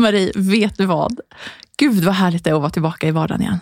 Marie, 0.00 0.32
vet 0.34 0.78
du 0.78 0.86
vad? 0.86 1.20
Gud 1.78 2.04
vad 2.04 2.14
härligt 2.14 2.44
det 2.44 2.50
är 2.50 2.54
att 2.54 2.60
vara 2.60 2.70
tillbaka 2.70 3.08
i 3.08 3.10
vardagen 3.10 3.42
igen. 3.42 3.58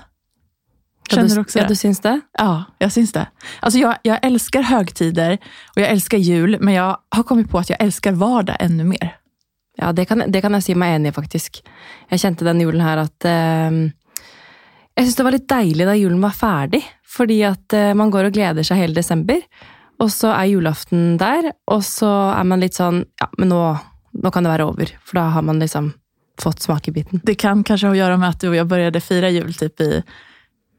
Känner 1.11 1.34
du, 1.34 1.41
også 1.41 1.58
det? 1.58 1.62
ja, 1.62 1.68
du 1.68 1.76
syns 1.76 2.00
det? 2.00 2.21
Ja, 2.38 2.64
jag 2.79 2.92
syns 2.92 3.12
det. 3.12 3.26
Alltså 3.61 3.79
jag, 3.79 3.97
jag 4.03 4.18
älskar 4.26 4.63
högtider 4.63 5.39
och 5.77 5.83
jeg 5.83 5.91
elsker 5.91 6.19
jul, 6.19 6.57
men 6.61 6.75
jeg 6.75 6.97
har 7.11 7.23
kommet 7.23 7.51
på 7.51 7.59
at 7.59 7.71
jeg 7.71 7.81
elsker 7.81 8.12
vardag 8.12 8.57
enda 8.61 8.85
mer. 8.85 9.16
Ja, 9.79 9.93
det 9.93 10.05
kan, 10.05 10.23
det 10.27 10.43
kan 10.43 10.53
jeg 10.59 10.66
si 10.66 10.75
meg 10.75 10.96
enig 10.96 11.12
i, 11.12 11.14
faktisk. 11.14 11.62
Jeg 12.11 12.20
kjente 12.20 12.45
den 12.45 12.61
julen 12.61 12.82
her 12.82 12.98
at 13.05 13.25
eh, 13.25 13.79
Jeg 14.98 15.07
syns 15.07 15.16
det 15.16 15.25
var 15.25 15.36
litt 15.36 15.48
deilig 15.48 15.86
da 15.86 15.95
julen 15.95 16.20
var 16.20 16.34
ferdig. 16.34 16.82
Fordi 17.09 17.39
at 17.46 17.73
eh, 17.73 17.95
man 17.95 18.11
går 18.11 18.29
og 18.29 18.34
gleder 18.34 18.66
seg 18.66 18.82
hele 18.82 18.98
desember. 18.98 19.41
Og 20.02 20.11
så 20.12 20.32
er 20.34 20.50
julaften 20.50 21.16
der, 21.18 21.52
og 21.70 21.80
så 21.86 22.11
er 22.34 22.45
man 22.46 22.61
litt 22.62 22.77
sånn 22.79 23.00
Ja, 23.18 23.30
men 23.39 23.50
nå, 23.55 23.62
nå 24.18 24.34
kan 24.34 24.45
det 24.45 24.52
være 24.52 24.66
over. 24.68 24.93
For 25.07 25.23
da 25.23 25.29
har 25.36 25.46
man 25.46 25.62
liksom 25.62 25.93
fått 26.43 26.61
smakebiten. 26.62 27.20
Det 27.25 27.34
kan 27.34 27.64
kanskje 27.64 27.89
ha 27.89 27.94
å 27.94 27.99
gjøre 27.99 28.18
med 28.18 28.29
at 28.29 28.40
du 28.40 28.49
og 28.49 28.57
jeg 28.57 28.67
begynte 28.71 28.99
å 29.03 29.07
fira 29.08 29.31
jul 29.31 29.53
typ 29.54 29.81
i 29.81 30.03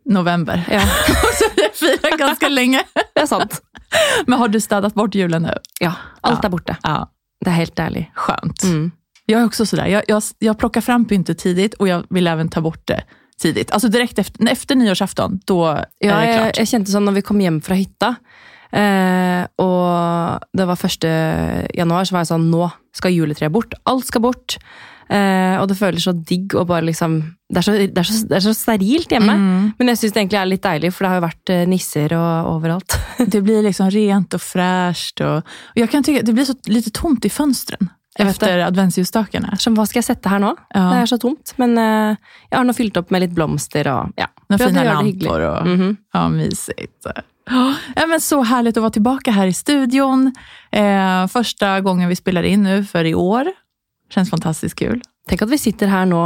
november. 0.10 0.64
Ja, 0.72 0.82
Så 1.40 1.50
vi 1.56 1.62
jeg 1.64 1.74
firat 1.76 2.20
ganska 2.20 2.50
länge. 2.50 2.84
det 2.96 3.22
er 3.22 3.26
sant. 3.30 3.62
Men 4.28 4.40
har 4.40 4.48
du 4.48 4.60
städat 4.60 4.94
bort 4.94 5.16
julen 5.16 5.42
nå? 5.48 5.54
Ja, 5.82 5.94
alt 6.22 6.46
er 6.46 6.50
borte. 6.50 6.78
Ja, 6.84 7.08
Det 7.46 7.50
er 7.52 7.56
helt 7.62 7.76
deilig. 7.76 8.12
skönt. 8.16 8.64
Mm. 8.64 8.92
Jag 9.26 9.42
är 9.42 9.46
också 9.46 9.66
sådär. 9.66 9.86
Jag, 9.88 10.04
jag, 10.08 10.24
jag 10.40 10.58
plockar 10.58 10.82
fram 10.82 11.06
pyntet 11.06 11.38
tidigt 11.38 11.74
och 11.74 11.88
jag 11.88 12.04
vill 12.10 12.28
även 12.28 12.50
ta 12.50 12.62
bort 12.62 12.88
det 12.88 13.04
tidigt. 13.42 13.72
Alltså 13.72 13.88
direkt 13.90 14.20
efter, 14.20 14.50
efter 14.52 14.76
nyårsafton, 14.76 15.40
då 15.46 15.66
Ja, 16.00 16.12
är 16.12 16.22
det 16.22 16.32
jeg, 16.32 16.42
klart. 16.44 16.58
jeg 16.58 16.68
kjente 16.68 16.92
sånn 16.92 17.06
når 17.06 17.12
vi 17.20 17.22
kom 17.22 17.40
hjem 17.42 17.62
fra 17.62 17.76
hytta, 17.80 18.10
eh, 18.72 19.46
og 19.62 20.44
det 20.54 20.66
var 20.66 20.76
1. 20.86 21.06
januar, 21.78 22.04
så 22.06 22.16
var 22.18 22.26
jeg 22.26 22.32
sånn 22.34 22.50
Nå 22.52 22.68
skal 22.96 23.12
juletreet 23.16 23.52
bort. 23.54 23.74
Alt 23.86 24.06
skal 24.10 24.22
bort. 24.26 24.58
Eh, 25.10 25.56
og 25.58 25.68
det 25.72 25.78
føles 25.80 26.06
så 26.06 26.14
digg 26.14 26.54
å 26.54 26.62
bare 26.70 26.86
liksom 26.86 27.16
Det 27.50 27.58
er 27.58 27.66
så, 27.66 27.74
det 27.82 27.98
er 27.98 28.06
så, 28.06 28.18
det 28.30 28.36
er 28.38 28.44
så 28.46 28.52
sterilt 28.54 29.10
hjemme. 29.16 29.34
Mm. 29.34 29.70
Men 29.80 29.90
jeg 29.90 29.98
syns 30.04 30.14
det 30.14 30.22
egentlig 30.22 30.40
er 30.42 30.50
litt 30.52 30.66
deilig, 30.68 30.92
for 30.94 31.04
det 31.06 31.10
har 31.10 31.18
jo 31.18 31.24
vært 31.26 31.54
eh, 31.56 31.64
nisser 31.72 32.14
og 32.18 32.50
overalt. 32.56 32.98
Det 33.34 33.42
blir 33.44 33.64
liksom 33.66 33.90
rent 33.90 34.38
og 34.38 34.44
fresht. 34.44 35.24
Og, 35.26 35.42
og 35.74 35.82
jeg 35.82 35.90
kan 35.90 36.06
tykke, 36.06 36.22
det 36.24 36.36
blir 36.38 36.46
så 36.46 36.54
lite 36.70 36.94
tomt 36.94 37.26
i 37.26 37.32
fönstren 37.34 37.90
etter 38.20 38.62
adventsljusstakene. 38.66 39.56
Som, 39.64 39.76
hva 39.80 39.86
skal 39.88 40.02
jeg 40.02 40.10
sette 40.10 40.30
her 40.32 40.42
nå? 40.44 40.52
Ja. 40.76 40.86
Det 40.92 41.02
er 41.02 41.10
så 41.14 41.18
tomt. 41.22 41.54
Men 41.62 41.78
uh, 41.80 42.18
jeg 42.50 42.58
har 42.58 42.66
nå 42.68 42.76
fylt 42.76 42.98
opp 43.00 43.14
med 43.16 43.24
litt 43.24 43.36
blomster 43.38 43.88
og 43.92 44.18
ja. 44.20 44.28
Noen 44.52 44.60
fine 44.62 44.84
lamper 44.88 45.46
og 45.48 45.68
mm 45.70 45.76
Mhm. 45.78 45.92
ja, 46.14 46.24
mysigt. 46.34 47.10
Ja, 47.50 48.06
men 48.06 48.20
så 48.22 48.42
herlig 48.46 48.76
å 48.78 48.84
være 48.84 48.98
tilbake 49.00 49.34
her 49.34 49.50
i 49.50 49.56
studion. 49.56 50.28
Eh, 50.72 51.24
første 51.32 51.72
gangen 51.86 52.10
vi 52.12 52.18
spiller 52.20 52.46
inn 52.46 52.62
nu 52.68 52.84
for 52.86 53.08
i 53.08 53.14
år. 53.18 53.50
Känns 54.10 54.30
fantastisk 54.30 54.80
kul. 54.80 55.02
Tenk 55.30 55.42
at 55.46 55.50
vi 55.52 55.58
sitter 55.62 55.88
her 55.92 56.06
nå 56.10 56.24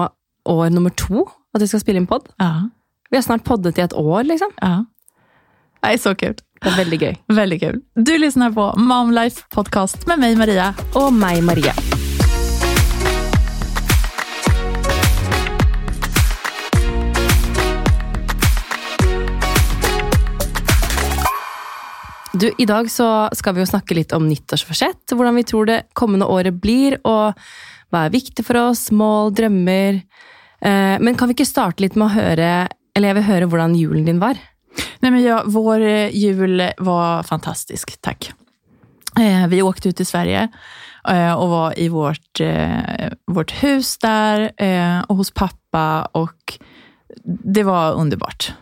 år 0.50 0.70
nummer 0.72 0.90
to, 0.90 1.26
at 1.56 1.62
vi 1.62 1.68
skal 1.68 1.84
spille 1.84 2.00
inn 2.02 2.08
pod. 2.08 2.30
Ja, 2.40 2.70
Vi 3.12 3.18
har 3.18 3.22
snart 3.24 3.44
poddet 3.46 3.78
i 3.78 3.82
et 3.82 3.94
år, 3.94 4.24
liksom. 4.24 4.50
ja. 4.62 4.86
Nei, 5.84 5.98
så 6.00 6.16
kult. 6.16 6.42
Det 6.64 6.72
er 6.72 6.78
veldig 6.80 7.00
gøy. 7.02 7.16
Veldig 7.36 7.60
kul. 7.60 7.82
Du 8.00 8.14
lytter 8.18 8.54
på 8.56 8.70
Momlife 8.80 9.44
podkast 9.52 10.00
Podcast 10.00 10.08
med 10.08 10.24
meg, 10.24 10.38
Maria. 10.40 10.72
Og 10.96 11.12
meg, 11.14 11.44
Maria. 11.44 11.93
Du, 22.34 22.52
I 22.58 22.66
dag 22.66 22.92
så 22.92 23.08
skal 23.38 23.54
vi 23.54 23.62
jo 23.62 23.70
snakke 23.70 23.94
litt 23.94 24.14
om 24.16 24.26
nyttårsforsett, 24.26 25.14
hvordan 25.14 25.36
vi 25.38 25.44
tror 25.46 25.68
det 25.70 25.84
kommende 25.94 26.26
året 26.26 26.56
blir, 26.64 26.96
og 27.06 27.38
hva 27.94 28.08
er 28.08 28.14
viktig 28.16 28.42
for 28.48 28.58
oss, 28.58 28.88
mål, 28.90 29.30
drømmer. 29.38 30.00
Eh, 30.66 30.96
Men 30.98 31.14
kan 31.20 31.30
vi 31.30 31.36
ikke 31.38 31.46
starte 31.46 31.84
litt 31.86 31.96
med 31.96 32.08
å 32.08 32.16
høre, 32.16 32.48
eller 32.96 33.12
jeg 33.12 33.18
vil 33.20 33.28
høre 33.28 33.50
hvordan 33.52 33.76
julen 33.78 34.08
din 34.10 34.22
var? 34.24 34.40
Nei, 35.04 35.12
men 35.12 35.22
ja, 35.22 35.44
vår 35.46 35.86
eh, 35.86 36.16
jul 36.18 36.64
var 36.82 37.22
fantastisk, 37.28 37.94
Takk. 38.02 38.32
Eh, 39.20 39.46
vi 39.52 39.62
åkte 39.62 39.92
ut 39.94 40.00
til 40.02 40.10
Sverige 40.10 40.48
eh, 41.06 41.34
og 41.38 41.52
var 41.52 41.78
i 41.78 41.86
vårt, 41.94 42.42
eh, 42.42 43.14
vårt 43.30 43.54
hus 43.62 43.98
der 44.02 44.50
eh, 44.58 45.02
och 45.06 45.18
hos 45.18 45.30
pappa 45.30 46.08
og 46.18 46.58
det 47.24 47.64
var 47.64 47.94
underbart. 47.94 48.54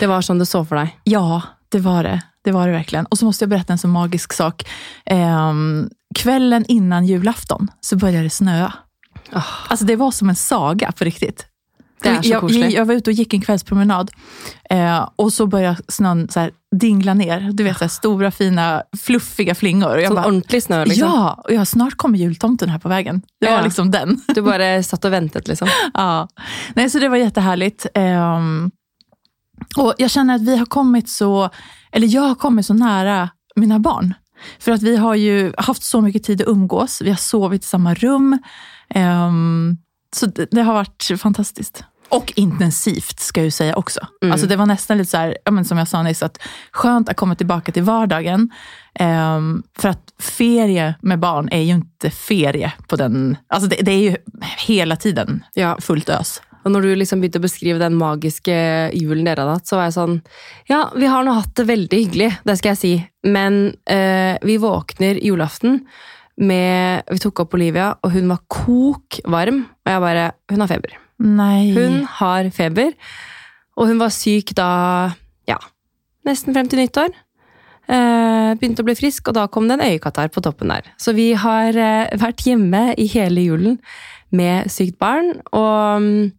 Det 0.00 0.08
var 0.08 0.24
sånn 0.24 0.40
du 0.40 0.46
så 0.48 0.64
for 0.64 0.80
deg. 0.80 0.96
Ja, 1.04 1.42
det 1.68 1.84
var 1.84 2.08
det. 2.08 2.16
Det 2.44 2.52
var 2.52 2.66
det 2.66 2.72
verkligen. 2.72 3.06
Och 3.06 3.18
så 3.18 3.24
måste 3.24 3.42
jag 3.44 3.50
berätta 3.50 3.72
en 3.72 3.78
så 3.78 3.88
magisk 3.88 4.32
sak. 4.32 4.68
Ehm, 5.06 5.88
kvällen 6.14 6.64
innan 6.68 7.06
julafton 7.06 7.68
så 7.80 7.96
började 7.96 8.22
det 8.24 8.30
snöa. 8.30 8.72
Oh. 9.32 9.46
Alltså 9.68 9.86
det 9.86 9.96
var 9.96 10.10
som 10.10 10.28
en 10.28 10.36
saga 10.36 10.92
på 10.92 11.04
riktigt. 11.04 11.46
Det 12.02 12.08
är 12.08 12.22
så 12.22 12.28
jag, 12.28 12.50
jag, 12.50 12.70
jag 12.72 12.84
var 12.84 12.94
ute 12.94 13.10
och 13.10 13.14
gick 13.14 13.34
en 13.34 13.40
kvällspromenad 13.40 14.10
eh, 14.70 15.08
och 15.16 15.32
så 15.32 15.46
började 15.46 15.76
snön 15.88 16.28
så 16.28 16.40
här 16.40 16.50
dingla 16.76 17.14
ner. 17.14 17.50
Du 17.52 17.64
vet, 17.64 17.78
så 17.78 17.84
här, 17.84 17.88
stora 17.88 18.30
fina 18.30 18.82
fluffiga 19.00 19.54
flingor. 19.54 19.94
Och 19.94 20.00
jag 20.00 20.06
Sånn 20.06 20.14
bara, 20.16 20.26
ordentlig 20.26 20.62
snø, 20.62 20.84
liksom. 20.84 21.08
Ja, 21.08 21.40
och 21.44 21.52
jag 21.52 21.68
snart 21.68 21.96
kommer 21.96 22.18
jultomten 22.18 22.68
här 22.68 22.78
på 22.78 22.88
vägen. 22.88 23.22
Det 23.40 23.46
var 23.46 23.56
Ja. 23.56 23.62
liksom 23.64 23.90
den. 23.90 24.20
Du 24.34 24.42
bare 24.42 24.82
satt 24.82 25.04
og 25.04 25.10
ventet, 25.10 25.48
liksom. 25.48 25.68
Ja. 25.94 26.28
Nej, 26.74 26.90
så 26.90 26.98
det 26.98 27.08
var 27.08 27.16
jättehärligt. 27.16 27.86
Ehm, 27.94 28.70
och 29.76 29.94
jag 29.98 30.10
känner 30.10 30.34
att 30.34 30.42
vi 30.42 30.56
har 30.56 30.66
kommit 30.66 31.08
så, 31.08 31.50
eller 31.92 32.06
jag 32.06 32.22
har 32.22 32.34
kommit 32.34 32.66
så 32.66 32.74
nära 32.74 33.30
mina 33.56 33.78
barn. 33.78 34.14
För 34.58 34.72
att 34.72 34.82
vi 34.82 34.96
har 34.96 35.14
ju 35.14 35.52
haft 35.58 35.82
så 35.82 36.00
mycket 36.00 36.24
tid 36.24 36.42
att 36.42 36.48
umgås. 36.48 37.02
Vi 37.02 37.10
har 37.10 37.16
sovit 37.16 37.64
i 37.64 37.66
samma 37.66 37.94
rum. 37.94 38.38
Um, 38.94 39.78
så 40.16 40.26
det, 40.26 40.48
det 40.50 40.62
har 40.62 40.74
varit 40.74 41.10
fantastiskt. 41.20 41.84
Och 42.08 42.32
intensivt 42.36 43.20
ska 43.20 43.40
jag 43.40 43.44
ju 43.44 43.50
säga 43.50 43.76
också. 43.76 44.00
Mm. 44.22 44.32
Alltså 44.32 44.46
det 44.46 44.56
var 44.56 44.66
nästan 44.66 44.98
lite 44.98 45.10
så 45.10 45.16
här, 45.16 45.36
ja, 45.44 45.50
men 45.50 45.64
som 45.64 45.78
jag 45.78 45.88
sa 45.88 46.02
nyss, 46.02 46.22
att 46.22 46.38
skönt 46.70 47.08
att 47.08 47.16
komma 47.16 47.34
tillbaka 47.34 47.72
till 47.72 47.82
vardagen. 47.82 48.50
Um, 49.00 49.62
för 49.78 49.88
att 49.88 50.12
ferie 50.18 50.94
med 51.00 51.18
barn 51.18 51.48
är 51.52 51.60
ju 51.60 51.74
inte 51.74 52.10
ferie 52.10 52.72
på 52.88 52.96
den, 52.96 53.36
alltså 53.48 53.68
det, 53.68 53.76
det 53.82 53.92
är 53.92 54.10
ju 54.10 54.16
hela 54.66 54.96
tiden 54.96 55.44
Ja. 55.54 55.76
fullt 55.80 56.08
ös. 56.08 56.42
Og 56.64 56.72
når 56.74 56.84
du 56.84 56.90
liksom 57.00 57.22
begynte 57.22 57.40
å 57.40 57.46
beskrive 57.46 57.80
den 57.80 57.96
magiske 57.98 58.54
julen 58.96 59.24
dere 59.26 59.44
hadde 59.44 59.56
hatt, 59.58 59.68
så 59.68 59.78
var 59.78 59.88
jeg 59.88 59.96
sånn 59.96 60.16
Ja, 60.70 60.82
vi 60.96 61.08
har 61.10 61.24
nå 61.24 61.34
hatt 61.38 61.54
det 61.56 61.66
veldig 61.70 62.00
hyggelig, 62.04 62.30
det 62.46 62.56
skal 62.60 62.74
jeg 62.74 62.80
si, 62.80 62.92
men 63.28 63.60
eh, 63.90 64.36
vi 64.46 64.58
våkner 64.60 65.20
julaften 65.24 65.80
med 66.40 67.08
Vi 67.10 67.20
tok 67.20 67.42
opp 67.44 67.56
Olivia, 67.58 67.90
og 68.00 68.14
hun 68.14 68.30
var 68.32 68.44
kok 68.48 69.20
varm, 69.28 69.64
og 69.84 69.92
jeg 69.92 70.04
bare 70.06 70.28
Hun 70.48 70.64
har 70.64 70.70
feber. 70.70 70.94
Nei. 71.20 71.72
Hun 71.76 71.98
har 72.16 72.48
feber, 72.54 72.94
og 73.76 73.90
hun 73.90 74.00
var 74.00 74.14
syk 74.14 74.54
da 74.56 74.70
Ja, 75.48 75.58
nesten 76.28 76.56
frem 76.56 76.70
til 76.70 76.80
nyttår. 76.80 77.12
Eh, 77.90 78.52
begynte 78.60 78.84
å 78.84 78.86
bli 78.86 78.94
frisk, 78.94 79.28
og 79.28 79.36
da 79.36 79.48
kom 79.50 79.66
det 79.66 79.78
en 79.78 79.88
øyekatarr 79.88 80.30
på 80.30 80.42
toppen 80.44 80.70
der. 80.70 80.86
Så 81.00 81.14
vi 81.16 81.32
har 81.34 81.74
eh, 81.74 82.12
vært 82.20 82.44
hjemme 82.46 82.90
i 82.94 83.08
hele 83.10 83.42
julen 83.48 83.80
med 84.30 84.70
sykt 84.70 84.98
barn. 85.02 85.32
Og 85.50 86.04
mm, 86.04 86.30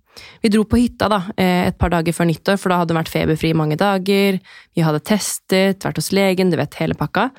vi 0.41 0.49
dro 0.51 0.63
på 0.67 0.79
hytta 0.79 1.07
da, 1.11 1.22
eh, 1.38 1.67
et 1.69 1.77
par 1.77 1.91
dager 1.94 2.16
før 2.16 2.27
nyttår, 2.29 2.59
for 2.59 2.72
da 2.72 2.81
hadde 2.81 2.94
hun 2.94 3.01
vært 3.01 3.13
feberfri 3.13 3.51
i 3.51 3.57
mange 3.57 3.77
dager. 3.79 4.39
Vi 4.75 4.83
hadde 4.85 5.03
testet, 5.07 5.83
vært 5.85 6.01
hos 6.01 6.11
legen, 6.16 6.51
du 6.51 6.57
vet, 6.59 6.77
hele 6.81 6.97
pakka. 6.97 7.29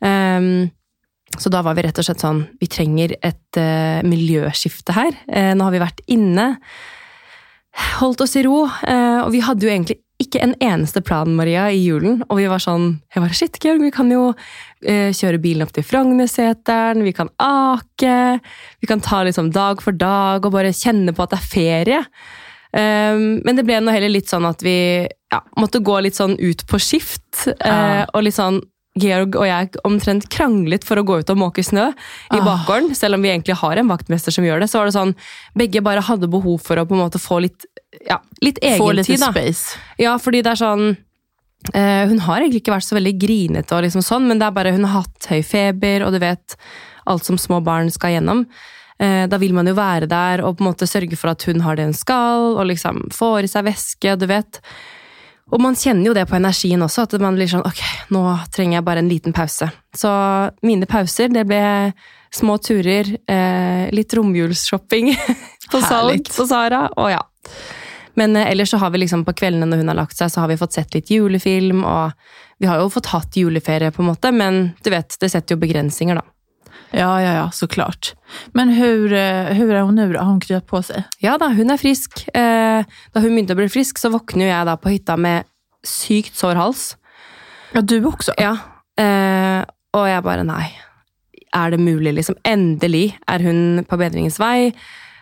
Um, 0.00 0.70
så 1.36 1.50
da 1.52 1.60
var 1.62 1.76
vi 1.76 1.82
rett 1.84 1.98
og 1.98 2.06
slett 2.06 2.22
sånn 2.22 2.38
Vi 2.62 2.68
trenger 2.70 3.16
et 3.18 3.58
uh, 3.58 4.00
miljøskifte 4.06 4.94
her. 4.96 5.16
Uh, 5.28 5.52
nå 5.58 5.66
har 5.66 5.74
vi 5.74 5.82
vært 5.82 6.04
inne, 6.08 6.52
holdt 7.98 8.22
oss 8.24 8.36
i 8.38 8.44
ro, 8.46 8.66
Uh, 8.66 9.24
og 9.26 9.32
vi 9.34 9.42
hadde 9.44 9.66
jo 9.66 9.72
egentlig 9.72 10.00
ikke 10.18 10.40
en 10.42 10.54
eneste 10.62 11.00
plan, 11.06 11.30
Maria, 11.38 11.68
i 11.70 11.78
julen. 11.84 12.22
Og 12.28 12.40
vi 12.40 12.48
var 12.50 12.62
sånn 12.62 12.98
Jeg 13.14 13.22
var 13.22 13.34
shit, 13.36 13.58
Georg, 13.62 13.82
vi 13.84 13.94
kan 13.94 14.10
jo 14.10 14.32
kjøre 14.82 15.40
bilen 15.42 15.62
opp 15.66 15.72
til 15.72 15.82
Frognerseteren, 15.84 17.02
vi 17.02 17.12
kan 17.12 17.28
ake, 17.38 18.40
vi 18.80 18.86
kan 18.86 19.00
ta 19.00 19.22
liksom 19.26 19.50
dag 19.52 19.80
for 19.82 19.92
dag 19.92 20.44
og 20.46 20.52
bare 20.52 20.70
kjenne 20.76 21.12
på 21.16 21.22
at 21.26 21.30
det 21.34 21.38
er 21.40 21.50
ferie. 21.52 22.02
Um, 22.68 23.40
men 23.46 23.56
det 23.56 23.64
ble 23.64 23.78
nå 23.80 23.90
heller 23.94 24.12
litt 24.12 24.28
sånn 24.28 24.44
at 24.44 24.60
vi 24.62 25.06
ja, 25.32 25.38
måtte 25.56 25.80
gå 25.80 26.02
litt 26.04 26.14
sånn 26.18 26.36
ut 26.38 26.66
på 26.68 26.78
skift. 26.78 27.46
eh, 27.48 27.54
Ja. 27.64 28.06
og 28.12 28.22
litt 28.22 28.34
sånn 28.36 28.60
Georg 28.98 29.36
og 29.36 29.46
jeg 29.46 29.70
omtrent 29.86 30.28
kranglet 30.28 30.82
for 30.84 30.96
å 30.98 31.04
gå 31.06 31.20
ut 31.20 31.30
og 31.30 31.36
måke 31.38 31.62
snø 31.62 31.92
i 32.34 32.38
Ah. 32.38 32.40
bakgården. 32.44 32.94
Selv 32.96 33.14
om 33.14 33.22
vi 33.22 33.28
egentlig 33.30 33.54
har 33.56 33.76
en 33.78 33.88
vaktmester 33.88 34.32
som 34.32 34.44
gjør 34.44 34.60
det. 34.60 34.68
Så 34.68 34.78
var 34.80 34.86
det 34.86 34.94
sånn, 34.94 35.14
Begge 35.56 35.80
bare 35.82 36.00
hadde 36.02 36.28
behov 36.28 36.60
for 36.60 36.76
å 36.76 36.84
på 36.84 36.92
en 36.94 37.04
måte 37.08 37.20
få 37.22 37.40
litt, 37.40 37.64
ja, 38.08 38.18
litt 38.42 38.58
Få 38.76 38.92
litt 38.94 39.06
space. 39.06 39.76
da. 39.98 40.02
Ja, 40.02 40.16
fordi 40.18 40.42
det 40.42 40.46
er 40.52 40.56
sånn 40.64 40.90
eh, 40.90 40.96
Hun 41.68 42.20
har 42.22 42.38
egentlig 42.38 42.62
ikke 42.62 42.72
vært 42.72 42.86
så 42.86 42.96
veldig 42.96 43.12
grinete, 43.18 43.74
og 43.74 43.82
liksom 43.84 44.02
sånn, 44.04 44.28
men 44.30 44.38
det 44.38 44.46
er 44.46 44.54
bare 44.56 44.72
hun 44.72 44.86
har 44.86 45.02
hatt 45.02 45.26
høy 45.28 45.42
feber, 45.44 46.04
og 46.06 46.14
du 46.14 46.20
vet 46.22 46.54
alt 47.10 47.26
som 47.26 47.38
små 47.40 47.58
barn 47.66 47.90
skal 47.92 48.14
gjennom. 48.14 48.44
Eh, 48.98 49.24
da 49.30 49.38
vil 49.38 49.54
man 49.54 49.68
jo 49.70 49.76
være 49.78 50.08
der 50.10 50.42
og 50.42 50.56
på 50.58 50.64
en 50.64 50.72
måte 50.72 50.88
sørge 50.90 51.14
for 51.18 51.30
at 51.30 51.44
hun 51.46 51.62
har 51.62 51.78
det 51.78 51.86
hun 51.86 51.96
skal, 51.96 52.54
og 52.58 52.66
liksom 52.70 53.04
får 53.14 53.46
i 53.46 53.50
seg 53.52 53.66
væske, 53.68 54.14
du 54.18 54.26
vet. 54.30 54.60
Og 55.48 55.62
man 55.64 55.78
kjenner 55.78 56.10
jo 56.10 56.14
det 56.16 56.26
på 56.28 56.36
energien 56.36 56.82
også, 56.84 57.06
at 57.06 57.14
man 57.22 57.38
blir 57.38 57.48
sånn 57.48 57.64
ok, 57.64 57.82
nå 58.12 58.22
trenger 58.52 58.80
jeg 58.80 58.86
bare 58.88 59.04
en 59.04 59.10
liten 59.10 59.36
pause. 59.36 59.70
Så 59.96 60.10
mine 60.66 60.88
pauser, 60.90 61.30
det 61.32 61.46
ble 61.48 61.62
små 62.34 62.58
turer, 62.60 63.14
eh, 63.30 63.86
litt 63.94 64.12
romjulsshopping. 64.18 65.14
på 65.72 65.80
salg 65.84 66.28
på 66.34 66.48
Sara. 66.48 66.88
Og 67.00 67.12
ja. 67.14 67.22
Men 68.18 68.36
eh, 68.36 68.50
ellers 68.50 68.72
så 68.74 68.80
har 68.82 68.90
vi 68.94 69.02
liksom 69.04 69.24
på 69.26 69.36
kveldene 69.38 69.68
når 69.70 69.82
hun 69.82 69.92
har 69.92 70.00
lagt 70.00 70.18
seg, 70.18 70.32
så 70.32 70.42
har 70.42 70.50
vi 70.50 70.58
fått 70.60 70.76
sett 70.76 70.96
litt 70.96 71.12
julefilm. 71.12 71.84
Og 71.86 72.58
vi 72.58 72.70
har 72.70 72.82
jo 72.82 72.90
fått 72.92 73.12
hatt 73.14 73.38
juleferie, 73.38 73.92
på 73.94 74.02
en 74.02 74.10
måte, 74.10 74.32
men 74.34 74.72
du 74.82 74.90
vet, 74.94 75.14
det 75.20 75.30
setter 75.32 75.56
jo 75.56 75.62
begrensninger, 75.62 76.18
da. 76.18 76.26
Ja, 76.90 77.10
ja, 77.20 77.32
ja, 77.36 77.50
såklart. 77.52 78.14
Men 78.56 78.72
hvordan 78.72 79.12
er 79.12 79.54
hun 79.54 79.70
hon 79.76 79.94
nu 79.94 80.12
då? 80.12 80.18
Har 80.18 80.30
hun 80.30 80.40
kryat 80.40 80.66
på 80.66 80.80
seg? 80.82 81.04
Ja 81.20 81.36
da, 81.40 81.50
hun 81.52 81.70
er 81.70 81.80
frisk. 81.80 82.22
Eh, 82.32 82.80
da 83.12 83.20
hun 83.20 83.34
begynte 83.34 83.52
å 83.52 83.60
bli 83.60 83.68
frisk, 83.68 84.00
så 84.00 84.08
våkner 84.12 84.48
jeg 84.48 84.68
da 84.68 84.76
på 84.80 84.92
hytta 84.94 85.18
med 85.20 85.48
sykt 85.84 86.38
sår 86.38 86.56
hals. 86.56 86.86
Ja, 87.76 87.82
du 87.84 87.98
også? 88.08 88.32
Ja. 88.40 88.54
Eh, 88.98 89.60
og 89.96 90.08
jeg 90.08 90.24
bare 90.24 90.46
nei. 90.48 90.64
Er 91.56 91.72
det 91.72 91.80
mulig, 91.80 92.14
liksom? 92.16 92.38
Endelig 92.48 93.18
er 93.28 93.44
hun 93.44 93.84
på 93.88 94.00
bedringens 94.00 94.40
vei. 94.40 94.72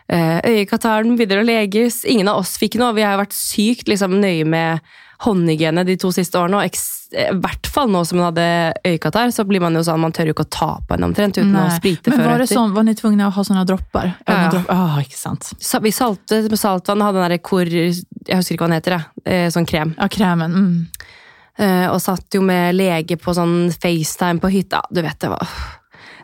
Eh, 0.08 0.38
Øyekataren 0.46 1.16
begynner 1.18 1.42
å 1.42 1.46
leges. 1.46 2.04
Ingen 2.06 2.30
av 2.30 2.42
oss 2.44 2.56
fikk 2.60 2.78
noe. 2.80 2.94
Vi 2.96 3.04
har 3.04 3.16
jo 3.16 3.24
vært 3.24 3.36
sykt 3.36 3.90
liksom, 3.90 4.20
nøye 4.22 4.46
med 4.46 4.84
håndhygiene 5.24 5.84
de 5.88 5.96
to 6.00 6.10
siste 6.14 6.38
årene. 6.38 6.60
Og 6.60 6.68
eh, 7.16 7.30
i 7.32 7.38
hvert 7.42 7.70
fall 7.72 7.90
nå 7.90 8.02
som 8.06 8.20
hun 8.20 8.28
hadde 8.28 8.46
øyekatarr, 8.86 9.32
så 9.34 9.46
blir 9.48 9.62
man 9.64 9.74
jo 9.78 9.82
sånn, 9.86 10.02
man 10.02 10.14
tør 10.14 10.30
jo 10.30 10.36
ikke 10.36 10.46
å 10.46 10.52
ta 10.58 10.70
på 10.82 10.96
henne 10.96 11.08
omtrent 11.10 11.38
uten 11.40 11.54
å 11.54 11.66
Nej. 11.66 11.76
sprite 11.80 12.12
Men 12.12 12.20
før 12.20 12.30
var, 12.30 12.38
det 12.38 12.48
etter. 12.48 12.60
sånn, 12.60 12.74
var 12.76 12.86
ni 12.86 12.96
tvungne 12.98 13.28
å 13.28 13.34
ha 13.34 13.46
sånne 13.50 13.66
dropper? 13.68 14.12
Ja, 14.26 14.38
ja. 14.46 14.50
Dropp, 14.54 14.72
ah, 14.74 14.98
ikke 15.02 15.18
sant. 15.18 15.50
Så 15.58 15.82
vi 15.84 15.94
salte 15.96 16.42
med 16.46 16.60
saltvann 16.60 17.02
og 17.02 17.10
hadde 17.10 17.22
den 17.24 17.36
der 17.36 17.44
kor... 17.50 17.66
Jeg 17.66 18.40
husker 18.40 18.56
ikke 18.56 18.66
hva 18.66 18.70
den 18.72 18.80
heter, 18.80 18.98
jeg. 18.98 19.24
Eh, 19.26 19.48
sånn 19.54 19.68
krem. 19.68 19.94
Ja, 19.98 20.10
kremen. 20.12 20.54
Mm. 20.54 21.16
Eh, 21.56 21.86
og 21.88 21.98
satt 22.04 22.36
jo 22.36 22.42
med 22.44 22.76
lege 22.76 23.16
på 23.18 23.32
sånn 23.34 23.72
FaceTime 23.72 24.42
på 24.42 24.52
hytta. 24.52 24.82
Du 24.92 25.00
vet, 25.00 25.18
det 25.22 25.32
var 25.32 25.50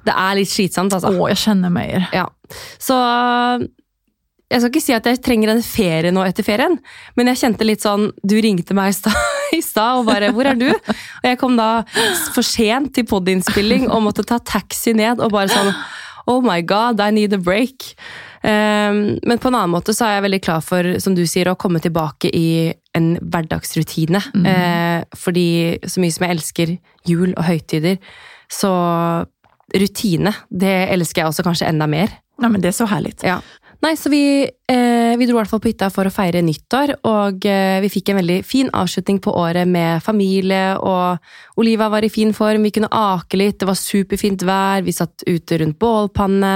Det 0.07 0.15
er 0.15 0.39
litt 0.39 0.51
slitsomt, 0.51 0.95
altså. 0.97 1.13
Åh, 1.13 1.29
jeg 1.33 1.41
kjenner 1.45 1.73
med 1.73 1.95
er. 1.99 2.09
Ja. 2.15 2.27
Så 2.83 2.97
jeg 4.53 4.61
skal 4.61 4.69
ikke 4.73 4.85
si 4.85 4.95
at 4.97 5.07
jeg 5.09 5.21
trenger 5.25 5.55
en 5.55 5.63
ferie 5.65 6.13
nå 6.13 6.25
etter 6.29 6.45
ferien, 6.45 6.77
men 7.17 7.31
jeg 7.31 7.41
kjente 7.41 7.65
litt 7.65 7.85
sånn 7.85 8.11
Du 8.21 8.35
ringte 8.45 8.77
meg 8.77 8.93
i 8.93 9.63
stad 9.65 9.97
og 10.03 10.07
bare 10.11 10.33
'Hvor 10.33 10.51
er 10.51 10.59
du?' 10.59 10.75
Og 10.75 11.25
jeg 11.31 11.41
kom 11.41 11.57
da 11.57 11.85
for 12.35 12.45
sent 12.45 12.93
til 12.95 13.09
podiinnspilling 13.09 13.89
og 13.89 14.05
måtte 14.05 14.27
ta 14.29 14.39
taxi 14.39 14.93
ned 14.93 15.21
og 15.21 15.33
bare 15.33 15.53
sånn 15.53 15.73
Oh 16.31 16.41
my 16.45 16.61
god, 16.63 17.01
I 17.01 17.11
need 17.11 17.33
a 17.33 17.39
break. 17.39 17.97
Um, 18.43 19.19
men 19.27 19.39
på 19.43 19.51
en 19.51 19.57
annen 19.57 19.73
måte 19.75 19.91
så 19.91 20.07
er 20.07 20.13
jeg 20.17 20.27
veldig 20.29 20.41
klar 20.45 20.61
for 20.63 20.87
som 21.03 21.17
du 21.19 21.25
sier, 21.27 21.51
å 21.51 21.59
komme 21.59 21.83
tilbake 21.83 22.31
i 22.31 22.71
en 22.95 23.17
hverdagsrutine. 23.19 24.21
Eh, 24.47 25.03
fordi 25.19 25.81
så 25.83 26.03
mye 26.03 26.15
som 26.15 26.27
jeg 26.27 26.37
elsker 26.37 26.75
jul 27.09 27.33
og 27.33 27.43
høytider, 27.43 27.99
så 28.47 28.73
rutine, 29.75 30.35
det 30.51 30.75
elsker 30.93 31.23
jeg 31.23 31.33
også 31.33 31.47
kanskje 31.47 31.71
enda 31.71 31.89
mer. 31.91 32.13
Ja, 32.43 32.49
men 32.49 32.63
det 32.63 32.73
er 32.73 32.79
så 32.81 32.89
herlig. 32.91 33.15
Ja. 33.25 33.41
Nei, 33.83 33.97
så 33.99 34.13
vi, 34.13 34.45
eh, 34.47 35.13
vi 35.19 35.27
dro 35.27 35.35
i 35.35 35.41
hvert 35.41 35.51
fall 35.51 35.61
på 35.63 35.73
hytta 35.73 35.89
for 35.91 36.07
å 36.07 36.13
feire 36.15 36.39
nyttår, 36.45 36.95
og 37.11 37.47
eh, 37.51 37.81
vi 37.83 37.91
fikk 37.91 38.13
en 38.13 38.21
veldig 38.21 38.39
fin 38.47 38.71
avslutning 38.79 39.19
på 39.25 39.35
året 39.35 39.67
med 39.67 40.05
familie, 40.07 40.77
og 40.79 41.59
Oliva 41.59 41.89
var 41.91 42.07
i 42.07 42.13
fin 42.13 42.31
form, 42.37 42.63
vi 42.63 42.71
kunne 42.77 42.93
ake 42.95 43.41
litt, 43.41 43.59
det 43.59 43.67
var 43.67 43.79
superfint 43.79 44.47
vær, 44.47 44.87
vi 44.87 44.95
satt 44.95 45.27
ute 45.27 45.59
rundt 45.59 45.81
bålpanne, 45.83 46.55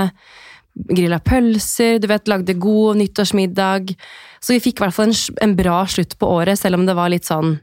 grilla 0.77 1.19
pølser, 1.19 1.99
du 1.99 2.07
vet, 2.11 2.31
lagde 2.31 2.55
god 2.63 3.01
nyttårsmiddag. 3.01 3.95
Så 4.39 4.55
vi 4.55 4.63
fikk 4.63 4.79
i 4.79 4.87
hvert 4.87 4.95
fall 4.95 5.11
en, 5.11 5.21
en 5.43 5.59
bra 5.59 5.81
slutt 5.91 6.15
på 6.21 6.31
året, 6.31 6.61
selv 6.61 6.79
om 6.79 6.87
det 6.87 6.95
var 6.95 7.11
litt 7.11 7.27
sånn, 7.27 7.57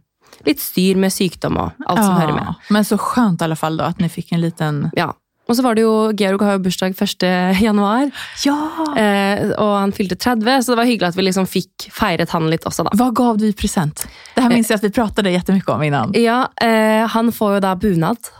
litt 0.43 0.59
styr 0.59 0.99
med 0.99 1.13
sykdom 1.13 1.59
og 1.61 1.85
alt 1.87 2.03
som 2.03 2.17
hører 2.19 2.35
med. 2.35 2.63
Men 2.73 2.87
så 2.87 2.99
skjønt 2.99 3.39
i 3.39 3.47
alle 3.47 3.59
fall 3.59 3.79
da, 3.79 3.93
at 3.93 4.01
dere 4.01 4.11
fikk 4.11 4.33
en 4.35 4.43
liten... 4.43 4.87
Ja. 4.97 5.13
Og 5.43 5.57
så 5.57 5.63
var 5.65 5.75
det 5.75 5.83
jo, 5.83 5.93
Georg 6.15 6.43
har 6.45 6.55
jo 6.55 6.63
bursdag 6.63 6.93
1. 6.95 7.25
januar, 7.59 8.11
Ja! 8.45 8.55
Eh, 8.95 9.49
og 9.59 9.73
han 9.75 9.91
fylte 9.95 10.15
30, 10.15 10.63
så 10.63 10.71
det 10.71 10.79
var 10.79 10.87
hyggelig 10.87 11.09
at 11.11 11.17
vi 11.19 11.25
liksom 11.27 11.47
fikk 11.49 11.89
feiret 11.91 12.31
han 12.31 12.47
litt 12.51 12.63
også, 12.69 12.85
da. 12.87 12.93
Hva 12.99 13.09
gav 13.15 13.41
du 13.41 13.49
i 13.49 13.55
present? 13.57 14.05
Det 14.35 14.45
her 14.45 14.53
minnes 14.53 14.71
jeg 14.71 14.79
at 14.79 14.87
vi 14.87 14.93
pratet 14.95 15.27
mye 15.27 15.75
om 15.75 15.83
innan. 15.83 16.15
Ja, 16.15 16.45
eh, 16.63 17.03
han 17.11 17.33
får 17.35 17.57
jo 17.57 17.63
da 17.67 17.73
bunad. 17.75 18.31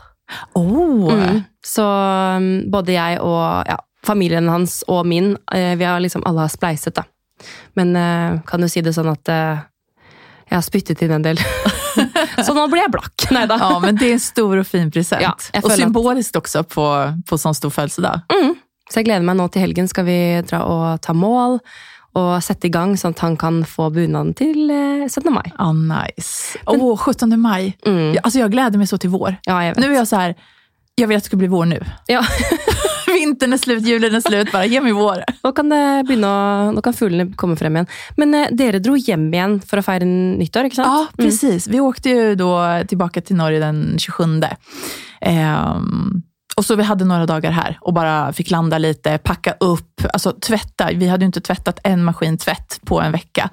Oh! 0.56 1.12
Mm. 1.12 1.42
Så 1.64 1.84
um, 1.84 2.70
både 2.72 2.96
jeg 2.96 3.20
og 3.20 3.68
ja, 3.68 3.76
familien 4.06 4.48
hans 4.48 4.82
og 4.88 5.04
min, 5.06 5.36
eh, 5.52 5.76
vi 5.76 5.84
har 5.84 6.00
liksom 6.00 6.24
alle 6.26 6.46
har 6.46 6.52
spleiset, 6.52 6.96
da. 6.96 7.04
Men 7.76 7.96
eh, 7.96 8.40
kan 8.46 8.60
du 8.60 8.68
si 8.68 8.80
det 8.84 8.94
sånn 8.96 9.12
at 9.12 9.28
eh, 9.32 9.64
jeg 10.48 10.56
har 10.56 10.64
spyttet 10.64 11.04
inn 11.04 11.16
en 11.18 11.24
del. 11.24 11.40
så 12.46 12.54
nå 12.56 12.66
blir 12.72 12.84
jeg 12.84 12.92
blakk. 12.94 13.26
Nei 13.36 13.46
da. 13.50 13.58
Ja, 13.60 13.72
men 13.82 13.98
det 14.00 14.10
er 14.10 14.18
en 14.18 14.22
stor 14.22 14.60
og 14.60 14.68
fin 14.68 14.92
present. 14.94 15.24
Ja, 15.24 15.32
og 15.62 15.72
symbolisk 15.72 16.36
at... 16.36 16.44
også 16.44 16.64
på, 16.68 16.86
på 17.28 17.40
sånn 17.40 17.56
stor 17.56 17.74
födelsedag. 17.74 18.24
Mm. 18.32 18.54
Så 18.90 19.00
jeg 19.00 19.08
gleder 19.08 19.26
meg 19.26 19.38
nå 19.38 19.48
til 19.52 19.64
helgen 19.64 19.88
skal 19.90 20.06
vi 20.06 20.18
dra 20.46 20.62
og 20.68 21.02
ta 21.04 21.14
mål 21.16 21.58
og 22.14 22.30
sette 22.46 22.68
i 22.68 22.72
gang, 22.74 22.92
sånn 22.98 23.14
at 23.16 23.24
han 23.24 23.36
kan 23.40 23.62
få 23.66 23.88
bunaden 23.94 24.34
til 24.38 24.70
eh, 24.70 25.06
17. 25.08 25.32
mai. 25.34 25.46
Ja, 25.50 25.72
nice. 25.74 26.60
Åh, 26.70 27.06
17 27.10 27.34
mai! 27.42 27.74
Mm. 27.82 28.20
Altså, 28.22 28.38
jeg 28.38 28.54
gleder 28.54 28.78
meg 28.78 28.90
så 28.90 29.00
til 29.02 29.10
vår. 29.16 29.40
Ja, 29.48 29.58
jeg 29.64 29.74
vet. 29.74 29.82
Nu 29.82 29.90
är 29.90 29.98
jag 29.98 30.08
så 30.08 30.16
här, 30.16 30.34
jag 30.94 31.08
vet 31.08 31.16
att 31.16 31.22
det 31.22 31.26
ska 31.26 31.36
bli 31.36 31.48
vår 31.48 31.64
nå. 31.64 31.78
Ja. 32.06 32.22
Vintern 33.14 33.56
er 33.56 33.60
slut, 33.60 33.86
julen 33.86 34.18
er 34.18 34.22
slut, 34.24 34.50
bare 34.52 34.68
hjem 34.70 34.90
i 34.90 34.94
vår. 34.96 35.22
Nå 35.44 35.52
kan, 35.56 35.70
det 35.72 35.82
begynne 36.08 36.32
nå 36.74 36.84
kan 36.84 36.96
fuglene 36.96 37.30
komme 37.40 37.56
frem 37.60 37.78
igjen. 37.78 37.88
Men 38.20 38.36
eh, 38.38 38.52
dere 38.52 38.82
dro 38.82 38.96
hjem 38.98 39.30
igjen 39.32 39.58
for 39.64 39.80
å 39.80 39.86
feire 39.86 40.08
nyttår, 40.08 40.70
ikke 40.70 40.80
sant? 40.80 40.90
Ja, 40.90 41.24
precis. 41.24 41.68
Vi 41.70 41.82
åkte 41.82 42.14
jo 42.14 42.36
da 42.40 42.52
tilbake 42.90 43.24
til 43.24 43.38
Norge 43.40 43.62
den 43.62 43.82
27. 44.02 44.40
Ehm, 45.24 46.22
och 46.56 46.64
så 46.64 46.76
vi 46.76 46.86
hadde 46.86 47.06
noen 47.08 47.26
dager 47.26 47.54
her 47.54 47.78
og 47.82 47.96
bare 47.96 48.32
fikk 48.36 48.52
landa 48.54 48.78
litt, 48.78 49.06
pakka 49.24 49.56
opp, 49.64 50.06
alltså 50.12 50.34
tvätta. 50.38 50.92
Vi 50.94 51.08
hadde 51.10 51.26
jo 51.26 51.34
ikke 51.34 51.48
tvättat 51.50 51.82
en 51.88 52.04
maskin 52.06 52.38
tvätt 52.38 52.78
på 52.86 53.00
en 53.02 53.14
vecka. 53.14 53.50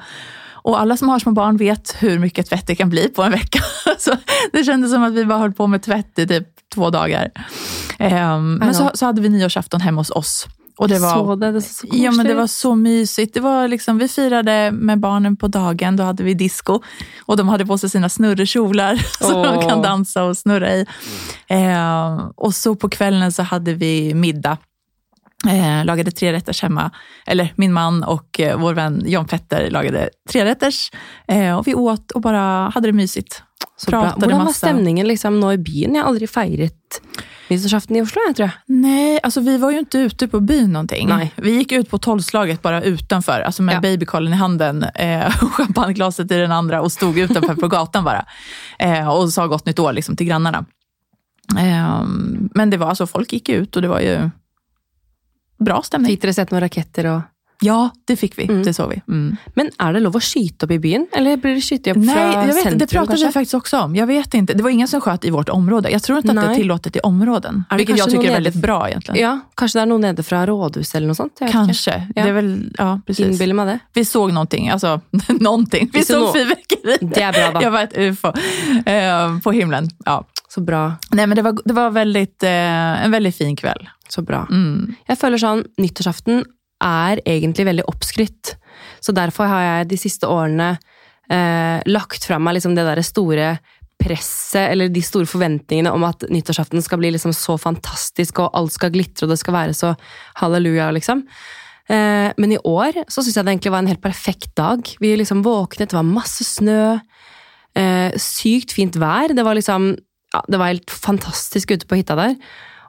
Og 0.70 0.78
alle 0.78 0.98
som 0.98 1.10
har 1.10 1.22
små 1.22 1.34
barn 1.34 1.58
vet 1.58 1.96
hvor 1.98 2.20
mye 2.22 2.46
tvett 2.46 2.68
det 2.70 2.78
kan 2.78 2.92
bli 2.92 3.08
på 3.10 3.26
en 3.26 3.34
vecka. 3.34 3.64
Det 4.54 4.64
kjentes 4.66 4.92
som 4.94 5.04
at 5.06 5.16
vi 5.16 5.26
bare 5.26 5.48
holdt 5.48 5.58
på 5.58 5.68
med 5.70 5.82
tvett 5.86 6.22
i 6.22 6.28
typ 6.30 6.61
två 6.74 6.90
dagar. 6.90 7.32
Ehm, 8.00 8.56
men 8.56 8.76
så, 8.76 8.92
så 8.94 9.06
hade 9.06 9.22
vi 9.22 9.30
nyårsafton 9.30 9.82
hemma 9.82 10.02
hos 10.02 10.10
oss. 10.10 10.48
Och 10.78 10.88
det 10.88 11.00
var, 11.00 11.14
så 11.14 11.36
det, 11.36 11.52
det 11.52 11.62
så 11.62 11.88
Ja, 11.92 12.12
men 12.12 12.26
det 12.26 12.34
var 12.34 12.48
så 12.48 12.76
mysigt. 12.76 13.34
Det 13.34 13.40
var 13.40 13.68
liksom, 13.68 13.98
vi 13.98 14.08
firade 14.08 14.72
med 14.72 15.00
barnen 15.00 15.38
på 15.38 15.48
dagen, 15.48 15.96
då 15.96 16.04
hade 16.04 16.24
vi 16.24 16.34
disco. 16.34 16.80
Och 17.26 17.38
de 17.38 17.50
hade 17.50 17.66
på 17.66 17.78
sig 17.78 17.90
sina 17.90 18.10
snurrekjolar 18.10 18.96
som 19.28 19.44
de 19.44 19.70
kan 19.70 19.82
dansa 19.82 20.24
och 20.24 20.38
snurra 20.38 20.74
i. 20.74 20.86
Eh, 21.48 22.30
och 22.36 22.56
så 22.56 22.76
på 22.76 22.90
kvällen 22.90 23.32
så 23.32 23.44
hade 23.44 23.74
vi 23.74 24.14
middag. 24.14 24.58
Eh, 25.48 25.86
lagade 25.86 26.12
trerätters 26.12 26.62
hemma. 26.62 26.92
Eller 27.26 27.54
min 27.56 27.74
man 27.74 28.04
och 28.04 28.40
eh, 28.40 28.60
vår 28.60 28.74
vän 28.74 29.04
John 29.06 29.26
Petter 29.26 29.70
lagade 29.70 30.10
trerätters. 30.30 30.92
Eh, 31.28 31.58
och 31.58 31.68
vi 31.68 31.76
åt 31.76 32.12
och 32.12 32.22
bara 32.22 32.70
hade 32.70 32.88
det 32.88 32.94
mysigt. 32.94 33.44
Bra. 33.88 34.14
Hvordan 34.18 34.46
var 34.46 34.54
stemningen 34.54 35.08
liksom, 35.08 35.40
nå 35.40 35.52
i 35.52 35.58
byen? 35.58 35.96
Jeg 35.96 36.04
har 36.04 36.10
aldri 36.10 36.28
feiret 36.28 37.02
nyttårsaften 37.52 37.96
i 37.98 38.02
Oslo, 38.02 38.22
jeg 38.28 38.36
tror 38.36 38.46
jeg. 38.48 38.56
Nej, 38.68 39.20
alltså 39.24 39.42
vi 39.42 39.58
var 39.58 39.72
ju 39.72 39.80
inte 39.80 39.98
ute 39.98 40.28
på 40.28 40.40
byn 40.40 40.72
någonting. 40.74 41.08
Nej. 41.10 41.32
Vi 41.36 41.52
gikk 41.58 41.72
ut 41.72 41.90
på 41.90 41.98
tolvslaget 41.98 42.62
bara 42.62 42.82
utanför, 42.82 43.42
alltså 43.42 43.64
med 43.64 43.76
Ja. 43.76 43.82
babykollen 43.82 44.34
i 44.34 44.36
handen 44.36 44.84
eh, 44.84 45.44
och 45.44 45.52
champagneglaset 45.54 46.32
i 46.32 46.38
den 46.38 46.52
andra 46.52 46.82
og 46.82 46.92
stod 46.92 47.18
utanför 47.18 47.56
på 47.56 47.68
gatan 47.68 48.04
bara. 48.04 48.26
Eh, 48.80 49.08
och 49.10 49.34
sa 49.34 49.48
godt 49.48 49.66
nytt 49.66 49.80
år 49.80 49.94
liksom, 49.94 50.16
till 50.16 50.28
grannarna. 50.28 50.66
Eh, 51.60 52.04
men 52.56 52.70
det 52.70 52.78
var 52.78 52.88
alltså, 52.88 53.08
folk 53.08 53.34
gikk 53.34 53.50
ut 53.50 53.76
og 53.76 53.82
det 53.82 53.88
var 53.90 54.00
ju 54.00 54.30
bra 55.60 55.82
stämning. 55.84 56.12
Fikk 56.12 56.22
dere 56.22 56.34
sett 56.34 56.52
noen 56.52 56.62
raketter 56.64 57.06
og 57.06 57.22
Ja, 57.62 57.90
det 58.10 58.16
fikk 58.18 58.38
vi. 58.38 58.46
Mm. 58.50 58.64
Det 58.66 58.74
så 58.74 58.88
vi. 58.90 59.02
Mm. 59.08 59.38
Men 59.56 59.70
er 59.80 59.94
det 59.94 60.02
lov 60.02 60.16
å 60.18 60.22
skyte 60.24 60.66
opp 60.66 60.72
i 60.74 60.80
byen? 60.82 61.06
Eller 61.14 61.38
blir 61.38 61.56
det 61.60 61.62
skytet 61.62 61.94
opp 61.94 62.02
Nej, 62.02 62.16
fra 62.16 62.46
vet, 62.46 62.56
sentrum, 62.56 62.78
Det 62.80 62.88
det 62.90 62.98
kanskje? 62.98 63.28
vi 63.28 63.34
faktisk 63.36 63.56
også 63.60 63.82
om. 63.86 63.96
Jag 63.96 64.08
vet 64.08 64.34
inte. 64.34 64.54
Det 64.54 64.64
var 64.64 64.70
ingen 64.70 64.88
som 64.88 65.02
sköt 65.02 65.26
i 65.26 65.30
vårt 65.30 65.50
område. 65.50 65.92
Jeg 65.94 66.02
tror 66.02 66.20
ikke 66.20 66.30
at 66.34 66.36
det 66.42 66.48
er 66.50 66.56
tillatt 66.56 66.96
i 66.96 67.00
områden. 67.04 67.64
Är 67.70 67.78
det 67.78 67.86
vilket 67.86 67.98
jeg 67.98 68.06
kanske 68.06 68.18
er 68.18 68.20
är 68.20 68.24
någon 68.24 68.34
väldigt 68.34 68.56
ned- 68.56 68.62
bra 68.62 68.80
egentlig. 68.90 69.18
Ja, 69.22 69.40
kanskje 69.58 69.80
det 69.80 69.82
er 69.82 69.86
noe 69.92 70.00
nede 70.00 70.24
fra 70.24 70.46
rådhuset 70.46 70.96
eller 70.96 71.08
noe 71.08 71.16
sånt? 71.16 71.40
Kanske. 71.52 71.96
Ja. 72.16 72.24
Det 72.24 72.30
är 72.30 72.34
väl, 72.34 72.72
ja, 72.78 73.00
Innbiller 73.08 73.54
meg 73.54 73.68
det. 73.68 73.80
Vi 73.94 74.06
såg 74.06 74.34
noe. 74.34 74.48
Altså, 74.72 75.02
noe. 75.40 75.66
Vi 75.72 75.90
Vi 75.94 76.04
såg 76.04 76.34
såg 76.34 76.36
nå- 76.36 76.98
Det 77.14 77.22
er 77.22 77.32
bra, 77.32 77.52
da. 77.52 77.62
Jeg 77.66 77.72
var 77.72 77.82
et 77.84 77.98
ufo 77.98 78.28
uh, 78.28 79.40
på 79.40 79.52
himlen. 79.54 79.90
Ja. 80.06 80.24
Så 80.50 80.62
bra. 80.62 80.98
Nei, 81.14 81.26
men 81.28 81.36
det 81.38 81.44
var, 81.44 81.54
det 81.66 81.74
var 81.74 81.92
väldigt, 81.92 82.44
eh, 82.44 83.04
en 83.06 83.12
veldig 83.12 83.34
fin 83.34 83.56
kveld. 83.56 83.88
Så 84.10 84.22
bra. 84.22 84.42
Mm. 84.50 84.96
Jeg 85.08 85.18
føler 85.18 85.38
sånn, 85.40 85.62
nyttårsaften 85.80 86.44
er 86.84 87.22
egentlig 87.26 87.68
veldig 87.68 87.86
oppskrytt. 87.92 88.56
Så 89.02 89.14
derfor 89.16 89.50
har 89.50 89.64
jeg 89.66 89.92
de 89.92 90.00
siste 90.02 90.30
årene 90.30 90.74
eh, 91.32 91.80
lagt 91.90 92.26
fra 92.28 92.40
meg 92.42 92.58
liksom 92.58 92.76
det 92.78 92.86
derre 92.88 93.06
store 93.06 93.56
presset, 94.02 94.72
eller 94.72 94.90
de 94.90 95.04
store 95.06 95.30
forventningene 95.30 95.94
om 95.94 96.06
at 96.08 96.26
nyttårsaften 96.34 96.82
skal 96.82 97.02
bli 97.02 97.12
liksom 97.14 97.34
så 97.38 97.58
fantastisk, 97.62 98.42
og 98.42 98.56
alt 98.58 98.74
skal 98.74 98.94
glitre, 98.94 99.28
og 99.28 99.34
det 99.34 99.40
skal 99.42 99.58
være 99.58 99.78
så 99.78 99.94
halleluja, 100.42 100.90
liksom. 100.96 101.22
Eh, 101.92 102.30
men 102.42 102.56
i 102.56 102.62
år 102.66 103.04
så 103.12 103.22
syns 103.22 103.38
jeg 103.38 103.46
det 103.46 103.56
egentlig 103.56 103.74
var 103.74 103.84
en 103.84 103.92
helt 103.92 104.04
perfekt 104.04 104.54
dag. 104.58 104.94
Vi 105.02 105.14
liksom 105.18 105.44
våknet, 105.46 105.92
det 105.92 105.98
var 105.98 106.08
masse 106.08 106.46
snø, 106.48 106.98
eh, 107.78 108.18
sykt 108.18 108.74
fint 108.78 108.98
vær. 109.02 109.36
Det 109.36 109.46
var 109.46 109.60
liksom 109.60 109.94
ja, 110.32 110.42
det 110.48 110.60
var 110.60 110.72
helt 110.72 110.92
fantastisk 110.92 111.74
ute 111.76 111.88
på 111.88 112.00
hytta 112.00 112.16
der. 112.16 112.36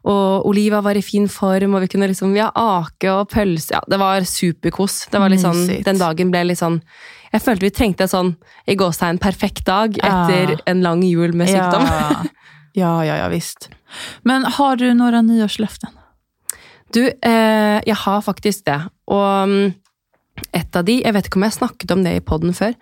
Og 0.02 0.46
Oliva 0.50 0.80
var 0.82 0.98
i 0.98 1.02
fin 1.06 1.28
form, 1.30 1.76
og 1.76 1.84
vi 1.84 1.88
kunne 1.92 2.08
liksom 2.10 2.32
ja, 2.34 2.48
ake 2.58 3.06
og 3.12 3.28
pølse. 3.30 3.70
Ja, 3.76 3.80
det 3.86 3.98
var 4.02 4.24
superkos. 4.26 5.04
Det 5.12 5.20
var 5.22 5.30
litt 5.30 5.44
sånn, 5.44 5.60
Mysigt. 5.60 5.84
den 5.86 6.00
dagen 6.00 6.32
ble 6.34 6.44
litt 6.48 6.58
sånn 6.58 6.80
Jeg 7.32 7.40
følte 7.40 7.64
vi 7.64 7.70
trengte 7.72 8.04
en 8.04 8.10
sånn 8.12 8.30
i 8.68 8.74
gåstegn 8.76 9.20
perfekt 9.22 9.64
dag 9.64 9.94
Ja. 9.96 10.26
etter 10.26 10.58
en 10.66 10.82
lang 10.82 11.02
jul 11.06 11.32
med 11.32 11.48
sykdom. 11.48 11.86
Ja. 11.86 12.22
ja, 12.82 12.90
ja, 13.06 13.16
ja, 13.22 13.28
visst. 13.32 13.70
Men 14.24 14.44
har 14.44 14.76
du 14.76 14.88
noen 14.92 15.26
nyårsløfter? 15.30 15.88
Du, 16.92 17.06
eh, 17.06 17.78
jeg 17.86 17.96
har 17.96 18.20
faktisk 18.20 18.66
det. 18.66 18.80
Og 19.08 19.48
mm, 19.48 19.74
et 20.52 20.76
av 20.76 20.84
de 20.84 20.98
Jeg 21.00 21.14
vet 21.14 21.26
ikke 21.30 21.38
om 21.40 21.46
jeg 21.46 21.52
har 21.54 21.60
snakket 21.60 21.94
om 21.94 22.02
det 22.04 22.16
i 22.18 22.20
poden 22.20 22.52
før, 22.52 22.74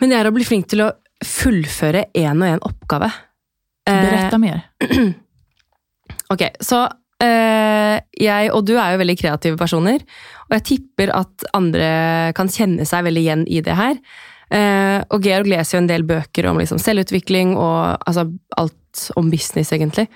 men 0.00 0.10
det 0.10 0.18
er 0.18 0.30
å 0.30 0.32
bli 0.34 0.44
flink 0.46 0.68
til 0.70 0.86
å 0.86 0.92
fullføre 1.24 2.06
én 2.14 2.40
og 2.40 2.48
én 2.48 2.62
oppgave. 2.64 3.10
Eh, 3.86 4.00
Berätta 4.06 4.38
mer. 4.38 4.64
Ok, 6.32 6.46
så 6.64 6.84
øh, 7.24 7.96
jeg 8.20 8.52
og 8.54 8.62
du 8.64 8.76
er 8.78 8.94
jo 8.94 9.00
veldig 9.02 9.18
kreative 9.20 9.60
personer, 9.60 10.04
og 10.48 10.56
jeg 10.58 10.68
tipper 10.70 11.12
at 11.16 11.48
andre 11.56 11.90
kan 12.36 12.48
kjenne 12.52 12.86
seg 12.88 13.04
veldig 13.08 13.26
igjen 13.26 13.44
i 13.50 13.60
det 13.64 13.76
her. 13.76 13.98
Uh, 14.54 15.00
og 15.10 15.24
Georg 15.24 15.48
leser 15.50 15.78
jo 15.78 15.82
en 15.82 15.90
del 15.90 16.04
bøker 16.06 16.46
om 16.50 16.60
liksom, 16.60 16.78
selvutvikling 16.82 17.56
og 17.56 17.96
altså, 18.06 18.26
alt 18.60 19.04
om 19.18 19.30
business, 19.32 19.72
egentlig. 19.74 20.06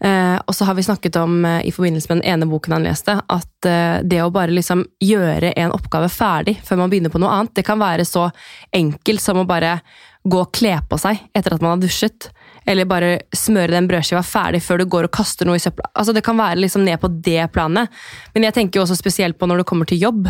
Uh, 0.00 0.38
og 0.46 0.54
så 0.56 0.68
har 0.68 0.76
vi 0.78 0.84
snakket 0.84 1.16
om, 1.20 1.40
uh, 1.44 1.58
i 1.66 1.72
forbindelse 1.74 2.10
med 2.10 2.20
den 2.20 2.30
ene 2.32 2.48
boken 2.48 2.76
han 2.76 2.86
leste, 2.86 3.16
at 3.20 3.70
det 4.06 4.20
å 4.22 4.30
bare 4.32 4.54
liksom 4.54 4.84
gjøre 5.04 5.52
en 5.60 5.74
oppgave 5.76 6.08
ferdig 6.12 6.58
før 6.64 6.84
man 6.84 6.92
begynner 6.92 7.12
på 7.12 7.20
noe 7.20 7.32
annet, 7.34 7.56
det 7.58 7.66
kan 7.66 7.80
være 7.80 8.06
så 8.08 8.28
enkelt 8.76 9.24
som 9.24 9.42
å 9.42 9.48
bare 9.48 9.78
gå 10.22 10.38
og 10.40 10.52
kle 10.56 10.76
på 10.88 11.00
seg 11.00 11.20
etter 11.36 11.56
at 11.56 11.64
man 11.64 11.74
har 11.74 11.82
dusjet. 11.82 12.30
Eller 12.68 12.88
bare 12.88 13.12
smøre 13.36 13.72
den 13.72 13.88
brødskiva 13.88 14.22
ferdig 14.26 14.60
før 14.64 14.82
du 14.82 14.88
går 14.90 15.08
og 15.08 15.14
kaster 15.14 15.48
noe 15.48 15.58
i 15.58 15.62
søpla. 15.62 15.88
Altså 15.94 16.12
Det 16.16 16.24
kan 16.24 16.38
være 16.38 16.60
liksom 16.60 16.84
ned 16.84 17.00
på 17.00 17.08
det 17.24 17.46
planet. 17.54 17.88
Men 18.34 18.48
jeg 18.48 18.56
tenker 18.56 18.80
jo 18.80 18.84
også 18.84 18.98
spesielt 18.98 19.38
på 19.38 19.48
når 19.48 19.62
det 19.62 19.68
kommer 19.70 19.88
til 19.88 20.02
jobb. 20.02 20.28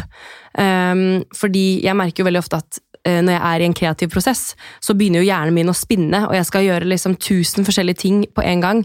Um, 0.54 1.24
fordi 1.36 1.82
jeg 1.84 1.98
merker 1.98 2.22
jo 2.22 2.28
veldig 2.28 2.42
ofte 2.42 2.60
at 2.60 2.80
uh, 3.08 3.20
når 3.20 3.34
jeg 3.34 3.42
er 3.42 3.62
i 3.62 3.68
en 3.68 3.78
kreativ 3.82 4.12
prosess, 4.14 4.54
så 4.82 4.94
begynner 4.94 5.22
jo 5.22 5.30
hjernen 5.30 5.56
min 5.56 5.72
å 5.72 5.76
spinne, 5.76 6.24
og 6.28 6.34
jeg 6.36 6.48
skal 6.48 6.66
gjøre 6.66 6.90
liksom 6.90 7.16
tusen 7.22 7.66
forskjellige 7.66 8.02
ting 8.02 8.24
på 8.34 8.44
en 8.46 8.64
gang. 8.64 8.84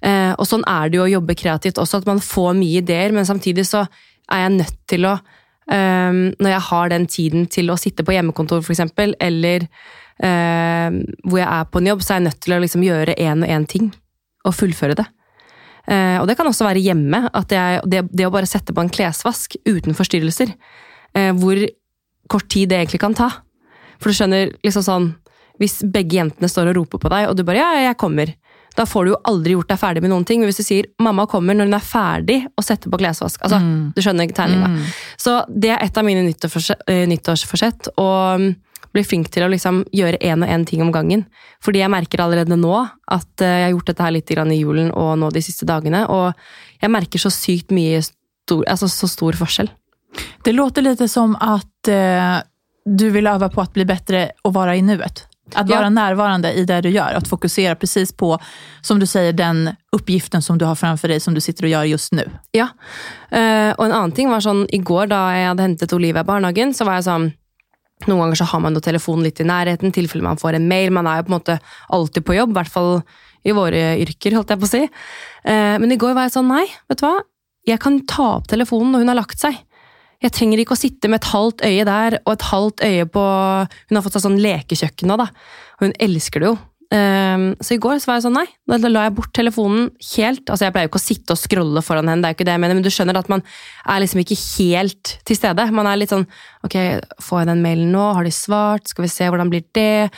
Uh, 0.00 0.32
og 0.38 0.46
sånn 0.48 0.64
er 0.70 0.90
det 0.90 1.00
jo 1.00 1.06
å 1.06 1.12
jobbe 1.18 1.36
kreativt 1.38 1.80
også, 1.80 2.00
at 2.00 2.08
man 2.08 2.22
får 2.24 2.54
mye 2.58 2.80
ideer, 2.80 3.14
men 3.16 3.28
samtidig 3.28 3.66
så 3.68 3.84
er 4.30 4.46
jeg 4.46 4.56
nødt 4.60 4.78
til 4.90 5.08
å 5.10 5.16
um, 5.18 6.30
Når 6.38 6.50
jeg 6.50 6.66
har 6.68 6.92
den 6.92 7.06
tiden 7.06 7.46
til 7.46 7.70
å 7.70 7.78
sitte 7.78 8.06
på 8.06 8.14
hjemmekontor, 8.14 8.62
eksempel, 8.64 9.14
eller 9.20 9.66
hvor 10.20 11.38
jeg 11.40 11.48
er 11.48 11.68
på 11.72 11.80
en 11.80 11.86
jobb, 11.88 12.02
så 12.04 12.12
er 12.12 12.18
jeg 12.18 12.26
nødt 12.28 12.40
til 12.44 12.52
å 12.52 12.60
liksom 12.60 12.82
gjøre 12.84 13.14
én 13.16 13.40
og 13.40 13.48
én 13.48 13.64
ting. 13.66 13.86
Og 14.44 14.52
fullføre 14.56 14.98
det. 14.98 15.06
Eh, 15.90 16.16
og 16.20 16.28
det 16.28 16.36
kan 16.38 16.48
også 16.48 16.66
være 16.66 16.82
hjemme. 16.84 17.24
At 17.36 17.52
jeg, 17.54 17.82
det, 17.90 18.04
det 18.12 18.28
å 18.28 18.34
bare 18.34 18.48
sette 18.48 18.74
på 18.76 18.84
en 18.84 18.92
klesvask 18.92 19.56
uten 19.68 19.96
forstyrrelser, 19.96 20.52
eh, 21.16 21.32
hvor 21.38 21.62
kort 22.30 22.50
tid 22.52 22.70
det 22.70 22.80
egentlig 22.80 23.02
kan 23.02 23.16
ta. 23.16 23.30
For 24.00 24.10
du 24.10 24.16
skjønner, 24.16 24.54
liksom 24.64 24.86
sånn 24.86 25.10
Hvis 25.60 25.82
begge 25.84 26.16
jentene 26.16 26.48
står 26.48 26.70
og 26.70 26.78
roper 26.78 27.00
på 27.02 27.08
deg, 27.12 27.26
og 27.28 27.34
du 27.36 27.42
bare 27.44 27.58
'ja, 27.60 27.90
jeg 27.90 27.96
kommer', 28.00 28.30
da 28.76 28.86
får 28.88 29.04
du 29.04 29.10
jo 29.10 29.18
aldri 29.28 29.52
gjort 29.52 29.68
deg 29.68 29.78
ferdig 29.78 30.00
med 30.00 30.08
noen 30.08 30.24
ting. 30.24 30.40
Men 30.40 30.48
hvis 30.48 30.56
du 30.56 30.62
sier 30.64 30.86
'mamma 30.98 31.26
kommer 31.28 31.52
når 31.52 31.68
hun 31.68 31.74
er 31.74 31.84
ferdig' 31.84 32.46
og 32.56 32.64
setter 32.64 32.88
på 32.88 32.96
klesvask 32.96 33.42
altså, 33.42 33.60
Mm. 33.60 33.92
Du 33.92 34.00
skjønner 34.00 34.32
tegninga. 34.32 34.68
Mm. 34.68 34.86
Så 35.18 35.44
det 35.52 35.68
er 35.68 35.84
et 35.84 35.98
av 35.98 36.04
mine 36.04 36.24
nyttårsforsett, 36.24 37.88
Og 37.98 38.54
bli 38.94 39.04
flink 39.06 39.30
til 39.30 39.46
å 39.46 39.50
liksom 39.52 39.84
gjøre 39.94 40.18
én 40.24 40.42
og 40.44 40.50
én 40.50 40.66
ting 40.66 40.82
om 40.82 40.92
gangen. 40.94 41.24
Fordi 41.62 41.82
jeg 41.82 41.92
merker 41.92 42.22
allerede 42.24 42.58
nå 42.58 42.74
at 42.80 43.44
eh, 43.44 43.56
jeg 43.62 43.68
har 43.68 43.74
gjort 43.74 43.92
dette 43.92 44.06
her 44.06 44.16
litt 44.16 44.30
i 44.30 44.60
julen 44.60 44.90
og 44.92 45.18
nå 45.18 45.30
de 45.30 45.42
siste 45.44 45.68
dagene. 45.68 46.06
Og 46.08 46.32
jeg 46.82 46.90
merker 46.90 47.22
så 47.22 47.30
sykt 47.30 47.70
mye 47.70 48.02
stor, 48.02 48.64
altså 48.66 48.88
så 48.88 49.08
stor 49.10 49.38
forskjell. 49.38 49.70
Det 50.42 50.52
låter 50.52 50.82
litt 50.82 51.02
som 51.10 51.36
at 51.38 51.88
eh, 51.88 52.40
du 52.84 53.10
vil 53.10 53.26
øve 53.30 53.50
på 53.52 53.62
å 53.62 53.72
bli 53.74 53.86
bedre 53.86 54.30
og 54.44 54.54
være 54.56 54.78
i 54.78 54.82
nuet. 54.82 55.26
Att 55.54 55.68
Ja. 55.68 55.76
vara 55.76 55.90
närvarande 55.90 56.52
i 56.52 56.64
det 56.64 56.80
du 56.80 56.88
gjør, 56.88 57.14
Att 57.16 57.28
fokusere 57.28 57.74
precis 57.74 58.12
på, 58.12 58.38
som 58.80 58.98
du 59.00 59.06
sier, 59.06 59.32
den 59.32 59.76
uppgiften 59.92 60.42
som 60.42 60.58
du 60.58 60.64
har 60.64 60.74
framfor 60.74 61.08
deg, 61.08 61.22
som 61.22 61.34
du 61.34 61.40
sitter 61.40 61.64
og 61.64 61.70
gjør 61.70 61.90
just 61.90 62.12
nå. 62.12 62.22
Ja. 62.52 62.68
uh, 63.32 63.74
og 63.78 63.84
en 63.84 63.92
annen 63.92 64.12
ting 64.12 64.30
var 64.30 64.40
sånn, 64.40 64.66
i 64.70 64.78
går 64.78 65.06
da 65.10 65.30
jeg 65.34 65.48
hadde 65.48 65.62
hentet 65.62 65.92
Olivia 65.92 66.20
i 66.20 66.24
barnehagen, 66.24 66.74
så 66.74 66.84
var 66.84 66.94
jeg 67.00 67.04
sånn 67.04 67.32
Noen 68.08 68.24
ganger 68.24 68.40
så 68.40 68.48
har 68.52 68.62
man 68.64 68.76
jo 68.76 68.82
telefonen 68.84 69.26
litt 69.26 69.40
i 69.42 69.48
nærheten, 69.48 69.92
tilfelle 69.92 70.24
man 70.24 70.40
får 70.40 70.56
en 70.58 70.68
mail. 70.70 70.92
Man 70.94 71.08
er 71.10 71.20
jo 71.20 71.26
på 71.26 71.32
en 71.32 71.38
måte 71.38 71.58
alltid 71.92 72.26
på 72.26 72.36
jobb, 72.38 72.54
i 72.54 72.58
hvert 72.60 72.72
fall 72.72 72.92
i 73.46 73.54
våre 73.56 73.82
yrker, 74.00 74.36
holdt 74.36 74.52
jeg 74.52 74.60
på 74.60 74.68
å 74.68 74.70
si. 74.70 74.82
Eh, 75.48 75.76
men 75.80 75.92
i 75.92 75.98
går 76.00 76.14
var 76.16 76.28
jeg 76.28 76.36
sånn, 76.36 76.52
nei, 76.52 76.66
vet 76.90 77.00
du 77.00 77.06
hva? 77.06 77.16
Jeg 77.68 77.80
kan 77.82 77.98
ta 78.08 78.28
opp 78.38 78.48
telefonen 78.50 78.94
når 78.94 79.04
hun 79.04 79.12
har 79.12 79.20
lagt 79.20 79.42
seg. 79.42 79.58
Jeg 80.20 80.34
trenger 80.36 80.60
ikke 80.60 80.76
å 80.76 80.80
sitte 80.80 81.08
med 81.08 81.22
et 81.22 81.30
halvt 81.32 81.62
øye 81.64 81.84
der 81.88 82.18
og 82.20 82.34
et 82.34 82.48
halvt 82.50 82.82
øye 82.84 83.06
på 83.08 83.22
Hun 83.88 83.96
har 83.96 84.04
fått 84.04 84.18
seg 84.18 84.24
sånn 84.26 84.40
lekekjøkken 84.44 85.08
nå, 85.08 85.16
da. 85.16 85.30
Hun 85.80 85.96
elsker 85.96 86.44
det 86.44 86.50
jo. 86.50 86.58
Ehm, 86.90 87.52
så 87.62 87.76
i 87.76 87.78
går 87.78 88.00
så 88.02 88.08
var 88.10 88.16
jeg 88.18 88.24
sånn, 88.24 88.34
nei, 88.40 88.78
da 88.82 88.88
la 88.90 89.04
jeg 89.06 89.14
bort 89.14 89.30
telefonen 89.36 89.90
helt. 90.16 90.42
Altså 90.50 90.66
Jeg 90.66 90.74
pleier 90.74 90.88
jo 90.88 90.90
ikke 90.90 90.98
å 90.98 91.04
sitte 91.04 91.36
og 91.36 91.38
scrolle 91.38 91.82
foran 91.86 92.08
henne, 92.10 92.18
det 92.24 92.26
er 92.26 92.34
jo 92.34 92.38
ikke 92.40 92.46
det 92.48 92.54
jeg 92.56 92.62
mener, 92.64 92.74
men 92.80 92.82
du 92.86 92.90
skjønner 92.90 93.18
at 93.20 93.28
man 93.30 93.42
er 93.86 94.00
liksom 94.02 94.22
ikke 94.24 94.38
helt 94.58 95.12
til 95.28 95.38
stede. 95.38 95.66
Man 95.76 95.86
er 95.86 96.00
litt 96.00 96.10
sånn 96.10 96.26
Ok, 96.66 96.74
får 97.24 97.38
jeg 97.40 97.48
den 97.52 97.62
mailen 97.64 97.92
nå? 97.94 98.06
Har 98.18 98.26
de 98.26 98.32
svart? 98.34 98.90
Skal 98.90 99.06
vi 99.06 99.08
se, 99.12 99.28
hvordan 99.30 99.48
blir 99.52 99.62
det? 99.72 100.10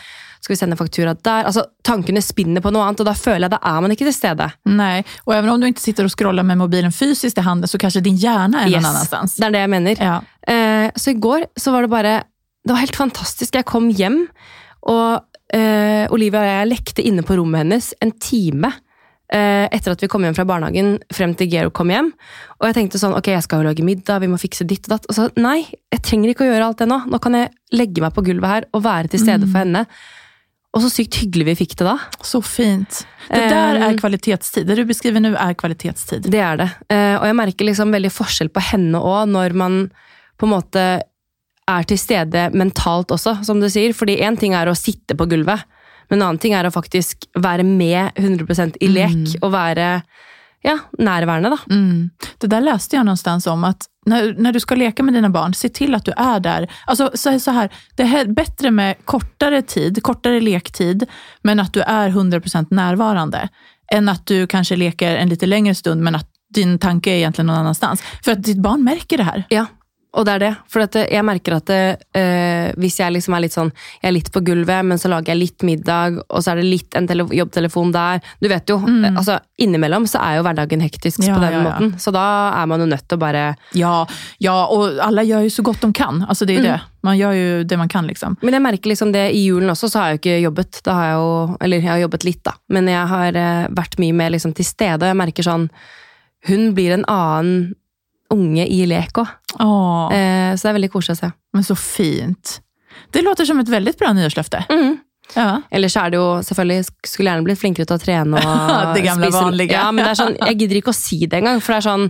Skal 0.43 0.55
vi 0.55 0.59
sende 0.59 0.79
faktura 0.81 1.12
der? 1.14 1.45
Altså 1.47 1.67
Tankene 1.87 2.23
spinner 2.25 2.64
på 2.64 2.73
noe 2.75 2.83
annet, 2.88 3.02
og 3.05 3.07
da 3.07 3.14
føler 3.14 3.45
jeg 3.47 3.52
da 3.52 3.61
er 3.69 3.85
man 3.85 3.93
ikke 3.95 4.09
til 4.09 4.17
stede. 4.17 4.49
Nei, 4.73 5.05
og 5.26 5.35
even 5.37 5.52
om 5.52 5.61
du 5.62 5.69
ikke 5.69 5.85
sitter 5.85 6.09
og 6.09 6.11
scroller 6.14 6.43
med 6.47 6.59
mobilen 6.59 6.91
fysisk 6.95 7.38
i 7.38 7.45
handen 7.47 7.69
så 7.71 7.79
kanskje 7.79 8.02
din 8.02 8.17
hjerne 8.19 8.59
er 8.64 8.73
Yes. 8.73 8.81
någon 8.83 8.91
annanstans. 8.95 9.37
Det 9.37 9.45
er 9.47 9.55
det 9.55 9.62
jeg 9.62 9.71
mener. 9.76 10.02
Ja. 10.02 10.17
Uh, 10.49 10.88
så 10.97 11.12
i 11.12 11.21
går 11.21 11.47
så 11.61 11.71
var 11.76 11.83
det 11.87 11.91
bare 11.93 12.14
Det 12.64 12.71
var 12.73 12.81
helt 12.83 12.97
fantastisk. 12.97 13.55
Jeg 13.55 13.67
kom 13.67 13.88
hjem, 13.91 14.25
og 14.87 15.23
eh, 15.54 16.06
Olivia 16.12 16.40
og 16.42 16.49
jeg 16.50 16.71
lekte 16.73 17.04
inne 17.06 17.25
på 17.26 17.37
rommet 17.38 17.62
hennes 17.64 17.92
en 18.02 18.12
time. 18.23 18.73
eh, 19.32 19.66
Etter 19.73 19.92
at 19.94 20.02
vi 20.02 20.09
kom 20.12 20.25
hjem 20.26 20.35
fra 20.37 20.44
barnehagen, 20.49 20.99
frem 21.12 21.35
til 21.38 21.49
Georg 21.52 21.73
kom 21.73 21.88
hjem. 21.92 22.11
Og 22.61 22.66
jeg 22.68 22.75
tenkte 22.76 22.99
sånn, 23.00 23.14
ok, 23.16 23.30
jeg 23.32 23.44
skal 23.47 23.62
jo 23.62 23.68
lage 23.71 23.85
middag, 23.87 24.21
vi 24.21 24.28
må 24.28 24.37
fikse 24.40 24.66
ditt 24.68 24.88
og 24.88 24.97
datt. 24.97 25.06
Og 25.09 25.16
så 25.16 25.28
nei, 25.40 25.62
jeg 25.92 26.02
trenger 26.04 26.32
ikke 26.32 26.44
å 26.44 26.50
gjøre 26.50 26.66
alt 26.66 26.82
det 26.82 26.88
nå. 26.90 26.99
Nå 27.09 27.21
kan 27.23 27.38
jeg 27.38 27.52
legge 27.73 28.02
meg 28.04 28.12
på 28.12 28.25
gulvet 28.26 28.50
her 28.50 28.66
og 28.73 28.82
være 28.85 29.09
til 29.14 29.21
stede 29.25 29.49
for 29.49 29.62
henne. 29.64 29.87
Og 30.73 30.80
så 30.80 30.88
sykt 30.88 31.18
hyggelig 31.21 31.44
vi 31.50 31.54
fikk 31.64 31.75
det 31.80 31.85
da. 31.85 31.99
Så 32.25 32.40
fint. 32.44 33.02
Det 33.28 33.42
der 33.52 33.76
er 33.76 33.97
kvalitetstid. 34.00 34.64
Det 34.68 34.76
du 34.78 34.87
beskriver 34.88 35.21
nå, 35.21 35.35
er 35.37 35.52
kvalitetstid. 35.61 36.28
Det 36.32 36.40
er 36.40 36.56
det. 36.62 36.68
Eh, 36.88 37.16
og 37.18 37.26
jeg 37.28 37.37
merker 37.37 37.68
liksom 37.68 37.92
veldig 37.92 38.12
forskjell 38.12 38.49
på 38.49 38.62
henne 38.71 38.97
òg, 39.00 39.28
når 39.28 39.52
man 39.52 39.90
på 40.40 40.49
en 40.49 40.52
måte 40.54 40.85
er 41.71 41.87
til 41.87 42.00
stede 42.00 42.49
mentalt 42.57 43.12
også, 43.14 43.38
som 43.47 43.61
du 43.62 43.69
sier. 43.71 43.95
Fordi 43.97 44.19
én 44.25 44.38
ting 44.38 44.57
er 44.59 44.71
å 44.71 44.76
sitte 44.78 45.16
på 45.19 45.28
gulvet, 45.31 45.64
men 46.11 46.21
en 46.21 46.28
annen 46.28 46.42
ting 46.42 46.57
er 46.57 46.69
å 46.69 46.75
faktisk 46.75 47.28
være 47.38 47.64
med 47.66 48.19
100% 48.21 48.81
i 48.83 48.90
lek 48.92 49.38
og 49.40 49.52
være 49.54 49.88
ja, 50.62 50.76
nærværende, 50.99 51.50
da. 51.50 51.59
Mm. 51.75 52.11
Det 52.38 52.50
der 52.50 52.62
leste 52.62 52.97
jeg 52.97 53.07
någonstans 53.07 53.49
om, 53.50 53.64
at 53.66 53.88
når, 54.07 54.35
når, 54.38 54.54
du 54.54 54.61
skal 54.62 54.78
leke 54.83 55.02
med 55.02 55.14
dine 55.14 55.31
barn, 55.35 55.54
se 55.54 55.71
til 55.75 55.95
at 55.95 56.07
du 56.07 56.12
er 56.12 56.40
der. 56.42 56.66
Alltså, 56.87 57.11
så, 57.14 57.38
så 57.40 57.50
här, 57.50 57.71
det 57.97 58.07
er 58.07 58.31
bedre 58.35 58.71
med 58.71 59.02
kortere 59.04 59.62
tid, 59.62 60.02
kortere 60.02 60.40
lektid, 60.40 61.07
men 61.42 61.62
at 61.62 61.75
du 61.75 61.83
er 61.83 62.11
100% 62.11 62.71
enn 63.92 64.09
at 64.09 64.16
att 64.16 64.26
du 64.26 64.47
kanskje 64.47 64.76
leker 64.76 65.16
en 65.16 65.28
litt 65.28 65.42
lengre 65.42 65.75
stund, 65.75 66.02
men 66.02 66.14
at 66.14 66.26
din 66.54 66.78
tanke 66.78 67.11
är 67.11 67.16
egentligen 67.16 67.47
någon 67.47 67.57
annanstans. 67.57 68.02
For 68.25 68.33
at 68.33 68.45
ditt 68.45 68.62
barn 68.62 68.85
merker 68.85 69.16
det 69.16 69.25
her. 69.25 69.45
Ja, 69.49 69.66
og 70.12 70.26
det 70.28 70.33
er 70.35 70.42
det. 70.42 70.50
For 70.69 70.85
at 70.85 70.97
jeg 71.00 71.25
merker 71.25 71.57
at 71.57 71.71
det, 71.71 71.81
eh, 72.19 72.69
hvis 72.81 72.99
jeg 73.00 73.14
liksom 73.14 73.33
er 73.37 73.45
litt 73.47 73.54
sånn 73.54 73.71
Jeg 73.73 74.11
er 74.11 74.14
litt 74.16 74.31
på 74.33 74.42
gulvet, 74.45 74.85
men 74.85 75.00
så 75.00 75.09
lager 75.09 75.33
jeg 75.33 75.40
litt 75.40 75.64
middag, 75.64 76.19
og 76.28 76.42
så 76.45 76.52
er 76.52 76.61
det 76.61 76.69
litt 76.69 76.97
en 76.99 77.09
tele 77.09 77.25
jobbtelefon 77.33 77.95
der. 77.95 78.21
Du 78.42 78.49
vet 78.52 78.69
jo, 78.69 78.76
mm. 78.83 79.16
altså 79.16 79.38
Innimellom 79.62 80.04
så 80.11 80.21
er 80.21 80.38
jo 80.38 80.47
hverdagen 80.47 80.85
hektisk 80.85 81.23
Mm. 81.23 81.28
Ja, 81.28 81.35
på 81.35 81.40
den 81.42 81.52
ja, 81.52 81.61
måten. 81.62 81.90
Så 82.00 82.11
da 82.11 82.25
er 82.57 82.66
man 82.66 82.81
jo 82.81 82.87
nødt 82.88 83.04
til 83.07 83.19
å 83.19 83.21
bare 83.21 83.42
Ja, 83.76 84.07
ja, 84.42 84.54
og 84.73 84.99
alle 85.04 85.23
gjør 85.28 85.45
jo 85.45 85.52
så 85.54 85.64
godt 85.66 85.85
de 85.85 85.92
kan. 85.95 86.23
Altså 86.26 86.49
det 86.49 86.57
er 86.59 86.66
det. 86.66 86.78
Man 87.02 87.19
gjør 87.19 87.37
jo 87.37 87.64
det 87.69 87.78
man 87.78 87.90
kan. 87.90 88.07
liksom. 88.07 88.37
Men 88.42 88.57
jeg 88.57 88.64
merker 88.64 88.90
liksom 88.90 89.12
det 89.12 89.26
i 89.37 89.45
julen 89.45 89.71
også, 89.71 89.90
så 89.90 90.00
har 90.00 90.09
jeg 90.09 90.16
jo 90.16 90.23
ikke 90.23 90.38
jobbet. 90.47 90.81
Da 90.87 90.97
har 90.97 91.07
jeg 91.11 91.19
jo, 91.21 91.57
eller 91.61 91.76
jeg 91.83 91.90
har 91.90 92.00
jobbet 92.04 92.25
litt, 92.25 92.42
da. 92.45 92.54
Men 92.69 92.88
jeg 92.90 93.07
har 93.12 93.38
eh, 93.38 93.69
vært 93.71 93.99
mye 94.02 94.16
mer 94.16 94.35
liksom 94.35 94.54
til 94.57 94.66
stede, 94.66 95.02
og 95.02 95.11
jeg 95.11 95.21
merker 95.21 95.47
sånn 95.47 95.69
Hun 96.49 96.73
blir 96.75 96.97
en 96.97 97.04
annen 97.07 97.75
unge 98.35 98.67
i 98.67 98.83
lek 98.89 99.23
òg. 99.23 99.31
Eh, 99.57 100.53
så 100.57 100.67
det 100.67 100.71
er 100.73 100.79
veldig 100.81 100.93
koselig 100.93 101.19
å 101.19 101.23
se. 101.23 101.33
men 101.53 101.65
så 101.67 101.77
fint. 101.79 102.59
Det 103.12 103.23
låter 103.25 103.45
som 103.49 103.61
et 103.61 103.69
veldig 103.69 103.97
bra 104.01 104.12
nyårsløfte. 104.17 104.65
Mm. 104.73 104.99
Ja. 105.37 105.62
Ellers 105.73 105.97
er 105.97 106.11
det 106.12 106.19
jo 106.19 106.43
selvfølgelig 106.45 106.85
Skulle 107.09 107.31
gjerne 107.31 107.47
blitt 107.47 107.61
flinkere 107.61 107.87
til 107.89 107.97
å 107.97 108.03
trene 108.03 108.41
og 108.43 108.91
Det 108.97 109.05
gamle 109.07 109.31
vanlige. 109.33 109.79
Ja, 109.79 109.89
men 109.95 110.05
det 110.05 110.11
er 110.11 110.19
sånn, 110.19 110.37
jeg 110.37 110.59
gidder 110.61 110.81
ikke 110.83 110.93
å 110.93 110.99
si 110.99 111.23
det 111.25 111.39
engang, 111.41 111.62
for 111.62 111.73
det 111.73 111.79
er 111.81 111.87
sånn 111.89 112.09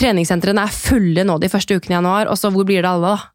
Treningssentrene 0.00 0.64
er 0.66 0.74
fulle 0.74 1.22
nå 1.26 1.38
de 1.42 1.50
første 1.50 1.76
ukene 1.78 1.94
i 1.94 1.98
januar, 1.98 2.30
og 2.30 2.38
så 2.38 2.50
hvor 2.54 2.66
blir 2.66 2.82
det 2.82 2.90
alle, 2.90 3.14
da? 3.16 3.30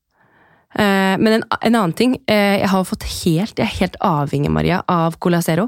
Eh, 0.80 1.16
men 1.20 1.38
en, 1.38 1.46
en 1.60 1.76
annen 1.76 1.96
ting. 1.96 2.16
Eh, 2.24 2.62
jeg 2.62 2.70
har 2.72 2.86
fått 2.88 3.08
helt, 3.22 3.58
jeg 3.60 3.66
er 3.68 3.80
helt 3.82 3.98
avhengig, 4.00 4.52
Maria, 4.52 4.82
av 4.88 5.18
Cola 5.24 5.42
Zero. 5.44 5.68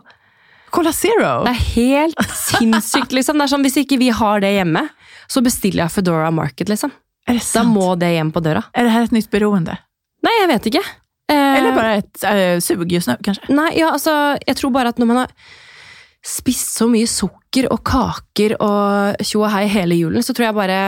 Cola 0.73 0.93
Zero! 0.95 1.43
Det 1.45 1.53
er 1.53 1.63
helt 1.75 2.33
sinnssykt, 2.33 3.13
liksom. 3.13 3.37
Det 3.37 3.45
er 3.45 3.51
sånn, 3.53 3.65
Hvis 3.65 3.77
ikke 3.83 3.99
vi 4.01 4.09
har 4.15 4.41
det 4.43 4.55
hjemme, 4.55 4.87
så 5.29 5.43
bestiller 5.45 5.85
jeg 5.85 5.93
Foodora 5.93 6.31
Market, 6.33 6.71
liksom. 6.71 6.93
Da 7.27 7.63
må 7.67 7.93
det 7.99 8.09
hjem 8.15 8.33
på 8.35 8.41
døra. 8.43 8.65
Er 8.75 8.87
det 8.87 8.93
her 8.95 9.05
et 9.07 9.15
nytt 9.15 9.29
beroende? 9.31 9.77
Nei, 10.25 10.33
jeg 10.41 10.49
vet 10.49 10.71
ikke. 10.71 10.83
Eh, 11.31 11.57
Eller 11.59 11.75
bare 11.77 11.93
et 12.01 12.25
eh, 12.27 12.57
sug 12.63 12.83
just 12.91 13.07
nu 13.07 13.15
kanske? 13.23 13.47
Nei, 13.53 13.69
ja, 13.79 13.93
altså, 13.95 14.35
jeg 14.43 14.57
tror 14.59 14.73
bare 14.75 14.91
at 14.91 14.99
når 14.99 15.09
man 15.09 15.21
har 15.23 15.31
spist 16.23 16.75
så 16.77 16.87
mye 16.91 17.07
sukker 17.09 17.69
og 17.71 17.81
kaker 17.87 18.55
og 18.63 19.23
tjo 19.23 19.43
og 19.43 19.51
hei 19.53 19.65
hele 19.71 19.97
julen, 19.99 20.23
så 20.23 20.35
tror 20.35 20.49
jeg 20.49 20.57
bare 20.57 20.79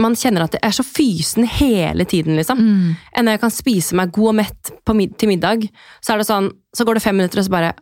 man 0.00 0.16
kjenner 0.16 0.46
at 0.46 0.54
det 0.54 0.62
er 0.64 0.72
så 0.74 0.84
fysen 0.86 1.44
hele 1.58 2.06
tiden, 2.08 2.36
liksom. 2.38 2.60
Mm. 2.60 2.96
Enn 3.12 3.26
når 3.26 3.36
jeg 3.36 3.42
kan 3.42 3.52
spise 3.54 3.98
meg 3.98 4.12
god 4.14 4.32
og 4.32 4.36
mett 4.40 4.70
på 4.86 4.96
mid 4.96 5.16
til 5.20 5.30
middag, 5.32 5.66
så 6.00 6.14
er 6.14 6.22
det 6.22 6.28
sånn, 6.30 6.48
så 6.76 6.86
går 6.86 6.98
det 6.98 7.04
fem 7.04 7.18
minutter, 7.20 7.42
og 7.42 7.46
så 7.48 7.52
bare 7.52 7.74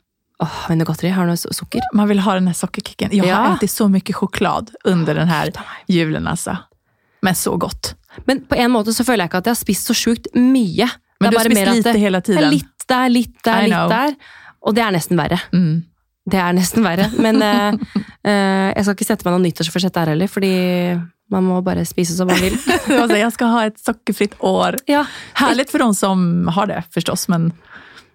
Åh, 0.42 0.68
noe 0.70 0.84
godteri? 0.86 1.10
Har 1.10 1.26
du 1.26 1.32
su- 1.34 1.52
sukker? 1.52 1.80
Man 1.94 2.08
vill 2.08 2.20
ha 2.22 2.34
den 2.34 2.46
här 2.46 2.54
sockerkicken. 2.54 3.10
Jag 3.12 3.24
har 3.34 3.44
Ja. 3.50 3.56
ätit 3.56 3.70
så 3.70 3.88
mycket 3.88 4.16
choklad 4.16 4.70
under 4.84 5.14
den 5.14 5.28
här 5.28 5.50
julen 5.88 6.26
alltså. 6.26 6.56
Men 7.22 7.34
så 7.34 7.56
godt. 7.56 7.94
Men 8.24 8.44
på 8.46 8.54
en 8.54 8.70
måte 8.70 8.92
så 8.94 9.04
føler 9.04 9.24
jeg 9.24 9.28
ikke 9.32 9.38
at 9.38 9.46
jeg 9.46 9.50
har 9.56 9.62
spist 9.64 9.86
så 9.90 9.94
sjukt 9.94 10.26
mye. 10.34 10.88
Men 11.20 11.30
du 11.32 11.36
har 11.38 11.44
spist 11.44 11.66
lite 11.74 11.92
det 11.92 11.98
hela 11.98 12.18
er 12.18 12.22
tiden. 12.22 12.50
litt 12.50 12.86
der, 12.88 13.08
litt 13.08 13.42
der, 13.44 13.58
I 13.58 13.62
litt 13.66 13.72
know. 13.74 13.88
der. 13.88 14.14
Og 14.62 14.74
det 14.74 14.82
er 14.84 14.90
nesten 14.94 15.16
verre. 15.18 15.40
Mm. 15.52 15.82
Det 16.30 16.38
er 16.38 16.52
nesten 16.52 16.84
verre. 16.84 17.10
Men 17.18 17.42
uh, 17.42 18.72
jeg 18.76 18.84
skal 18.84 18.94
ikke 18.94 19.06
sette 19.10 19.24
meg 19.26 19.34
noe 19.34 19.42
nyttårsforsett 19.48 19.94
der 19.94 20.12
heller, 20.14 20.28
fordi 20.30 20.52
man 21.30 21.44
må 21.44 21.58
bare 21.64 21.84
spise 21.84 22.14
som 22.16 22.28
man 22.30 22.38
vil. 22.40 22.54
Altså, 23.00 23.16
jeg 23.18 23.32
skal 23.34 23.48
ha 23.52 23.64
et 23.66 23.78
sockerfritt 23.82 24.38
år. 24.40 24.78
Ja. 24.88 25.02
Herlig 25.34 25.68
for 25.70 25.78
de 25.82 25.90
som 25.98 26.46
har 26.54 26.66
det 26.70 26.84
forstås, 26.94 27.26
men 27.28 27.50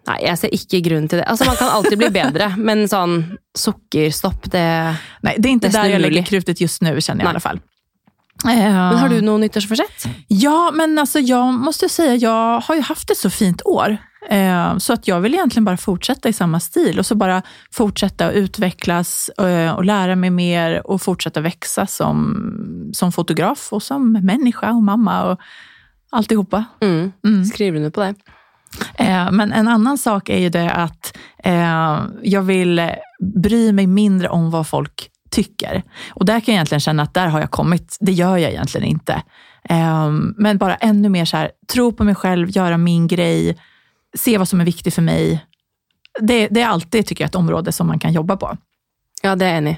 Nei, 0.08 0.18
jeg 0.26 0.38
ser 0.38 0.52
ikke 0.52 0.82
grunn 0.84 1.06
til 1.08 1.22
det. 1.22 1.28
Altså, 1.32 1.46
Man 1.48 1.56
kan 1.56 1.70
alltid 1.78 1.98
bli 1.98 2.10
bedre, 2.12 2.50
men 2.70 2.88
sånn 2.92 3.38
sukkerstopp, 3.56 4.50
det 4.52 4.64
Nei, 5.24 5.38
det 5.38 5.50
er 5.50 5.54
ikke 5.56 5.72
der 5.72 5.94
jeg 5.94 6.04
legger 6.04 6.26
kruttet 6.28 6.58
krutet 6.58 6.62
just 6.62 6.82
nu 6.82 6.92
känner 7.02 7.24
jag 7.24 7.28
i 7.28 7.30
alle 7.30 7.30
alla 7.30 7.40
fall. 7.40 7.60
Men 8.44 8.98
har 8.98 9.10
du 9.10 9.22
noe 9.22 9.40
nyttårsforsett? 9.40 10.08
Ja, 10.28 10.72
men 10.74 11.00
alltså 11.00 11.20
jag 11.20 11.54
måste 11.54 11.90
säga, 11.90 12.16
jag 12.16 12.60
har 12.60 12.76
ju 12.76 12.82
haft 12.82 13.10
ett 13.10 13.18
så 13.18 13.30
fint 13.30 13.62
år. 13.66 13.98
Eh, 14.30 14.78
Så 14.78 14.94
att 14.94 15.08
jag 15.08 15.22
vill 15.22 15.34
egentligen 15.34 15.66
bara 15.66 15.78
fortsätta 15.78 16.30
i 16.30 16.34
samme 16.34 16.60
stil 16.60 17.00
og 17.00 17.06
så 17.06 17.16
bare 17.16 17.42
fortsette 17.72 18.28
å 18.28 18.32
utvecklas 18.32 19.30
eh, 19.30 19.72
och 19.72 19.86
lära 19.86 20.16
mig 20.16 20.30
mer 20.30 20.82
fortsette 20.98 21.40
å 21.40 21.44
växa 21.44 21.88
som, 21.88 22.36
som 22.94 23.12
fotograf 23.12 23.74
og 23.74 23.84
som 23.84 24.12
människa 24.12 24.72
og 24.72 24.84
mamma 24.84 25.24
och 25.24 25.40
alltihopa. 26.12 26.66
Mm. 26.82 27.12
Mm. 27.26 27.46
Skriver 27.46 27.80
du 27.80 27.92
på 27.92 28.02
det? 28.02 28.16
Eh, 28.96 29.32
Men 29.32 29.51
en 29.53 29.68
annen 29.68 29.98
sak 29.98 30.30
är 30.30 30.38
ju 30.38 30.50
det 30.50 30.72
att 30.72 31.18
eh, 31.44 32.01
jag 32.24 32.42
vill 32.42 32.82
bry 33.36 33.72
mig 33.74 33.88
mindre 33.88 34.30
om 34.30 34.51
vad 34.51 34.68
folk 34.68 35.10
tycker. 35.32 35.84
Och 36.13 36.25
där 36.25 36.39
kan 36.39 36.53
jag 36.53 36.58
egentligen 36.60 36.80
känna 36.80 37.03
att 37.03 37.13
där 37.13 37.27
har 37.27 37.39
jag 37.39 37.51
kommit. 37.51 37.98
Det 38.00 38.12
gör 38.12 38.38
jag 38.38 38.51
egentligen 38.51 38.88
inte. 38.88 39.22
Eh, 39.70 40.10
Men 40.38 40.58
bara 40.58 40.75
ännu 40.75 41.10
mer 41.10 41.25
så 41.25 41.48
tro 41.74 41.92
på 41.92 42.03
mig 42.03 42.15
själv, 42.15 42.50
göra 42.50 42.77
min 42.77 43.08
grej, 43.08 43.58
se 44.18 44.38
vad 44.38 44.48
som 44.48 44.62
är 44.62 44.65
viktigt 44.65 44.94
för 44.94 45.01
mig. 45.01 45.46
Det, 46.22 46.48
det 46.48 46.62
är 46.62 46.68
alltid, 46.68 47.06
tycker 47.06 47.24
jag, 47.24 47.27
ett 47.30 47.36
område 47.36 47.72
som 47.72 47.88
man 47.88 48.00
kan 48.00 48.13
jobba 48.13 48.38
på. 48.38 48.58
Ja, 49.22 49.36
det 49.36 49.46
er 49.46 49.50
jeg 49.53 49.58
enig. 49.63 49.77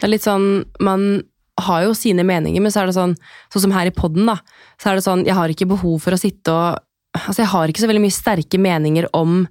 Det 0.00 0.04
er 0.04 0.10
litt 0.10 0.24
sånn, 0.26 0.64
Man 0.80 1.22
har 1.60 1.82
jo 1.86 1.94
sine 1.94 2.24
meninger, 2.24 2.60
men 2.60 2.72
så 2.72 2.80
er 2.82 2.86
det 2.90 2.96
sånn 2.96 3.14
sånn 3.52 3.62
som 3.62 3.72
her 3.72 3.86
i 3.86 3.94
poden, 3.94 4.26
da. 4.26 4.38
Så 4.82 4.90
er 4.90 4.94
det 4.98 5.04
sånn, 5.06 5.24
Jeg 5.24 5.34
har 5.38 5.48
ikke 5.48 5.68
behov 5.70 6.00
for 6.02 6.12
å 6.12 6.18
sitte 6.20 6.52
og 6.52 6.78
Altså, 7.12 7.42
jeg 7.42 7.50
har 7.52 7.68
ikke 7.68 7.82
så 7.82 7.90
veldig 7.90 8.04
mye 8.06 8.14
sterke 8.14 8.58
meninger 8.62 9.08
om 9.16 9.44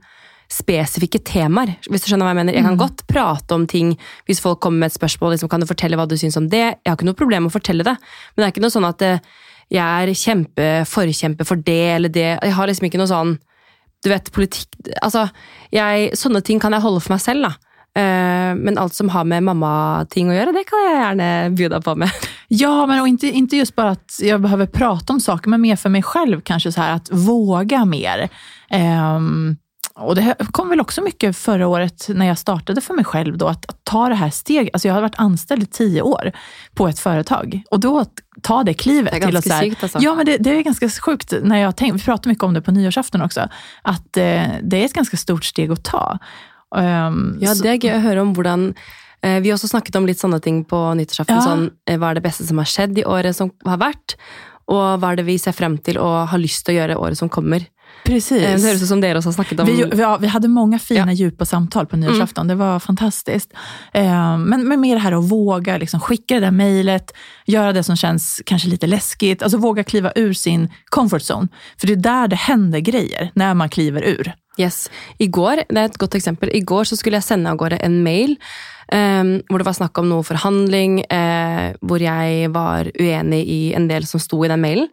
spesifikke 0.51 1.21
temaer, 1.23 1.77
hvis 1.87 2.03
du 2.03 2.09
skjønner 2.09 2.27
hva 2.27 2.33
jeg 2.33 2.39
mener. 2.41 2.55
Jeg 2.57 2.65
kan 2.65 2.79
godt 2.79 3.05
prate 3.07 3.55
om 3.55 3.63
ting 3.69 3.93
hvis 4.27 4.41
folk 4.43 4.59
kommer 4.63 4.83
med 4.83 4.91
et 4.91 4.97
spørsmål. 4.97 5.35
Liksom, 5.35 5.51
kan 5.51 5.63
du 5.63 5.67
fortelle 5.69 5.95
hva 5.99 6.07
du 6.09 6.17
syns 6.19 6.35
om 6.39 6.49
det? 6.51 6.63
Jeg 6.81 6.89
har 6.89 6.97
ikke 6.97 7.07
noe 7.07 7.17
problem 7.21 7.45
med 7.45 7.53
å 7.53 7.55
fortelle 7.55 7.85
det. 7.87 7.93
Men 8.33 8.41
det 8.43 8.47
er 8.49 8.53
ikke 8.55 8.65
noe 8.65 8.73
sånn 8.73 8.89
at 8.89 9.05
eh, 9.07 9.23
jeg 9.71 10.09
er 10.09 10.11
kjempe 10.17 10.67
forkjempe 10.89 11.47
for 11.47 11.61
det 11.63 11.79
eller 11.95 12.11
det. 12.11 12.27
Jeg 12.35 12.55
har 12.57 12.67
liksom 12.67 12.89
ikke 12.89 12.99
noe 12.99 13.11
sånn 13.11 13.37
Du 14.03 14.09
vet, 14.09 14.31
politikk 14.33 14.91
Altså, 15.05 15.27
jeg, 15.71 16.11
sånne 16.17 16.41
ting 16.43 16.59
kan 16.59 16.73
jeg 16.73 16.83
holde 16.83 16.99
for 17.05 17.13
meg 17.15 17.23
selv, 17.23 17.47
da. 17.47 17.53
Eh, 18.01 18.51
Men 18.59 18.81
alt 18.81 18.97
som 18.97 19.13
har 19.13 19.23
med 19.29 19.45
mammating 19.47 20.33
å 20.33 20.35
gjøre, 20.35 20.55
det 20.57 20.65
kan 20.67 20.83
jeg 20.83 20.99
gjerne 20.99 21.31
by 21.55 21.71
deg 21.77 21.85
på 21.87 21.95
med. 22.03 22.27
Ja, 22.53 22.85
men 22.85 22.99
och 23.01 23.07
inte, 23.07 23.27
inte 23.27 23.57
just 23.57 23.75
bara 23.75 23.89
att 23.89 24.19
jag 24.21 24.41
behöver 24.41 24.65
prata 24.65 25.13
om 25.13 25.19
saker, 25.19 25.49
men 25.49 25.61
mer 25.61 25.75
för 25.75 25.89
mig 25.89 26.03
själv 26.03 26.41
kanske 26.41 26.71
så 26.71 26.81
här 26.81 26.93
att 26.95 27.11
våga 27.11 27.85
mer. 27.85 28.29
Um, 29.15 29.57
och 29.95 30.15
det 30.15 30.35
kom 30.51 30.69
väl 30.69 30.81
också 30.81 31.01
mycket 31.01 31.37
förra 31.37 31.67
året 31.67 32.05
när 32.09 32.25
jag 32.25 32.37
startade 32.37 32.81
för 32.81 32.93
mig 32.93 33.05
själv 33.05 33.37
då, 33.37 33.47
att, 33.47 33.65
att 33.69 33.83
ta 33.83 34.09
det 34.09 34.15
här 34.15 34.29
steget. 34.29 34.69
Alltså 34.73 34.87
jag 34.87 34.95
har 34.95 35.01
varit 35.01 35.19
anställd 35.19 35.63
i 35.63 35.65
tio 35.65 36.01
år 36.01 36.31
på 36.75 36.87
ett 36.87 36.99
företag 36.99 37.61
och 37.71 37.79
då 37.79 37.99
att 37.99 38.13
ta 38.41 38.63
det 38.63 38.73
klivet 38.73 39.11
Det 39.13 39.17
är 39.17 39.27
till 39.27 39.37
att 39.37 39.45
ganska 39.45 39.53
här, 39.53 39.61
sjukt 39.69 39.83
alltså. 39.83 39.99
Ja, 40.01 40.15
men 40.15 40.25
det, 40.25 40.37
det 40.37 40.49
är 40.49 40.61
ganska 40.61 40.89
sjukt. 40.89 41.33
När 41.43 41.57
jag 41.57 41.75
tänkt, 41.75 41.95
vi 41.95 41.99
pratade 41.99 42.29
mycket 42.29 42.43
om 42.43 42.53
det 42.53 42.61
på 42.61 42.71
nyårsafton 42.71 43.21
också, 43.21 43.49
att 43.81 44.17
eh, 44.17 44.43
det 44.63 44.81
är 44.81 44.85
ett 44.85 44.93
ganska 44.93 45.17
stort 45.17 45.45
steg 45.45 45.71
att 45.71 45.83
ta. 45.83 46.19
Um, 46.75 47.37
Ja, 47.41 47.55
så- 47.55 47.63
det 47.63 47.69
er 47.69 47.73
gøy 47.73 47.95
å 47.97 47.99
høre 47.99 48.21
om 48.21 48.33
hvordan 48.35 48.73
Vi 49.21 49.49
har 49.51 49.57
også 49.57 49.69
snakket 49.69 49.95
om 49.99 50.07
litt 50.09 50.21
sånne 50.21 50.39
ting 50.41 50.63
på 50.65 50.79
nyttårsaften. 50.97 51.37
Ja. 51.37 51.43
Sånn, 51.45 51.67
eh, 51.85 51.99
hva 52.01 52.11
er 52.11 52.19
det 52.19 52.25
beste 52.25 52.47
som 52.47 52.57
har 52.57 52.69
skjedd 52.69 52.97
i 52.97 53.05
året 53.05 53.37
som 53.37 53.51
har 53.67 53.77
vært? 53.77 54.15
Og 54.71 55.01
hva 55.01 55.11
er 55.11 55.19
det 55.19 55.27
vi 55.27 55.37
ser 55.41 55.55
frem 55.55 55.77
til 55.83 55.99
og 56.01 56.31
har 56.31 56.41
lyst 56.41 56.65
til 56.65 56.75
å 56.75 56.79
gjøre 56.79 56.99
året 57.01 57.19
som 57.19 57.29
kommer? 57.29 57.67
Precis. 58.05 58.41
Eh, 58.41 58.55
Det 58.55 58.63
høres 58.63 58.81
ut 58.81 58.87
som 58.87 59.01
dere 59.01 59.19
også 59.19 59.31
har 59.31 59.43
snakket 59.43 59.59
om 59.61 59.67
Vi, 59.67 59.75
vi, 59.83 60.01
ja, 60.01 60.15
vi 60.17 60.47
mange 60.47 60.79
fine, 60.79 61.03
fina 61.03 61.13
djupa 61.13 61.45
samtaler 61.45 61.89
på 61.91 61.99
nyårsafton. 61.99 62.47
Det 62.47 62.55
var 62.57 62.79
fantastisk. 62.79 63.51
Eh, 63.93 64.37
men, 64.37 64.67
men 64.67 64.79
med 64.79 64.95
det 64.97 65.03
her 65.03 65.17
å 65.17 65.21
våge 65.21 65.77
liksom, 65.83 66.01
skicka 66.01 66.39
det 66.39 66.47
der 66.47 66.55
mejlet, 66.55 67.11
gjøre 67.47 67.73
det 67.73 67.83
som 67.85 67.95
kanskje 67.95 68.69
litt 68.69 68.81
lite 68.81 68.87
läskigt. 68.87 69.43
Alltså 69.43 69.57
våga 69.57 69.83
kliva 69.83 70.11
ur 70.15 70.33
sin 70.33 70.69
comfort 70.89 71.21
zone. 71.21 71.49
For 71.77 71.87
det 71.87 71.99
er 71.99 72.05
der 72.07 72.27
det 72.27 72.43
hender 72.47 72.79
grejer, 72.79 73.31
når 73.35 73.53
man 73.59 73.69
kliver 73.69 74.07
ur. 74.07 74.33
Yes. 74.59 74.89
I 75.17 75.27
går, 75.27 75.63
det 75.69 75.77
er 75.77 75.87
et 75.87 75.97
godt 75.97 76.15
eksempel, 76.15 76.51
i 76.53 76.59
går 76.59 76.83
så 76.89 76.97
skulle 76.99 77.21
jeg 77.21 77.23
sende 77.23 77.51
av 77.51 77.57
gårde 77.57 77.79
en 77.85 78.01
mail 78.03 78.33
eh, 78.35 78.80
hvor 78.91 79.61
det 79.61 79.67
var 79.67 79.77
snakk 79.77 79.97
om 80.01 80.09
noe 80.09 80.25
forhandling, 80.27 80.99
eh, 81.07 81.71
hvor 81.79 82.03
jeg 82.03 82.51
var 82.51 82.89
uenig 82.99 83.41
i 83.47 83.59
en 83.77 83.87
del 83.87 84.07
som 84.07 84.19
sto 84.19 84.41
i 84.43 84.49
den 84.51 84.61
mailen. 84.63 84.89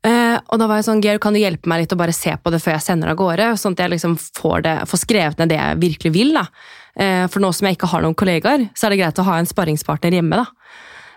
Eh, 0.00 0.38
og 0.48 0.56
da 0.56 0.64
var 0.64 0.78
jeg 0.80 0.86
sånn, 0.86 1.02
Georg, 1.04 1.20
kan 1.20 1.34
du 1.36 1.42
hjelpe 1.42 1.68
meg 1.68 1.82
litt 1.82 1.92
og 1.92 2.00
bare 2.00 2.16
se 2.16 2.32
på 2.32 2.52
det 2.52 2.62
før 2.64 2.78
jeg 2.78 2.86
sender 2.86 3.12
av 3.12 3.18
gårde? 3.20 3.50
Sånn 3.60 3.76
at 3.76 3.82
jeg 3.84 3.92
liksom 3.92 4.16
får, 4.16 4.62
det, 4.64 4.74
får 4.88 5.02
skrevet 5.02 5.42
ned 5.42 5.52
det 5.52 5.58
jeg 5.60 5.80
virkelig 5.82 6.12
vil. 6.14 6.32
da. 6.38 6.46
Eh, 6.96 7.26
for 7.28 7.44
nå 7.44 7.52
som 7.52 7.68
jeg 7.68 7.76
ikke 7.76 7.90
har 7.92 8.06
noen 8.06 8.16
kollegaer, 8.16 8.70
så 8.72 8.88
er 8.88 8.94
det 8.94 9.02
greit 9.02 9.20
å 9.20 9.26
ha 9.28 9.36
en 9.40 9.50
sparringspartner 9.50 10.16
hjemme. 10.16 10.40
da. 10.40 10.48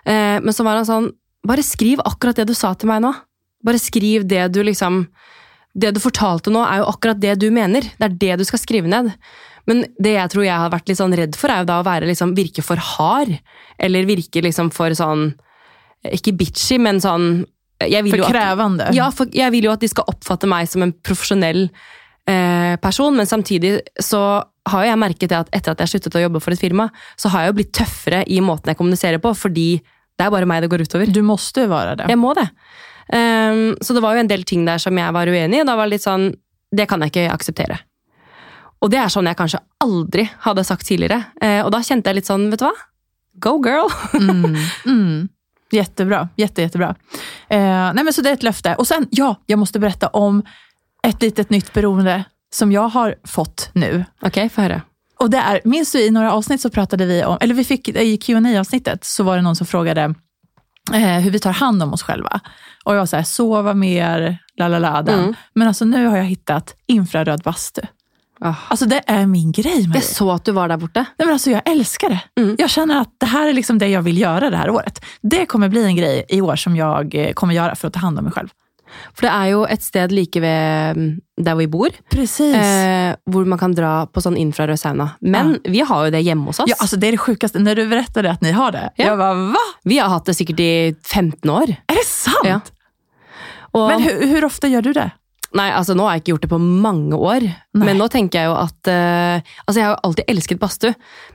Men 0.03 0.51
så 0.51 0.65
var 0.67 0.75
han 0.75 0.83
sånn, 0.83 1.05
bare 1.47 1.63
skriv 1.63 2.01
akkurat 2.03 2.35
det 2.35 2.49
du 2.49 2.57
sa 2.59 2.73
til 2.75 2.89
meg 2.89 2.99
nå. 3.05 3.13
Bare 3.63 3.79
skriv 3.79 4.25
det 4.27 4.49
du 4.51 4.59
liksom 4.67 5.05
Det 5.73 5.89
du 5.95 5.97
fortalte 6.03 6.51
nå, 6.53 6.59
er 6.67 6.83
jo 6.83 6.89
akkurat 6.91 7.17
det 7.17 7.33
du 7.41 7.47
mener. 7.49 7.81
Det 7.81 8.05
er 8.05 8.17
det 8.21 8.35
du 8.37 8.43
skal 8.45 8.59
skrive 8.61 8.85
ned. 8.91 9.07
Men 9.67 9.85
det 10.01 10.15
jeg 10.17 10.29
tror 10.33 10.43
jeg 10.45 10.59
har 10.59 10.69
vært 10.73 10.89
litt 10.91 10.99
sånn 10.99 11.15
redd 11.15 11.35
for, 11.39 11.51
er 11.53 11.63
jo 11.63 11.69
da 11.69 11.79
å 11.81 11.85
være 11.87 12.09
liksom, 12.09 12.35
virke 12.35 12.63
for 12.65 12.75
hard. 12.75 13.37
Eller 13.79 14.05
virke 14.09 14.41
liksom 14.43 14.71
for 14.75 14.89
sånn 14.97 15.33
Ikke 16.11 16.33
bitchy, 16.35 16.77
men 16.83 16.99
sånn 16.99 17.45
För 18.11 18.17
jo 18.19 18.23
at- 18.25 18.31
ja, 18.95 19.09
for 19.09 19.25
jeg 19.31 19.51
vil 19.51 19.63
jo 19.69 19.71
at 19.71 19.79
de 19.79 19.87
skal 19.87 20.03
oppfatte 20.07 20.47
meg 20.47 20.67
som 20.67 20.83
en 20.83 20.91
profesjonell 20.93 21.69
eh, 22.27 22.75
person, 22.77 23.15
men 23.15 23.25
samtidig 23.25 23.81
så 23.99 24.43
har 24.67 24.83
jo 24.85 24.89
jeg 24.91 24.99
merket 24.99 25.29
det 25.29 25.39
at 25.39 25.49
etter 25.51 25.71
at 25.71 25.79
jeg 25.83 25.91
sluttet 25.93 26.15
å 26.15 26.21
jobbe 26.23 26.41
for 26.43 26.51
et 26.55 26.59
firma, 26.61 26.89
så 27.19 27.29
har 27.33 27.43
jeg 27.43 27.51
jo 27.51 27.57
blitt 27.57 27.73
tøffere 27.75 28.23
i 28.31 28.39
måten 28.39 28.71
jeg 28.71 28.79
kommuniserer 28.79 29.19
på, 29.19 29.33
fordi 29.35 29.81
det 29.81 30.23
er 30.27 30.31
bare 30.31 30.47
meg 30.47 30.61
det 30.63 30.69
går 30.71 30.85
utover. 30.85 31.11
Du 31.11 31.21
måtte 31.25 31.65
være 31.67 31.97
det. 31.99 32.07
Jeg 32.07 32.19
må 32.21 32.33
det. 32.37 32.47
Um, 33.11 33.75
så 33.83 33.93
det 33.93 34.03
var 34.05 34.15
jo 34.15 34.23
en 34.23 34.31
del 34.31 34.45
ting 34.47 34.63
der 34.65 34.79
som 34.79 34.95
jeg 34.97 35.15
var 35.15 35.27
uenig 35.27 35.57
i, 35.59 35.63
og 35.63 35.67
da 35.67 35.75
var 35.75 35.89
det 35.89 35.97
litt 35.97 36.05
sånn 36.07 36.29
Det 36.73 36.87
kan 36.89 37.03
jeg 37.03 37.11
ikke 37.11 37.29
akseptere. 37.29 37.75
Og 38.83 38.91
det 38.91 38.99
er 38.99 39.11
sånn 39.11 39.29
jeg 39.29 39.39
kanskje 39.39 39.61
aldri 39.83 40.25
hadde 40.43 40.65
sagt 40.67 40.87
tidligere. 40.87 41.21
Eh, 41.41 41.61
og 41.63 41.71
da 41.71 41.79
kjente 41.83 42.11
jeg 42.11 42.19
litt 42.19 42.27
sånn, 42.27 42.49
vet 42.51 42.59
du 42.59 42.67
hva? 42.67 42.73
Go 43.43 43.55
girl! 43.63 43.87
Mm, 44.19 44.57
mm. 44.85 45.29
Jättebra, 45.73 46.29
jätte, 46.35 46.61
jättebra. 46.61 46.95
Eh, 47.49 47.93
nej 47.93 48.03
men 48.03 48.13
så 48.13 48.21
det 48.21 48.29
är 48.29 48.33
ett 48.33 48.43
löfte. 48.43 48.75
Och 48.75 48.87
sen, 48.87 49.07
ja, 49.09 49.35
jag 49.45 49.59
måste 49.59 49.79
berätta 49.79 50.07
om 50.07 50.43
ett 51.03 51.21
litet 51.21 51.49
nytt 51.49 51.73
beroende 51.73 52.23
som 52.53 52.71
jag 52.71 52.87
har 52.87 53.15
fått 53.23 53.69
nu. 53.73 54.05
Ok, 54.21 54.51
få 54.51 54.61
høre. 54.61 54.81
Och 55.19 55.29
det 55.29 55.37
är, 55.37 55.61
minns 55.63 55.91
du 55.91 55.99
i 55.99 56.11
några 56.11 56.33
avsnitt 56.33 56.61
så 56.61 56.69
pratade 56.69 57.05
vi 57.05 57.23
om, 57.23 57.37
eller 57.41 57.53
vi 57.53 57.63
fick 57.63 57.89
i 57.89 58.17
qa 58.17 58.59
avsnittet 58.59 59.03
så 59.03 59.23
var 59.23 59.35
det 59.35 59.41
någon 59.41 59.55
som 59.55 59.67
frågade 59.67 60.13
eh, 60.93 61.19
hur 61.19 61.31
vi 61.31 61.39
tar 61.39 61.51
hand 61.51 61.83
om 61.83 61.93
oss 61.93 62.03
själva. 62.03 62.39
Och 62.83 62.93
jag 62.93 62.99
var 62.99 63.05
så 63.05 63.15
här, 63.15 63.23
sova 63.23 63.73
mer, 63.73 64.37
la 64.57 64.67
la 64.67 64.79
la. 64.79 64.99
Mm. 64.99 65.33
Men 65.53 65.67
alltså 65.67 65.85
nu 65.85 66.05
har 66.05 66.17
jag 66.17 66.25
hittat 66.25 66.75
infraröd 66.87 67.41
bastu. 67.43 67.81
Alltså 68.67 68.85
det 68.85 69.01
är 69.07 69.25
min 69.25 69.51
grej 69.51 69.87
med 69.87 69.95
Jeg 69.95 70.01
det. 70.01 70.07
så 70.15 70.31
at 70.31 70.45
du 70.45 70.51
var 70.51 70.67
der 70.67 70.77
borte. 70.77 70.99
Nej, 71.17 71.25
men 71.27 71.33
alltså 71.33 71.51
jag 71.51 71.61
älskar 71.69 72.09
det. 72.09 72.19
Mm. 72.41 72.55
Jag 72.59 72.69
känner 72.69 73.01
att 73.01 73.09
det 73.19 73.25
här 73.25 73.49
är 73.49 73.53
liksom 73.53 73.77
det 73.79 73.87
jag 73.87 74.01
vill 74.01 74.17
göra 74.17 74.49
det 74.49 74.57
här 74.57 74.69
året. 74.69 74.99
Det 75.21 75.45
kommer 75.45 75.69
bli 75.69 75.83
en 75.85 75.95
grej 75.95 76.25
i 76.29 76.41
år 76.41 76.55
som 76.55 76.75
jag 76.75 77.15
eh, 77.15 77.33
kommer 77.33 77.53
göra 77.53 77.75
för 77.75 77.87
att 77.87 77.93
ta 77.93 77.99
hand 77.99 78.17
om 78.17 78.23
mig 78.23 78.33
själv. 78.33 78.49
For 79.13 79.25
det 79.25 79.31
er 79.33 79.47
jo 79.49 79.63
et 79.65 79.81
sted 79.81 80.11
like 80.11 80.37
ved 80.41 80.97
mm, 80.97 81.15
der 81.41 81.55
vi 81.57 81.65
bor. 81.67 81.89
Eh, 82.13 83.15
hvor 83.25 83.45
man 83.45 83.57
kan 83.59 83.73
dra 83.73 84.05
på 84.05 84.21
sånn 84.21 84.37
infrarød 84.37 84.77
sauna. 84.79 85.07
Men 85.21 85.55
vi 85.65 85.79
har 85.81 86.05
jo 86.05 86.11
det 86.13 86.21
hjemme 86.21 86.45
hos 86.45 86.59
oss. 86.59 86.69
Ja, 86.69 86.75
altså 86.79 86.99
det 87.01 87.07
er 87.07 87.11
det 87.17 87.23
sjukeste. 87.23 87.59
Når 87.59 87.75
du 87.75 87.87
berättade 87.89 88.29
at 88.29 88.41
ni 88.45 88.51
har 88.53 88.71
det, 88.71 88.83
Ja. 88.97 89.05
jeg 89.09 89.17
bare 89.17 89.49
hva?! 89.55 89.63
Vi 89.83 89.97
har 89.97 90.09
hatt 90.13 90.25
det 90.29 90.35
sikkert 90.37 90.59
i 90.59 90.95
15 91.09 91.49
år. 91.49 91.73
Er 91.89 91.95
det 91.95 92.05
sant? 92.05 92.45
Ja. 92.45 92.59
Og, 93.73 93.89
Men 93.89 94.05
hvor 94.29 94.45
ofte 94.45 94.69
gjør 94.69 94.83
du 94.85 94.93
det? 94.93 95.09
Nei, 95.53 95.69
altså 95.69 95.93
nå 95.93 96.07
har 96.07 96.17
jeg 96.17 96.23
ikke 96.23 96.33
gjort 96.33 96.45
det 96.47 96.51
på 96.53 96.61
mange 96.61 97.17
år. 97.17 97.45
Nei. 97.45 97.85
Men 97.85 97.99
nå 98.01 98.09
tenker 98.11 98.41
jeg 98.41 98.49
jo 98.49 98.55
at 98.57 98.89
uh, 98.89 99.53
Altså, 99.67 99.77
jeg 99.77 99.85
har 99.85 99.93
jo 99.93 100.01
alltid 100.09 100.31
elsket 100.33 100.61
badstue, 100.61 100.93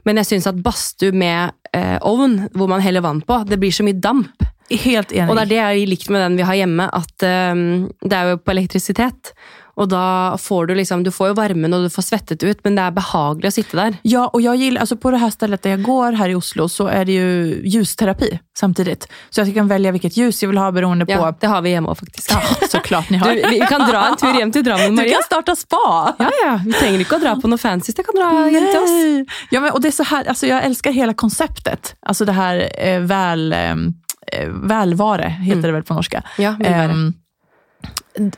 men 0.09 0.21
jeg 0.21 0.31
syns 0.33 0.49
at 0.51 0.63
badstue 0.63 1.15
med 1.15 1.55
uh, 1.77 1.99
ovn, 2.07 2.41
hvor 2.57 2.71
man 2.71 2.83
heller 2.85 3.05
vann 3.05 3.23
på, 3.27 3.43
det 3.49 3.61
blir 3.63 3.75
så 3.75 3.87
mye 3.87 3.99
damp. 3.99 4.47
Helt 4.69 5.15
enig. 5.15 5.31
Og 5.31 5.39
det 5.39 5.45
er 5.47 5.53
det 5.53 5.61
jeg 5.61 5.69
har 5.69 5.93
likt 5.95 6.11
med 6.13 6.25
den 6.27 6.41
vi 6.41 6.49
har 6.51 6.59
hjemme, 6.59 6.89
at 6.99 7.27
uh, 7.27 7.63
det 8.03 8.19
er 8.19 8.35
jo 8.35 8.43
på 8.43 8.55
elektrisitet. 8.57 9.33
Og 9.79 9.89
da 9.89 10.37
får 10.39 10.67
du 10.67 10.75
liksom 10.75 11.05
Du 11.07 11.11
får 11.15 11.29
jo 11.29 11.35
varmen 11.39 11.75
og 11.75 11.85
du 11.87 11.91
får 11.91 12.03
svettet 12.03 12.43
ut, 12.43 12.59
men 12.65 12.75
det 12.75 12.83
er 12.83 12.91
behagelig 12.97 13.49
å 13.49 13.55
sitte 13.55 13.77
der. 13.79 13.97
Ja, 14.03 14.27
och 14.27 14.41
jag 14.43 14.57
gillar, 14.57 14.81
alltså 14.81 14.97
på 14.97 15.11
det 15.11 15.17
här 15.19 15.31
stället 15.31 15.63
där 15.63 15.71
jag 15.71 15.83
går 15.83 16.13
här 16.13 16.29
i 16.29 16.35
Oslo 16.35 16.69
så 16.69 16.87
är 16.87 17.05
det 17.05 17.13
ju 17.13 17.61
ljusterapi 17.65 18.39
samtidigt. 18.59 19.09
Så 19.31 19.41
jag 19.41 19.55
kan 19.55 19.69
välja 19.69 19.93
vilket 19.93 20.17
ljus 20.17 20.43
jag 20.43 20.49
vill 20.49 20.59
ha 20.59 20.73
beroende 20.73 21.07
på... 21.07 21.13
Ja, 21.13 21.35
det 21.41 21.47
har 21.47 21.63
vi 21.63 21.71
hjemme 21.71 21.89
òg, 21.89 21.99
faktisk. 21.99 22.31
Ja, 22.33 22.41
såklart 22.69 23.11
ni 23.11 23.19
Du, 23.19 23.25
har. 23.25 23.51
vi 23.51 23.59
kan 23.61 23.81
dra 23.91 24.07
en 24.09 24.17
tur 24.17 24.39
hjem 24.39 24.53
til 24.53 24.65
Drammen, 24.65 24.97
Du 24.97 25.05
kan 25.05 25.23
starta 25.23 25.57
spa! 25.57 26.15
Ja, 26.19 26.31
ja. 26.45 26.61
Vi 26.67 26.73
trenger 26.73 27.01
ikke 27.01 27.17
å 27.17 27.23
dra 27.23 27.37
på 27.41 27.49
noe 27.49 27.59
fancy. 27.59 27.93
Det 27.93 28.03
kan 28.03 28.19
dra 28.19 28.49
hjem 28.51 28.67
til 28.73 28.81
oss. 28.83 29.37
Ja, 29.51 29.61
men, 29.61 29.71
och 29.73 29.81
det 29.81 29.89
är 29.89 29.93
så 29.93 30.03
här, 30.03 30.25
alltså 30.29 30.47
jag 30.47 30.65
älskar 30.65 30.93
hela 30.93 31.15
konceptet. 31.15 31.95
Alltså 32.07 32.25
det 32.25 32.33
här 32.33 32.69
eh, 32.79 33.01
väl, 33.01 33.53
eh, 33.53 33.77
välvare, 34.49 35.29
heter 35.29 35.63
det 35.63 35.73
väl 35.73 35.83
på 35.83 35.95
norska. 35.95 36.23
Ja, 36.39 36.57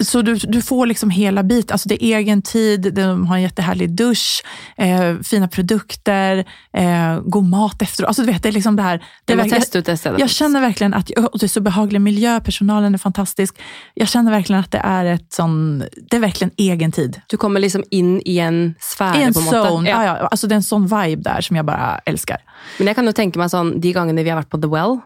så 0.00 0.22
du, 0.22 0.34
du 0.34 0.62
får 0.62 0.86
liksom 0.86 1.10
hela 1.10 1.42
bit. 1.42 1.72
Alltså 1.72 1.88
det 1.88 2.04
är 2.04 2.18
egen 2.18 2.42
tid, 2.42 2.94
de 2.94 3.26
har 3.26 3.36
en 3.36 3.42
jättehärlig 3.42 3.90
dusch, 3.90 4.42
eh, 4.76 5.18
fina 5.22 5.48
produkter, 5.48 6.44
eh, 6.72 7.20
god 7.24 7.44
mat 7.44 7.82
efter. 7.82 8.04
Alltså 8.04 8.22
du 8.22 8.32
vet, 8.32 8.42
det 8.42 8.48
är 8.48 8.52
liksom 8.52 8.76
det 8.76 8.82
här. 8.82 8.98
Det 8.98 9.04
det 9.24 9.36
verkligen, 9.36 9.62
ut 9.74 9.86
det 9.86 10.18
jag 10.18 10.30
känner 10.30 10.60
verkligen 10.60 10.94
att 10.94 11.10
och 11.10 11.38
det 11.38 11.46
är 11.46 11.48
så 11.48 11.60
behaglig 11.60 12.00
miljö, 12.00 12.40
personalen 12.40 12.94
är 12.94 12.98
fantastisk. 12.98 13.58
Jag 13.94 14.08
känner 14.08 14.30
verkligen 14.30 14.60
att 14.60 14.70
det 14.70 14.78
är 14.84 15.04
ett 15.04 15.32
sån, 15.32 15.84
det 16.10 16.16
är 16.16 16.20
verkligen 16.20 16.50
egen 16.56 16.92
tid. 16.92 17.20
Du 17.26 17.36
kommer 17.36 17.60
liksom 17.60 17.84
inn 17.90 18.22
i 18.24 18.38
en 18.38 18.74
sfære, 18.80 19.20
I 19.20 19.22
en 19.22 19.34
på 19.34 19.40
zone. 19.40 19.90
Ja. 19.90 20.04
Ja. 20.04 20.18
Ja, 20.20 20.26
alltså 20.26 20.46
det 20.46 20.54
är 20.54 20.56
en 20.56 20.62
sån 20.62 20.82
vibe 20.82 21.22
där 21.22 21.40
som 21.40 21.56
jag 21.56 21.66
bara 21.66 22.00
älskar. 22.06 22.38
Men 22.78 22.86
jeg 22.86 22.96
kan 22.96 23.06
jo 23.06 23.12
tenke 23.12 23.38
meg 23.38 23.50
sånn, 23.52 23.74
de 23.80 23.92
gångerna 23.92 24.22
vi 24.22 24.32
har 24.32 24.40
vært 24.40 24.50
på 24.52 24.60
The 24.60 24.70
Well, 24.70 24.98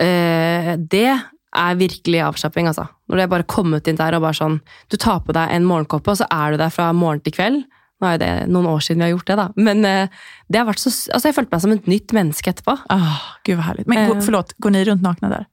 eh, 0.00 0.74
det 0.78 1.18
er 1.54 1.74
virkelig 1.78 2.20
avslapping, 2.26 2.66
altså. 2.70 2.88
Når 3.08 3.16
du 3.16 3.22
er 3.22 3.26
bare 3.28 3.44
kommet 3.46 3.86
inn 3.88 3.96
der 3.96 4.14
og 4.16 4.22
bare 4.22 4.34
sånn 4.34 4.60
Du 4.90 4.96
tar 4.96 5.20
på 5.20 5.32
deg 5.36 5.50
en 5.52 5.64
morgenkoppe, 5.68 6.10
og 6.10 6.16
så 6.18 6.26
er 6.30 6.52
du 6.52 6.56
der 6.58 6.70
fra 6.74 6.92
morgen 6.92 7.20
til 7.24 7.32
kveld. 7.36 7.64
Nå 8.02 8.08
er 8.08 8.12
jo 8.16 8.18
det 8.24 8.48
noen 8.50 8.66
år 8.66 8.80
siden 8.82 8.98
vi 8.98 9.04
har 9.06 9.12
gjort 9.16 9.26
det, 9.26 9.36
da. 9.36 9.48
Men 9.56 9.84
eh, 9.84 10.08
det 10.50 10.58
har 10.58 10.66
vært 10.66 10.82
så 10.82 10.90
Altså, 11.14 11.28
jeg 11.28 11.34
følte 11.36 11.52
meg 11.54 11.60
som 11.62 11.72
et 11.72 11.86
nytt 11.86 12.12
menneske 12.16 12.50
etterpå. 12.50 12.78
Ah, 12.90 13.20
gud 13.44 13.56
vad 13.56 13.64
härligt. 13.68 13.86
Men 13.86 14.10
Eh. 14.16 14.20
forlåt, 14.20 14.52
går 14.58 14.70
ni 14.74 14.84
rundt 14.84 15.02
nakne 15.02 15.30
der? 15.30 15.46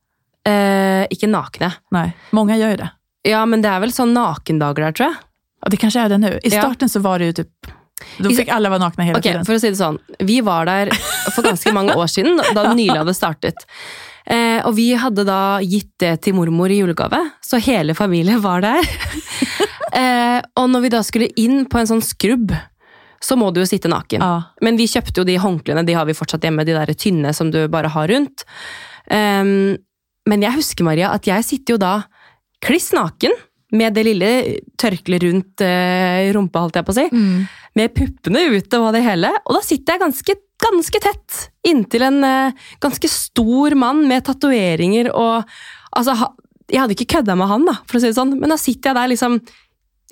Eh, 0.49 1.07
ikke 1.13 1.29
nakne. 1.29 1.73
Nei. 1.93 2.07
Mange 2.33 2.57
gjør 2.57 2.71
jo 2.73 2.79
det. 2.83 2.89
Ja, 3.29 3.45
men 3.45 3.61
det 3.61 3.69
er 3.69 3.79
vel 3.83 3.91
sånn 3.93 4.13
nakendager 4.17 4.87
der, 4.87 4.91
tror 4.97 5.07
jeg. 5.11 5.19
Ja, 5.61 5.69
det 5.69 5.79
kanskje 5.79 6.01
er 6.05 6.09
det 6.09 6.17
nå. 6.23 6.31
I 6.41 6.49
Ja. 6.49 6.61
starten 6.63 6.89
så 6.89 6.99
var 7.01 7.19
det 7.19 7.27
jo 7.35 7.43
typ, 7.43 7.71
då 8.17 8.31
fikk 8.33 8.49
alle 8.49 8.69
være 8.69 8.79
nakne 8.81 9.05
hele 9.05 9.17
Ok, 9.19 9.23
tiden. 9.27 9.45
for 9.45 9.53
å 9.53 9.59
si 9.61 9.69
det 9.69 9.77
sånn. 9.77 9.99
Vi 10.19 10.41
var 10.41 10.65
der 10.65 10.89
for 11.35 11.43
ganske 11.43 11.71
mange 11.71 11.93
år 11.93 12.09
siden, 12.09 12.37
da 12.55 12.63
det 12.65 12.75
nylig 12.75 12.97
hadde 12.97 13.13
startet. 13.13 13.55
Eh, 14.31 14.59
og 14.63 14.75
vi 14.77 14.91
hadde 14.95 15.25
da 15.27 15.59
gitt 15.65 15.91
det 15.99 16.13
til 16.23 16.37
mormor 16.37 16.71
i 16.71 16.77
julegave, 16.79 17.19
så 17.43 17.59
hele 17.59 17.95
familien 17.97 18.39
var 18.43 18.63
der. 18.63 18.85
eh, 20.01 20.39
og 20.55 20.69
når 20.71 20.85
vi 20.85 20.91
da 20.93 21.01
skulle 21.03 21.31
inn 21.41 21.65
på 21.67 21.81
en 21.81 21.89
sånn 21.89 22.03
skrubb, 22.05 22.53
så 23.21 23.35
må 23.37 23.51
du 23.53 23.59
jo 23.61 23.67
sitte 23.69 23.91
naken. 23.91 24.23
Ja. 24.23 24.37
Men 24.65 24.79
vi 24.79 24.87
kjøpte 24.89 25.21
jo 25.21 25.27
de 25.27 25.35
håndklærne, 25.37 25.83
de 25.85 25.93
har 25.97 26.07
vi 26.09 26.15
fortsatt 26.17 26.47
hjemme, 26.47 26.63
de 26.65 26.73
der 26.77 26.93
tynne 26.97 27.33
som 27.37 27.51
du 27.53 27.59
bare 27.69 27.91
har 27.93 28.09
rundt. 28.09 28.45
Um, 29.11 29.75
men 30.29 30.45
jeg 30.45 30.55
husker, 30.57 30.85
Maria, 30.87 31.11
at 31.13 31.27
jeg 31.29 31.45
sitter 31.45 31.75
jo 31.75 31.81
da 31.83 31.93
kliss 32.65 32.91
naken, 32.97 33.35
med 33.77 33.93
det 33.95 34.03
lille 34.03 34.29
tørkleet 34.81 35.23
rundt 35.23 35.61
uh, 35.63 36.31
rumpa, 36.35 36.65
holdt 36.65 36.79
jeg 36.81 36.87
på 36.87 36.91
å 36.91 36.97
si 36.97 37.05
Mm. 37.13 37.45
med 37.79 37.93
puppene 37.95 38.41
ute 38.57 38.79
og 38.81 38.89
det 38.97 39.03
hele. 39.05 39.29
Og 39.45 39.55
da 39.55 39.61
sitter 39.63 39.95
jeg 39.95 40.01
ganske, 40.01 40.35
ganske 40.61 40.99
tett 41.03 41.39
inntil 41.67 42.01
en 42.07 42.23
eh, 42.23 42.51
ganske 42.83 43.09
stor 43.09 43.75
mann 43.75 44.07
med 44.07 44.25
tatoveringer 44.25 45.11
og 45.15 45.43
Altså, 45.91 46.13
jeg 46.71 46.79
hadde 46.79 46.95
ikke 46.95 47.17
kødda 47.17 47.33
med 47.35 47.49
han, 47.51 47.65
da, 47.67 47.73
for 47.83 47.97
å 47.97 47.99
si 47.99 48.07
det 48.07 48.15
sånn, 48.15 48.29
men 48.39 48.47
da 48.53 48.55
sitter 48.55 48.89
jeg 48.93 48.95
der 48.95 49.09
liksom 49.11 49.33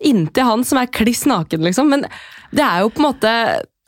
inntil 0.03 0.43
han 0.43 0.65
som 0.67 0.81
er 0.81 0.89
kliss 0.91 1.21
naken, 1.25 1.63
liksom. 1.63 1.87
Men 1.87 2.03
det 2.51 2.65
er 2.65 2.81
jo 2.83 2.89
på 2.91 2.99
en 2.99 3.07
måte 3.07 3.31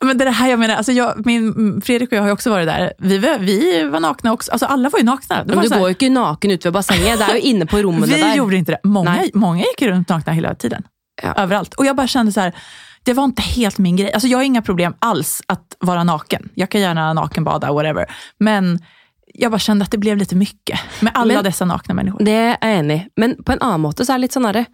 Men 0.03 0.17
det 0.17 0.29
här 0.31 0.49
jag 0.49 0.59
menar, 0.59 0.75
alltså 0.75 0.91
jag, 0.91 1.25
min, 1.25 1.81
Fredrik 1.81 2.09
och 2.11 2.17
jag 2.17 2.21
har 2.21 2.27
ju 2.27 2.33
också 2.33 2.49
varit 2.49 2.67
där. 2.67 2.93
Vi 2.97 3.17
vi 3.39 3.83
var 3.83 3.99
nakna 3.99 4.33
också, 4.33 4.51
alltså 4.51 4.65
alla 4.65 4.89
var 4.89 4.99
ju 4.99 5.05
nakna. 5.05 5.43
Men 5.45 5.59
Du 5.61 5.69
går 5.69 5.77
jo 5.89 5.95
ikke 5.95 6.09
naken 6.09 6.51
ute 6.51 6.67
ved 6.67 6.73
bassenget, 6.73 7.19
det 7.19 7.27
er 7.27 7.35
jo 7.37 7.49
inne 7.51 7.65
på 7.65 7.77
rommene 7.83 8.05
vi 8.07 8.21
der. 8.21 8.35
gjorde 8.35 8.55
inte 8.55 8.71
det. 8.71 8.79
Många, 8.83 9.11
Nej. 9.11 9.31
många 9.33 9.63
gick 9.63 9.81
runt 9.81 10.09
nakna 10.09 10.33
hela 10.33 10.55
tiden. 10.55 10.83
Ja. 11.23 11.33
Överallt. 11.37 11.73
Och 11.73 11.85
jag 11.85 11.95
bara 11.95 12.07
kände 12.07 12.31
så 12.31 12.39
här, 12.39 12.55
det 13.03 13.13
var 13.13 13.23
inte 13.23 13.41
helt 13.41 13.77
min 13.77 13.95
grej. 13.95 14.13
Alltså 14.13 14.27
jag 14.27 14.37
har 14.37 14.43
inga 14.43 14.61
problem 14.61 14.93
alls 14.99 15.41
att 15.47 15.75
vara 15.79 16.03
naken. 16.03 16.49
Jag 16.55 16.69
kan 16.69 16.81
gärna 16.81 17.13
nakenbada, 17.13 17.71
whatever. 17.73 18.05
Men 18.39 18.79
jag 19.33 19.51
bara 19.51 19.59
kände 19.59 19.83
att 19.85 19.91
det 19.91 19.97
blev 19.97 20.17
lite 20.17 20.35
mycket 20.35 20.79
med 20.99 21.11
alla 21.15 21.33
Men- 21.33 21.43
dessa 21.43 21.65
nakna 21.65 21.93
människor. 21.93 22.23
Det 22.25 22.31
er 22.31 22.57
jeg 22.61 22.79
enig 22.79 22.95
i. 22.97 23.07
Men 23.15 23.43
på 23.43 23.51
en 23.51 23.61
annen 23.61 23.81
måte 23.81 24.05
så 24.05 24.13
er 24.13 24.17
det 24.19 24.21
litt 24.27 24.33
sånn 24.37 24.43
derre 24.47 24.65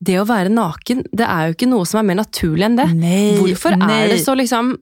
Det 0.00 0.16
å 0.20 0.24
være 0.24 0.48
naken, 0.48 1.02
det 1.12 1.26
er 1.28 1.46
jo 1.46 1.52
ikke 1.54 1.66
noe 1.68 1.84
som 1.86 1.98
er 2.00 2.02
mer 2.08 2.14
naturlig 2.22 2.64
enn 2.64 2.76
det. 2.76 2.86
Nej, 2.94 3.34
Hvorfor 3.38 3.76
nej. 3.76 4.04
er 4.04 4.08
det 4.14 4.22
så 4.24 4.34
liksom 4.34 4.76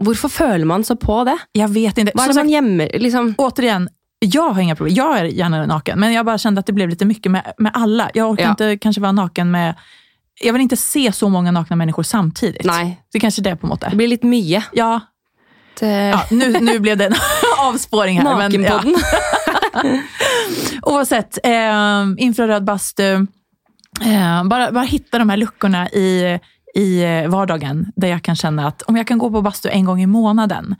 Hvorfor 0.00 0.28
føler 0.30 0.64
man 0.64 0.84
så 0.84 0.96
på 0.96 1.24
det? 1.24 1.36
Jag 1.52 1.68
vet 1.68 1.98
inte. 1.98 2.12
Hva 2.14 2.24
er 2.24 2.28
det 2.28 2.34
man 2.36 2.48
gjemmer 2.48 2.88
liksom? 2.98 3.34
återigen, 3.38 3.88
jag 4.18 4.50
har 4.50 4.60
inga 4.62 4.76
problem. 4.76 4.94
Jag 4.94 5.18
är 5.18 5.24
gärna 5.24 5.66
naken. 5.66 6.00
Men 6.00 6.12
jag 6.12 6.24
bara 6.26 6.38
kände 6.38 6.58
att 6.60 6.66
det 6.66 6.72
blev 6.72 6.88
lite 6.88 7.04
mycket 7.04 7.32
med, 7.32 7.52
med 7.58 7.72
alla. 7.74 8.10
Jag 8.14 8.30
orkar 8.30 8.44
Ja. 8.44 8.50
inte 8.50 8.76
kanske 8.78 9.00
vara 9.00 9.12
naken 9.12 9.50
med... 9.50 9.74
Jag 10.44 10.52
vill 10.52 10.62
inte 10.62 10.76
se 10.76 11.12
så 11.12 11.28
många 11.28 11.50
nakna 11.50 11.76
människor 11.76 12.02
samtidigt. 12.02 12.64
Nei, 12.64 12.96
Det 13.12 13.18
kanske 13.18 13.20
kanskje 13.20 13.42
det 13.42 13.56
på 13.56 13.66
en 13.66 13.68
måte. 13.68 13.88
det 13.90 13.96
blir 13.96 14.08
litt 14.08 14.22
mye. 14.22 14.62
Ja, 14.72 15.00
Det, 15.80 15.86
ja 15.88 16.24
nu, 16.30 16.52
nu 16.60 16.78
blev 16.78 16.96
det 16.96 17.06
en 17.06 17.14
avspåring 17.58 18.20
här. 18.20 18.36
Men, 18.48 18.62
ja. 18.62 18.82
Oavsett, 20.82 21.38
eh, 21.44 22.04
infraröd 22.18 22.64
bastu. 22.64 23.26
Eh, 24.00 24.44
bara, 24.44 24.72
bara 24.72 24.84
hitta 24.84 25.18
de 25.18 25.28
här 25.30 25.36
luckorna 25.36 25.88
i, 25.90 26.38
i 26.74 27.02
eh, 27.02 27.28
vardagen 27.28 27.92
där 27.96 28.08
jag 28.08 28.22
kan 28.22 28.36
känna 28.36 28.66
att 28.68 28.82
om 28.82 28.96
jag 28.96 29.06
kan 29.06 29.18
gå 29.18 29.30
på 29.30 29.42
bastu 29.42 29.68
en 29.68 29.84
gång 29.84 30.02
i 30.02 30.06
månaden 30.06 30.76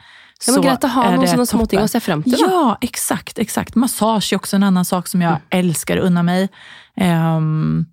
Ja, 0.46 0.52
men 0.52 0.62
greit 0.62 0.84
å 0.84 0.88
ha 0.88 1.02
noen 1.12 1.28
sånne 1.28 1.44
småting 1.46 1.82
å 1.84 1.88
se 1.88 2.00
frem 2.00 2.22
til. 2.24 2.32
Da. 2.32 2.38
Ja, 2.48 2.78
exakt. 2.80 3.38
exakt. 3.38 3.74
Massage 3.74 4.32
är 4.32 4.36
också 4.36 4.56
en 4.56 4.62
annan 4.62 4.84
sak 4.84 5.08
som 5.08 5.20
jag 5.22 5.30
Mm. 5.30 5.42
älskar 5.50 5.96
att 5.96 6.02
unna 6.04 6.22
mig. 6.22 6.48
Ehm, 6.96 7.84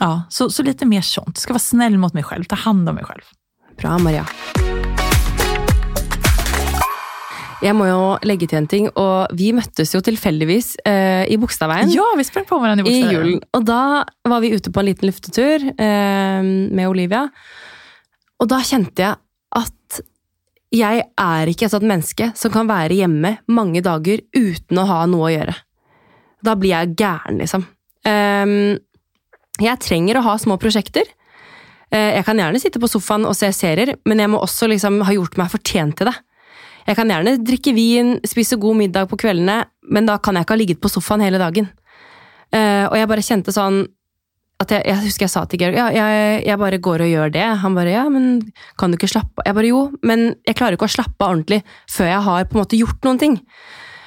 ja, 0.00 0.22
så, 0.28 0.50
så 0.50 0.62
lite 0.62 0.86
mer 0.86 1.00
sånt. 1.00 1.38
Ska 1.38 1.52
vara 1.52 1.58
snäll 1.58 1.98
mot 1.98 2.14
mig 2.14 2.22
själv, 2.22 2.44
ta 2.44 2.54
hand 2.54 2.88
om 2.88 2.94
mig 2.94 3.04
själv. 3.04 3.22
Bra, 3.76 3.98
Maria. 3.98 4.26
Jeg 7.64 7.72
må 7.72 7.86
jo 7.88 8.00
legge 8.28 8.46
til 8.50 8.58
en 8.60 8.68
ting, 8.68 8.88
og 9.00 9.32
vi 9.36 9.48
møttes 9.56 9.94
jo 9.94 10.02
tilfeldigvis 10.04 10.74
eh, 10.84 11.24
i 11.32 11.38
Bogstadveien. 11.40 11.88
Ja, 11.94 12.04
vi 12.18 12.26
sprang 12.28 12.44
på 12.48 12.58
hverandre 12.60 12.84
i 12.90 12.98
I 13.00 13.14
julen. 13.14 13.38
Og 13.56 13.64
da 13.64 14.04
var 14.28 14.42
vi 14.44 14.52
ute 14.52 14.72
på 14.72 14.82
en 14.82 14.90
liten 14.90 15.08
luftetur 15.08 15.64
eh, 15.72 16.42
med 16.44 16.84
Olivia. 16.84 17.24
Og 18.36 18.50
da 18.52 18.60
kjente 18.60 19.06
jeg 19.06 19.16
at 19.56 20.02
jeg 20.76 21.06
er 21.16 21.48
ikke 21.48 21.68
et 21.68 21.72
sånt 21.72 21.88
menneske 21.88 22.28
som 22.36 22.52
kan 22.52 22.68
være 22.68 22.98
hjemme 22.98 23.36
mange 23.48 23.80
dager 23.84 24.20
uten 24.36 24.82
å 24.82 24.88
ha 24.90 25.00
noe 25.08 25.30
å 25.30 25.32
gjøre. 25.32 25.54
Da 26.44 26.56
blir 26.60 26.74
jeg 26.74 26.96
gæren, 27.00 27.40
liksom. 27.40 27.64
Ehm, 28.06 28.76
jeg 29.62 29.80
trenger 29.82 30.18
å 30.18 30.26
ha 30.26 30.36
små 30.40 30.58
prosjekter. 30.60 31.08
Eh, 31.94 32.16
jeg 32.18 32.26
kan 32.26 32.38
gjerne 32.40 32.60
sitte 32.60 32.82
på 32.82 32.90
sofaen 32.90 33.26
og 33.28 33.36
se 33.38 33.50
serier, 33.54 33.94
men 34.08 34.22
jeg 34.22 34.32
må 34.32 34.40
også 34.42 34.68
liksom 34.70 35.00
ha 35.06 35.16
gjort 35.16 35.38
meg 35.40 35.52
fortjent 35.52 35.96
til 35.98 36.10
det. 36.10 36.16
Jeg 36.86 36.98
kan 36.98 37.10
gjerne 37.10 37.34
drikke 37.42 37.74
vin, 37.74 38.14
spise 38.26 38.58
god 38.62 38.78
middag 38.78 39.08
på 39.10 39.18
kveldene, 39.18 39.64
men 39.90 40.06
da 40.06 40.20
kan 40.22 40.36
jeg 40.36 40.46
ikke 40.46 40.54
ha 40.54 40.60
ligget 40.60 40.82
på 40.82 40.90
sofaen 40.92 41.24
hele 41.24 41.40
dagen. 41.42 41.70
Eh, 42.54 42.84
og 42.86 42.94
jeg 42.98 43.10
bare 43.10 43.26
kjente 43.26 43.54
sånn 43.54 43.84
at 44.62 44.72
jeg, 44.72 44.86
jeg 44.88 45.02
husker 45.04 45.26
jeg 45.26 45.32
sa 45.32 45.42
til 45.44 45.60
Georg 45.60 45.76
ja, 45.76 45.86
jeg, 45.92 46.44
jeg 46.46 46.58
bare 46.60 46.78
går 46.80 47.02
og 47.04 47.10
gjør 47.10 47.32
det. 47.34 47.46
Han 47.62 47.74
bare 47.76 47.92
ja, 47.92 48.04
men 48.12 48.38
kan 48.80 48.92
du 48.92 48.96
ikke 48.96 49.10
slappe 49.12 49.42
av? 49.42 49.48
Jeg 49.50 49.58
bare 49.58 49.72
jo, 49.72 49.80
men 50.06 50.30
jeg 50.46 50.56
klarer 50.56 50.78
ikke 50.78 50.88
å 50.88 50.94
slappe 50.94 51.20
av 51.20 51.34
ordentlig 51.34 51.60
før 51.92 52.08
jeg 52.08 52.22
har 52.28 52.46
på 52.46 52.56
en 52.56 52.62
måte 52.62 52.80
gjort 52.80 53.08
noen 53.08 53.20
ting. 53.20 53.36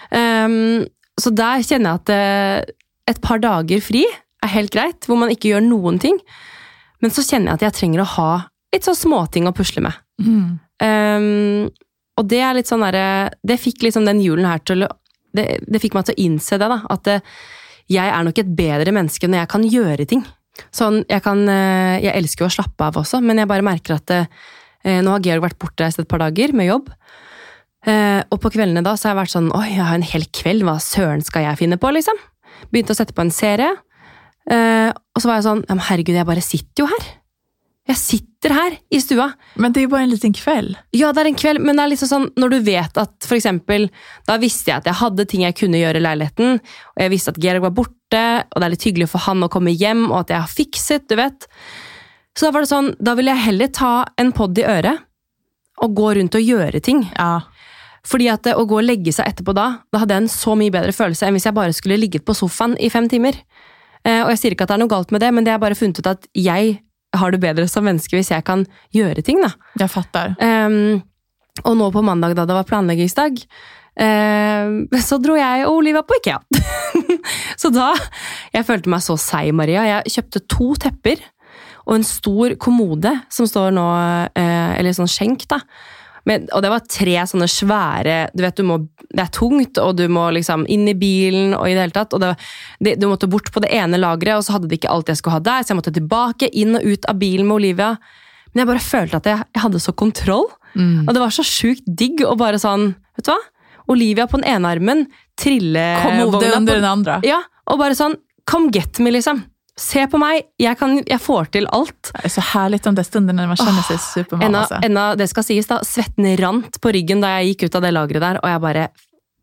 Um, 0.09 0.88
så 1.21 1.29
der 1.35 1.62
kjenner 1.67 1.91
jeg 1.91 2.01
at 2.01 2.12
eh, 2.15 2.73
et 3.13 3.21
par 3.21 3.41
dager 3.43 3.83
fri 3.83 4.07
er 4.45 4.54
helt 4.56 4.73
greit, 4.73 5.08
hvor 5.08 5.19
man 5.19 5.34
ikke 5.34 5.52
gjør 5.54 5.65
noen 5.65 5.99
ting. 6.02 6.17
Men 7.04 7.13
så 7.15 7.23
kjenner 7.25 7.52
jeg 7.52 7.60
at 7.60 7.67
jeg 7.67 7.78
trenger 7.80 8.04
å 8.04 8.12
ha 8.15 8.32
litt 8.73 8.86
sånn 8.86 8.97
småting 8.97 9.47
å 9.49 9.56
pusle 9.56 9.84
med. 9.86 9.99
Mm. 10.21 10.60
Um, 10.84 11.69
og 12.19 12.28
det 12.32 12.41
er 12.43 12.56
litt 12.56 12.67
sånn 12.67 12.84
derre 12.84 13.32
Det 13.47 13.56
fikk 13.60 13.86
liksom 13.86 14.04
den 14.08 14.19
julen 14.23 14.47
her 14.47 14.60
til 14.63 14.84
å 14.84 14.89
det, 15.36 15.45
det 15.67 15.82
fikk 15.82 15.95
meg 15.95 16.08
til 16.08 16.15
å 16.15 16.23
innse 16.25 16.58
det, 16.58 16.67
da. 16.71 16.80
At 16.89 17.04
det, 17.06 17.19
jeg 17.89 18.10
er 18.10 18.25
nok 18.25 18.39
et 18.41 18.54
bedre 18.58 18.93
menneske 18.95 19.30
når 19.30 19.43
jeg 19.43 19.52
kan 19.52 19.65
gjøre 19.67 20.08
ting. 20.10 20.23
Sånn, 20.75 21.04
jeg, 21.06 21.21
kan, 21.23 21.43
eh, 21.52 21.99
jeg 22.04 22.15
elsker 22.17 22.45
jo 22.45 22.49
å 22.49 22.56
slappe 22.58 22.88
av 22.88 22.97
også, 22.99 23.21
men 23.23 23.39
jeg 23.39 23.49
bare 23.49 23.65
merker 23.65 23.95
at 23.95 24.08
det, 24.10 24.23
eh, 24.84 24.99
nå 25.06 25.13
har 25.13 25.23
Georg 25.23 25.45
vært 25.45 25.60
bortreist 25.62 26.02
et 26.02 26.10
par 26.10 26.23
dager 26.23 26.54
med 26.58 26.69
jobb. 26.71 26.89
Eh, 27.88 28.19
og 28.28 28.41
på 28.43 28.52
kveldene 28.58 28.84
da 28.84 28.95
så 28.97 29.08
har 29.08 29.13
jeg 29.13 29.21
vært 29.21 29.32
sånn 29.32 29.54
Oi, 29.56 29.69
jeg 29.71 29.86
har 29.88 29.95
en 29.95 30.10
hel 30.10 30.25
kveld, 30.36 30.65
hva 30.67 30.75
søren 30.84 31.21
skal 31.23 31.45
jeg 31.45 31.62
finne 31.62 31.78
på, 31.80 31.93
liksom? 31.95 32.17
Begynte 32.73 32.91
å 32.91 32.99
sette 32.99 33.15
på 33.15 33.23
en 33.23 33.32
serie. 33.32 33.69
Eh, 34.49 34.89
og 34.89 35.21
så 35.21 35.29
var 35.29 35.39
jeg 35.39 35.47
sånn 35.47 35.63
ja, 35.67 35.75
men 35.75 35.85
Herregud, 35.85 36.17
jeg 36.17 36.29
bare 36.29 36.43
sitter 36.45 36.83
jo 36.83 36.89
her. 36.89 37.09
Jeg 37.89 37.97
sitter 37.97 38.53
her 38.53 38.75
i 38.93 38.99
stua. 39.01 39.31
Men 39.57 39.73
det 39.73 39.81
er 39.81 39.88
jo 39.88 39.91
bare 39.95 40.05
en 40.05 40.12
liten 40.12 40.33
kveld. 40.38 40.75
Ja, 40.93 41.09
det 41.13 41.23
er 41.23 41.29
en 41.31 41.39
kveld, 41.39 41.62
men 41.65 41.79
det 41.79 41.85
er 41.85 41.91
liksom 41.95 42.12
sånn, 42.12 42.27
når 42.38 42.53
du 42.53 42.57
vet 42.67 42.99
at 43.01 43.25
for 43.25 43.38
eksempel, 43.39 43.88
da 44.29 44.38
visste 44.41 44.69
jeg 44.69 44.83
at 44.83 44.89
jeg 44.91 44.99
hadde 44.99 45.25
ting 45.29 45.45
jeg 45.45 45.57
kunne 45.57 45.81
gjøre 45.81 45.97
i 45.97 46.05
leiligheten, 46.05 46.59
og 46.62 47.01
jeg 47.01 47.13
visste 47.15 47.33
at 47.33 47.39
Georg 47.41 47.65
var 47.65 47.73
borte, 47.79 48.23
og 48.45 48.62
det 48.62 48.67
er 48.67 48.73
litt 48.75 48.85
hyggelig 48.85 49.09
for 49.09 49.25
han 49.25 49.45
å 49.45 49.49
komme 49.49 49.73
hjem, 49.73 50.05
og 50.12 50.19
at 50.21 50.35
jeg 50.35 50.43
har 50.43 50.53
fikset, 50.53 51.07
du 51.09 51.17
vet. 51.17 51.49
Så 52.38 52.45
da 52.45 52.53
var 52.53 52.65
det 52.65 52.71
sånn, 52.71 52.91
da 53.01 53.15
ville 53.17 53.33
jeg 53.33 53.47
heller 53.47 53.73
ta 53.73 53.93
en 54.21 54.33
podd 54.38 54.62
i 54.62 54.67
øret, 54.69 55.05
og 55.79 55.95
gå 55.97 56.13
rundt 56.19 56.38
og 56.38 56.45
gjøre 56.45 56.83
ting. 56.83 57.05
Ja. 57.15 57.39
Fordi 58.05 58.29
at 58.31 58.47
å 58.53 58.67
gå 58.69 58.79
og 58.79 58.85
legge 58.85 59.12
seg 59.15 59.31
etterpå 59.31 59.55
da, 59.55 59.67
da 59.89 60.03
hadde 60.03 60.15
jeg 60.15 60.25
en 60.25 60.31
så 60.31 60.53
mye 60.59 60.73
bedre 60.73 60.93
følelse 60.95 61.25
enn 61.25 61.35
hvis 61.35 61.47
jeg 61.49 61.57
bare 61.57 61.75
skulle 61.75 61.99
ligget 61.99 62.25
på 62.27 62.35
sofaen 62.38 62.77
i 62.79 62.91
fem 62.91 63.09
timer. 63.12 63.38
Eh, 64.07 64.21
og 64.23 64.31
jeg 64.33 64.41
sier 64.41 64.55
ikke 64.55 64.67
at 64.67 64.71
det 64.71 64.77
er 64.77 64.83
noe 64.83 64.91
galt 64.91 65.12
med 65.15 65.23
det, 65.23 65.31
men 65.35 65.47
det 65.47 65.53
er 65.53 65.62
bare 65.62 65.77
funnet 65.77 65.99
ut 65.99 66.12
at 66.12 66.29
jeg 66.38 66.77
har 67.17 67.33
det 67.33 67.41
bedre 67.41 67.65
som 67.69 67.85
menneske 67.88 68.15
hvis 68.15 68.31
jeg 68.31 68.45
kan 68.47 68.65
gjøre 68.95 69.23
ting, 69.25 69.41
da. 69.43 69.53
Jeg 69.81 69.91
fatter. 69.91 70.35
Um, 70.38 71.01
og 71.65 71.75
nå 71.79 71.89
på 71.91 72.03
mandag, 72.05 72.35
da 72.38 72.45
det 72.47 72.55
var 72.55 72.67
planleggingsdag, 72.69 73.41
ehm, 73.99 74.75
så 75.03 75.17
dro 75.19 75.35
jeg 75.35 75.65
og 75.65 75.81
Olivia 75.81 76.05
på 76.05 76.19
Ikea. 76.19 76.39
så 77.62 77.71
da 77.73 77.91
Jeg 78.53 78.65
følte 78.65 78.91
meg 78.93 79.03
så 79.03 79.17
seig, 79.19 79.51
Maria. 79.55 79.83
Jeg 79.88 80.13
kjøpte 80.15 80.45
to 80.47 80.71
tepper 80.79 81.19
og 81.89 81.97
en 81.97 82.05
stor 82.05 82.53
kommode 82.62 83.12
som 83.33 83.47
står 83.49 83.73
nå 83.73 83.85
eh, 84.38 84.73
Eller 84.77 84.95
sånn 84.95 85.09
skjenk, 85.09 85.47
da. 85.49 85.59
Men, 86.27 86.47
og 86.55 86.63
det 86.63 86.71
var 86.73 86.84
tre 86.84 87.15
sånne 87.29 87.47
svære 87.47 88.15
Du 88.36 88.43
vet, 88.43 88.58
du 88.58 88.67
må, 88.67 88.75
det 89.08 89.23
er 89.23 89.32
tungt, 89.34 89.79
og 89.82 89.95
du 89.97 90.05
må 90.12 90.27
liksom 90.36 90.65
inn 90.71 90.88
i 90.91 90.95
bilen 90.97 91.53
og 91.58 91.69
i 91.69 91.75
det 91.75 91.86
hele 91.86 91.95
tatt. 91.95 92.15
Og 92.15 92.23
det, 92.23 92.34
det, 92.84 92.97
du 92.99 93.08
måtte 93.12 93.29
bort 93.32 93.51
på 93.53 93.63
det 93.63 93.71
ene 93.75 94.01
lageret, 94.01 94.38
og 94.38 94.45
så 94.45 94.58
hadde 94.58 94.69
de 94.71 94.79
ikke 94.79 94.91
alt 94.91 95.12
jeg 95.12 95.21
skulle 95.21 95.38
ha 95.38 95.45
der, 95.45 95.63
så 95.63 95.73
jeg 95.73 95.79
måtte 95.82 95.95
tilbake, 95.95 96.51
inn 96.51 96.77
og 96.79 96.86
ut 96.86 97.08
av 97.10 97.21
bilen 97.21 97.47
med 97.49 97.60
Olivia. 97.62 97.93
Men 98.51 98.63
jeg 98.63 98.71
bare 98.71 98.84
følte 98.84 99.21
at 99.21 99.29
jeg, 99.29 99.45
jeg 99.55 99.65
hadde 99.65 99.84
så 99.84 99.93
kontroll. 99.97 100.49
Mm. 100.73 101.08
Og 101.08 101.13
det 101.15 101.23
var 101.23 101.34
så 101.34 101.45
sjukt 101.45 101.86
digg 101.88 102.21
å 102.25 102.36
bare 102.38 102.60
sånn 102.62 102.91
Vet 103.17 103.25
du 103.25 103.32
hva? 103.34 103.39
Olivia 103.89 104.27
på 104.29 104.38
den 104.38 104.45
ene 104.47 104.69
armen, 104.69 105.08
trillevogna 105.39 106.27
på 106.29 106.41
den 106.69 106.86
andre. 106.86 107.15
Ja, 107.25 107.39
og 107.69 107.82
bare 107.82 107.97
sånn 107.97 108.19
Come 108.49 108.71
get 108.73 108.97
me, 109.01 109.12
liksom. 109.13 109.43
Se 109.80 110.04
på 110.12 110.20
meg, 110.20 110.44
jeg, 110.60 110.76
kan, 110.80 110.98
jeg 111.08 111.22
får 111.24 111.52
til 111.54 111.68
alt. 111.76 112.12
Det 112.12 112.26
er 112.28 112.34
så 112.34 112.44
herlig 112.52 112.82
om 112.89 112.98
det 112.98 113.06
stunderna 113.08 113.46
når 113.46 113.54
man 113.54 113.60
kjenner 113.62 113.86
seg 113.88 114.02
supermann. 114.04 114.50
Enda, 114.50 114.82
enda 114.84 115.06
det 115.20 115.30
skal 115.32 115.46
sies, 115.48 115.70
da. 115.70 115.80
Svetten 115.88 116.28
rant 116.42 116.82
på 116.84 116.92
ryggen 116.96 117.24
da 117.24 117.38
jeg 117.38 117.54
gikk 117.54 117.70
ut 117.70 117.80
av 117.80 117.86
det 117.88 117.94
lageret 117.96 118.26
der, 118.26 118.42
og 118.44 118.52
jeg 118.52 118.65
bare 118.65 118.89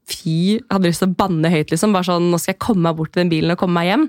Fy, 0.06 0.34
jeg 0.60 0.66
hadde 0.70 0.86
lyst 0.86 1.02
til 1.02 1.08
å 1.10 1.16
banne 1.18 1.50
høyt, 1.50 1.72
liksom. 1.72 1.90
Bare 1.96 2.06
sånn, 2.06 2.28
nå 2.30 2.38
skal 2.38 2.52
jeg 2.52 2.60
komme 2.62 2.84
meg 2.84 2.94
bort 2.94 3.10
til 3.10 3.24
den 3.24 3.32
bilen 3.32 3.50
og 3.56 3.58
komme 3.58 3.80
meg 3.80 3.88
hjem. 3.88 4.04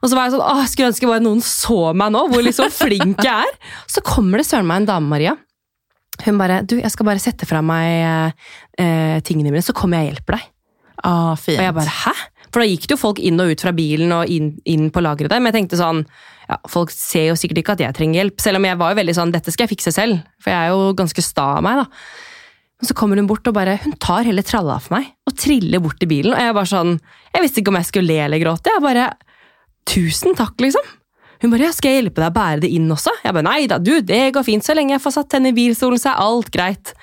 Og 0.00 0.10
så 0.10 0.16
var 0.18 0.26
jeg 0.26 0.34
sånn, 0.34 0.42
åh, 0.42 0.64
skulle 0.66 0.88
ønske 0.90 1.06
bare 1.06 1.22
noen 1.22 1.38
så 1.46 1.78
meg 1.94 2.10
nå, 2.16 2.24
hvor 2.32 2.42
liksom 2.42 2.72
flink 2.74 3.22
jeg 3.22 3.46
er. 3.46 3.54
Så 3.94 4.02
kommer 4.04 4.42
det 4.42 4.48
søren 4.48 4.66
meg 4.66 4.82
en 4.82 4.88
dame, 4.90 5.06
Maria. 5.12 5.36
Hun 6.24 6.40
bare 6.40 6.60
Du, 6.66 6.76
jeg 6.80 6.90
skal 6.92 7.08
bare 7.08 7.22
sette 7.22 7.46
fra 7.48 7.62
meg 7.64 8.34
eh, 8.78 9.22
tingene 9.26 9.54
mine, 9.54 9.62
så 9.64 9.74
kommer 9.76 10.02
jeg 10.02 10.10
og 10.10 10.12
hjelper 10.12 10.36
deg. 10.36 10.50
Ah, 11.04 11.32
fint. 11.38 11.58
Og 11.58 11.64
jeg 11.68 11.76
bare, 11.78 11.94
hæ? 12.02 12.12
For 12.54 12.62
da 12.62 12.68
gikk 12.70 12.84
det 12.86 12.94
jo 12.94 13.00
folk 13.00 13.18
inn 13.18 13.40
og 13.42 13.50
ut 13.50 13.64
fra 13.64 13.72
bilen 13.74 14.12
og 14.14 14.30
inn, 14.30 14.52
inn 14.70 14.86
på 14.94 15.02
lageret 15.02 15.32
der, 15.32 15.40
men 15.42 15.50
jeg 15.50 15.56
tenkte 15.56 15.80
sånn, 15.80 16.04
ja, 16.46 16.58
folk 16.70 16.92
ser 16.94 17.32
jo 17.32 17.38
sikkert 17.40 17.64
ikke 17.64 17.74
at 17.74 17.82
jeg 17.82 17.96
trenger 17.96 18.20
hjelp, 18.20 18.36
selv 18.44 18.60
om 18.60 18.68
jeg 18.68 18.78
var 18.78 18.92
jo 18.92 18.98
veldig 19.00 19.16
sånn, 19.18 19.32
dette 19.34 19.50
skal 19.50 19.66
jeg 19.66 19.72
fikse 19.72 19.92
selv, 19.96 20.20
for 20.38 20.52
jeg 20.54 20.60
er 20.60 20.70
jo 20.70 20.92
ganske 20.94 21.24
sta 21.24 21.48
av 21.56 21.64
meg 21.66 21.80
da. 21.82 21.88
Men 22.78 22.90
så 22.90 22.96
kommer 23.00 23.18
hun 23.18 23.26
bort 23.26 23.50
og 23.50 23.56
bare, 23.56 23.74
hun 23.82 23.96
tar 23.98 24.28
hele 24.28 24.44
tralla 24.46 24.76
for 24.84 25.00
meg, 25.00 25.08
og 25.26 25.34
triller 25.40 25.82
bort 25.82 25.98
til 25.98 26.12
bilen, 26.14 26.36
og 26.36 26.46
jeg 26.46 26.56
bare 26.60 26.70
sånn, 26.76 26.94
jeg 27.34 27.46
visste 27.46 27.62
ikke 27.62 27.74
om 27.74 27.80
jeg 27.80 27.90
skulle 27.90 28.12
le 28.12 28.20
eller 28.28 28.42
gråte, 28.44 28.70
jeg 28.70 28.86
bare, 28.86 29.08
tusen 29.90 30.38
takk 30.38 30.62
liksom. 30.62 30.94
Hun 31.42 31.50
bare, 31.50 31.66
ja, 31.66 31.74
skal 31.74 31.90
jeg 31.90 32.04
hjelpe 32.04 32.22
deg 32.22 32.30
å 32.30 32.38
bære 32.38 32.62
det 32.62 32.70
inn 32.76 32.86
også? 32.94 33.18
Jeg 33.24 33.34
bare, 33.34 33.48
nei 33.50 33.66
da, 33.68 33.82
du, 33.82 33.96
det 34.06 34.22
går 34.36 34.46
fint, 34.46 34.62
så 34.62 34.78
lenge 34.78 34.94
jeg 34.94 35.02
får 35.02 35.18
satt 35.18 35.34
henne 35.36 35.50
i 35.50 35.56
bilstolen, 35.58 35.98
så 36.00 36.14
er 36.14 36.22
alt 36.22 36.54
greit. 36.54 36.94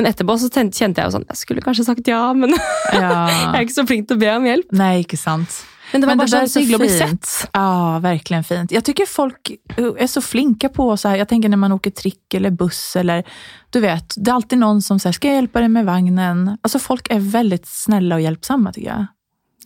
Men 0.00 0.08
etterpå 0.08 0.38
så 0.40 0.48
kjente 0.48 0.80
jeg 0.80 0.96
jo 0.96 1.12
sånn, 1.12 1.26
jeg 1.28 1.36
skulle 1.36 1.60
kanskje 1.64 1.84
sagt 1.84 2.06
ja, 2.08 2.22
men 2.32 2.54
jeg 2.94 3.02
er 3.04 3.60
ikke 3.60 3.76
så 3.76 3.84
flink 3.84 4.08
til 4.08 4.16
å 4.16 4.22
be 4.22 4.30
om 4.32 4.48
hjelp. 4.48 4.72
Nej, 4.72 5.02
ikke 5.04 5.18
sant. 5.20 5.58
Men 5.92 6.00
det 6.00 6.06
var 6.06 6.14
Men 6.14 6.20
bare 6.22 6.30
det 6.30 6.38
sånn 6.38 6.52
så 6.52 6.62
hyggelig 6.62 6.78
å 6.78 6.80
bli 6.80 6.90
sett. 6.94 7.30
Ja, 7.52 7.98
verkligen 8.00 8.44
fint. 8.46 8.72
Jag 8.72 8.84
tycker 8.84 9.06
folk 9.06 9.50
är 9.76 10.06
så 10.06 10.22
flinka 10.22 10.68
på 10.68 10.96
så 10.96 11.08
här. 11.08 11.16
Jag 11.16 11.28
tänker 11.28 11.48
när 11.48 11.56
man 11.56 11.72
åker 11.72 11.90
trick 11.90 12.34
eller 12.34 12.50
buss 12.50 12.96
eller 12.96 13.24
du 13.70 13.80
vet, 13.80 14.14
det 14.16 14.30
är 14.30 14.34
alltid 14.34 14.58
någon 14.58 14.82
som 14.82 14.98
säger, 14.98 15.12
ska 15.12 15.28
jag 15.28 15.34
hjälpa 15.34 15.60
dig 15.60 15.68
med 15.68 15.84
vagnen? 15.84 16.58
Alltså 16.62 16.78
folk 16.78 17.10
är 17.10 17.18
väldigt 17.20 17.66
snälla 17.66 18.14
och 18.14 18.20
hjälpsamma 18.20 18.72
tycker 18.72 18.88
jag. 18.88 19.06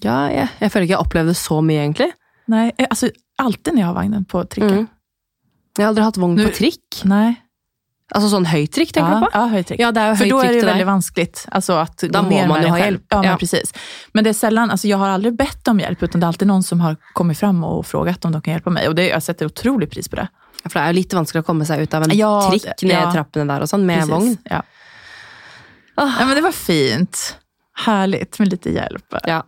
Ja, 0.03 0.19
jeg, 0.33 0.49
jeg 0.59 0.73
føler 0.73 0.89
ikke 0.89 0.97
jeg 0.97 1.07
opplevde 1.07 1.35
så 1.39 1.61
mye 1.65 1.85
egentlig. 1.85 2.11
Nei, 2.51 2.65
jeg, 2.77 2.89
altså, 2.91 3.09
alltid 3.39 3.77
når 3.77 3.81
jeg 3.81 3.87
har 3.87 3.95
vagnen 3.95 4.25
på 4.29 4.43
trikken. 4.45 4.85
Mm. 4.85 4.91
Jeg 5.79 5.85
har 5.85 5.93
aldri 5.93 6.05
hatt 6.05 6.19
vogn 6.21 6.37
på 6.43 6.51
trikk. 6.55 7.05
Nej. 7.09 7.37
Altså 8.13 8.29
sånn 8.29 8.45
høytrykk, 8.47 8.91
tenker 8.93 9.11
Ja, 9.13 9.21
du 9.21 9.25
på? 9.25 9.31
ja, 9.33 9.43
høytrykk. 9.49 9.79
Ja, 9.81 9.91
det 9.93 10.01
er 10.03 10.09
jo 10.11 10.17
För 10.17 10.29
då 10.31 10.41
är 10.41 10.49
det 10.49 10.55
ju 10.59 10.65
väldigt 10.65 10.87
vanskligt 10.87 11.47
alltså, 11.51 11.73
att 11.73 11.99
Då 11.99 12.23
må 12.23 12.47
man 12.47 12.61
jo 12.61 12.65
ju 12.65 12.71
ha 12.71 12.79
hjelp 12.79 12.81
hjälp. 12.85 13.03
Ja, 13.09 13.23
men 13.23 13.39
precis. 13.39 13.73
Men 14.13 14.25
det 14.25 14.31
är 14.31 14.35
sällan, 14.35 14.71
alltså, 14.71 14.89
jag 14.89 14.99
har 14.99 15.09
aldrig 15.09 15.37
bett 15.37 15.69
om 15.69 15.81
hjälp, 15.81 16.03
utan 16.03 16.21
det 16.21 16.25
är 16.25 16.29
alltid 16.29 16.49
någon 16.49 16.63
som 16.63 16.81
har 16.81 16.97
kommit 17.15 17.39
fram 17.39 17.65
och 17.65 17.87
frågat 17.87 18.25
om 18.25 18.33
de 18.33 18.43
kan 18.43 18.53
hjälpa 18.53 18.71
mig. 18.71 18.89
Och 18.89 18.95
det, 18.95 19.09
jag 19.09 19.23
setter 19.23 19.47
otroligt 19.47 19.91
pris 19.91 20.09
på 20.09 20.17
det. 20.17 20.29
Ja, 20.63 20.71
For 20.71 20.79
det 20.81 20.85
er 20.85 20.93
jo 20.93 20.97
litt 21.01 21.15
vanskelig 21.15 21.41
å 21.43 21.47
komme 21.47 21.65
seg 21.65 21.81
ut 21.81 21.95
av 21.95 22.03
en 22.03 22.17
Ja, 22.17 22.51
trikk 22.51 22.83
ned 22.83 22.93
ja. 22.93 23.13
trappene 23.13 23.49
der 23.55 23.63
og 23.65 23.69
sånn, 23.69 23.87
med 23.87 23.97
Precis. 24.05 24.13
vogn. 24.13 24.37
Ja. 24.51 24.63
Ah. 25.97 26.13
ja, 26.21 26.27
men 26.27 26.35
det 26.37 26.43
var 26.43 26.53
fint. 26.53 27.37
Herlig 27.87 28.27
med 28.39 28.49
lite 28.53 28.71
hjelp. 28.71 29.15
Ja, 29.27 29.43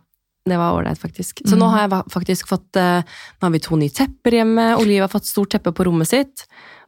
det 0.49 0.57
var 0.57 0.73
ålreit, 0.73 0.99
faktisk. 0.99 1.41
Så 1.45 1.55
Mm. 1.55 1.59
nå 1.59 1.67
har 1.67 1.79
jeg 1.87 2.03
faktisk 2.11 2.47
fått 2.47 2.75
eh, 2.75 3.01
Nå 3.39 3.45
har 3.45 3.49
vi 3.51 3.59
to 3.59 3.75
nye 3.75 3.89
tepper 3.89 4.31
hjemme. 4.31 4.75
Olive 4.79 5.01
har 5.03 5.07
fått 5.11 5.25
stort 5.25 5.49
teppe 5.51 5.71
på 5.71 5.83
rommet 5.85 6.07
sitt. 6.07 6.35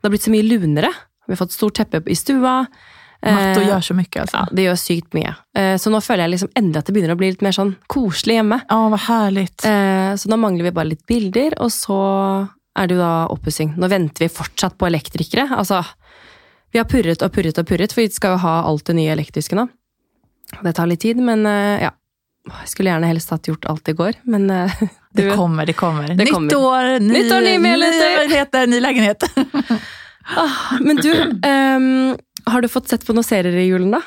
Det 0.01 0.07
har 0.07 0.09
blitt 0.09 0.23
så 0.23 0.31
mye 0.31 0.43
lunere. 0.43 0.89
Vi 1.29 1.35
har 1.35 1.43
fått 1.43 1.53
stort 1.53 1.77
teppe 1.77 2.01
i 2.09 2.17
stua. 2.17 2.63
Matto 3.19 3.61
gjør 3.65 3.83
så 3.83 3.95
mye, 3.97 4.07
altså. 4.23 4.39
Ja, 4.39 4.55
det 4.55 4.63
gjør 4.63 4.77
sykt 4.79 5.15
mye. 5.17 5.33
Eh, 5.59 5.73
Så 5.77 5.91
nå 5.91 5.99
føler 6.01 6.23
jeg 6.25 6.33
liksom 6.37 6.51
endelig 6.55 6.79
at 6.81 6.87
det 6.89 6.95
begynner 6.95 7.13
å 7.13 7.19
bli 7.19 7.29
litt 7.33 7.43
mer 7.45 7.55
sånn 7.55 7.73
koselig 7.91 8.37
hjemme. 8.39 8.61
Å, 8.71 8.77
hva 8.93 8.99
härligt. 9.09 9.65
Eh, 9.67 10.13
Så 10.15 10.31
nå 10.31 10.37
mangler 10.39 10.69
vi 10.69 10.71
bare 10.75 10.91
litt 10.93 11.05
bilder, 11.09 11.57
og 11.59 11.69
så 11.75 11.99
er 12.79 12.87
det 12.87 12.95
jo 12.95 13.01
da 13.03 13.27
oppussing. 13.33 13.73
Nå 13.77 13.89
venter 13.91 14.25
vi 14.25 14.31
fortsatt 14.31 14.77
på 14.79 14.87
elektrikere. 14.87 15.49
Altså, 15.51 15.83
vi 16.71 16.79
har 16.79 16.87
purret 16.87 17.21
og 17.25 17.33
purret 17.35 17.59
og 17.59 17.67
purret, 17.67 17.91
for 17.93 18.05
vi 18.05 18.09
skal 18.13 18.37
jo 18.37 18.43
ha 18.45 18.55
alt 18.69 18.87
det 18.87 18.95
nye 18.95 19.11
elektriske 19.11 19.57
nå. 19.57 19.67
Det 20.63 20.73
tar 20.77 20.87
litt 20.89 21.03
tid, 21.03 21.19
men 21.21 21.45
eh, 21.45 21.83
ja. 21.89 21.91
Jeg 22.49 22.69
skulle 22.71 22.89
gjerne 22.89 23.09
helst 23.11 23.29
hatt 23.29 23.45
gjort 23.45 23.67
alt 23.69 23.89
i 23.91 23.93
går, 23.93 24.15
men 24.31 24.47
eh, 24.49 24.71
du 25.13 25.21
Det 25.27 25.35
kommer, 25.35 25.67
det 25.67 25.75
kommer. 25.77 26.07
Det 26.07 26.23
Nytt 26.23 26.33
kommer. 26.33 26.55
år, 26.55 26.99
ny, 27.03 27.13
Nytt 27.19 27.33
år, 27.35 27.41
ny 27.45 27.57
ny 27.59 28.71
ny 28.71 28.79
lägenhet. 28.79 29.27
Ah, 30.37 30.77
Men 30.79 30.95
du, 30.95 31.11
um, 31.49 32.17
har 32.45 32.61
du 32.61 32.67
fått 32.67 32.89
sett 32.89 33.05
på 33.05 33.15
noen 33.15 33.25
serier 33.25 33.55
i 33.57 33.65
julen, 33.69 33.91
da? 33.95 34.01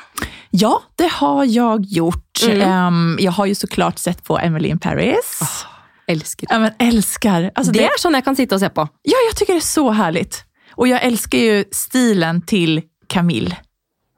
Ja, 0.53 0.75
det 1.01 1.09
har 1.19 1.43
jeg 1.49 1.87
gjort. 1.97 2.43
Mm. 2.45 2.61
Um, 2.61 3.17
jeg 3.19 3.33
har 3.33 3.45
ju 3.49 3.55
såklart 3.55 3.99
sett 3.99 4.23
på 4.23 4.37
Emily 4.39 4.69
in 4.69 4.79
Paris. 4.79 5.41
Elsker. 6.07 6.47
Ja, 6.49 6.59
men 6.59 6.71
elsker. 6.79 7.51
Altså, 7.55 7.71
det 7.71 7.79
det, 7.79 7.89
er 7.89 8.01
sånn 8.01 8.17
jeg 8.17 8.25
kan 8.25 8.37
sitte 8.37 8.57
og 8.57 8.61
se 8.61 8.69
på. 8.69 8.87
ja, 9.07 9.19
jeg 9.27 9.35
syns 9.37 9.49
det 9.49 9.55
er 9.55 9.67
så 9.67 9.85
herlig. 9.97 10.25
Og 10.77 10.89
jeg 10.89 11.05
elsker 11.05 11.43
jo 11.43 11.61
stilen 11.73 12.41
til 12.49 12.81
Camille. 13.09 13.57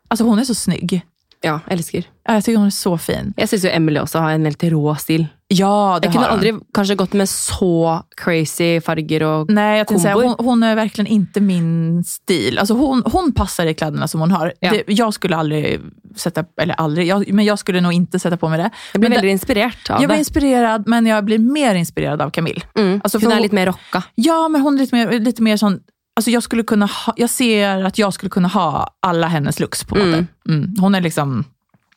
Altså, 0.10 0.26
hun 0.28 0.39
er 0.39 0.48
så 0.48 0.56
snygg. 0.56 1.00
Ja, 1.46 1.60
elsker. 1.70 2.06
Jag 2.28 2.44
tycker 2.44 2.58
hun 2.58 2.72
er 2.72 2.76
så 2.76 2.98
fin. 2.98 3.34
Jeg 3.38 3.50
syns 3.52 3.65
jo 3.68 3.72
Emily 3.74 4.00
også 4.02 4.22
har 4.24 4.36
en 4.36 4.48
helt 4.48 4.63
rå 4.74 4.96
stil. 5.00 5.28
Ja, 5.47 5.99
det 6.01 6.08
Jeg 6.08 6.13
kunne 6.13 6.25
har 6.25 6.31
hon. 6.31 6.39
aldri 6.39 6.53
kanskje 6.73 6.95
gått 6.95 7.13
med 7.13 7.29
så 7.29 8.01
crazy 8.17 8.81
farger 8.81 9.23
og 9.23 9.49
Nej, 9.51 9.77
jag 9.77 9.88
tänkte 9.88 10.01
säga, 10.03 10.15
hon, 10.15 10.36
hon 10.39 10.63
är 10.63 10.75
verkligen 10.75 11.08
inte 11.08 11.41
min 11.41 12.03
stil. 12.03 12.58
Alltså 12.60 12.73
hon, 12.73 13.03
hon 13.05 13.31
passar 13.31 13.65
i 13.65 13.73
kläderna 13.73 14.08
som 14.08 14.19
hon 14.19 14.31
har. 14.31 14.53
Ja. 14.60 14.71
Det, 14.71 14.84
jag 14.88 15.13
skulle 15.13 15.36
aldrig 15.38 15.81
sätta, 16.15 16.45
eller 16.62 16.73
aldrig, 16.73 17.08
jag, 17.08 17.34
men 17.34 17.45
jag 17.45 17.60
skulle 17.60 17.81
nog 17.81 17.93
inte 17.93 18.19
sätta 18.19 18.38
på 18.38 18.49
mig 18.49 18.58
det. 18.58 18.69
Jeg 18.93 18.99
blir 18.99 19.10
Men 19.10 19.15
veldig 19.17 19.31
inspirert 19.31 19.89
av 19.89 20.01
Jag 20.01 20.10
blir 20.10 20.17
inspirerad, 20.17 20.88
men 20.88 21.05
jag 21.05 21.25
blir 21.25 21.39
mer 21.39 21.75
inspirerad 21.75 22.21
av 22.21 22.29
Camille. 22.29 22.62
Mm. 22.75 23.01
Alltså, 23.03 23.19
för 23.19 23.27
Hun 23.27 23.38
er 23.38 23.41
litt 23.41 23.51
mer 23.51 23.65
rocka. 23.65 24.03
Ja, 24.15 24.47
men 24.47 24.62
hon 24.62 24.73
är 24.75 24.79
lite 24.79 24.95
mer, 24.95 25.19
lite 25.19 25.41
mer 25.41 25.58
sån, 25.58 25.79
alltså 26.15 26.31
jag, 26.31 26.43
skulle 26.43 26.63
kunna 26.63 26.86
ha, 26.86 27.13
jag 27.17 27.29
ser 27.29 27.84
att 27.84 27.97
jag 27.97 28.13
skulle 28.13 28.29
kunna 28.29 28.47
ha 28.47 28.88
alla 29.08 29.27
hennes 29.27 29.60
looks 29.60 29.84
på 29.84 29.95
något 29.95 30.05
Mm. 30.05 30.27
Mm. 30.49 30.73
Hon 30.79 30.95
är 30.95 31.01
liksom, 31.01 31.43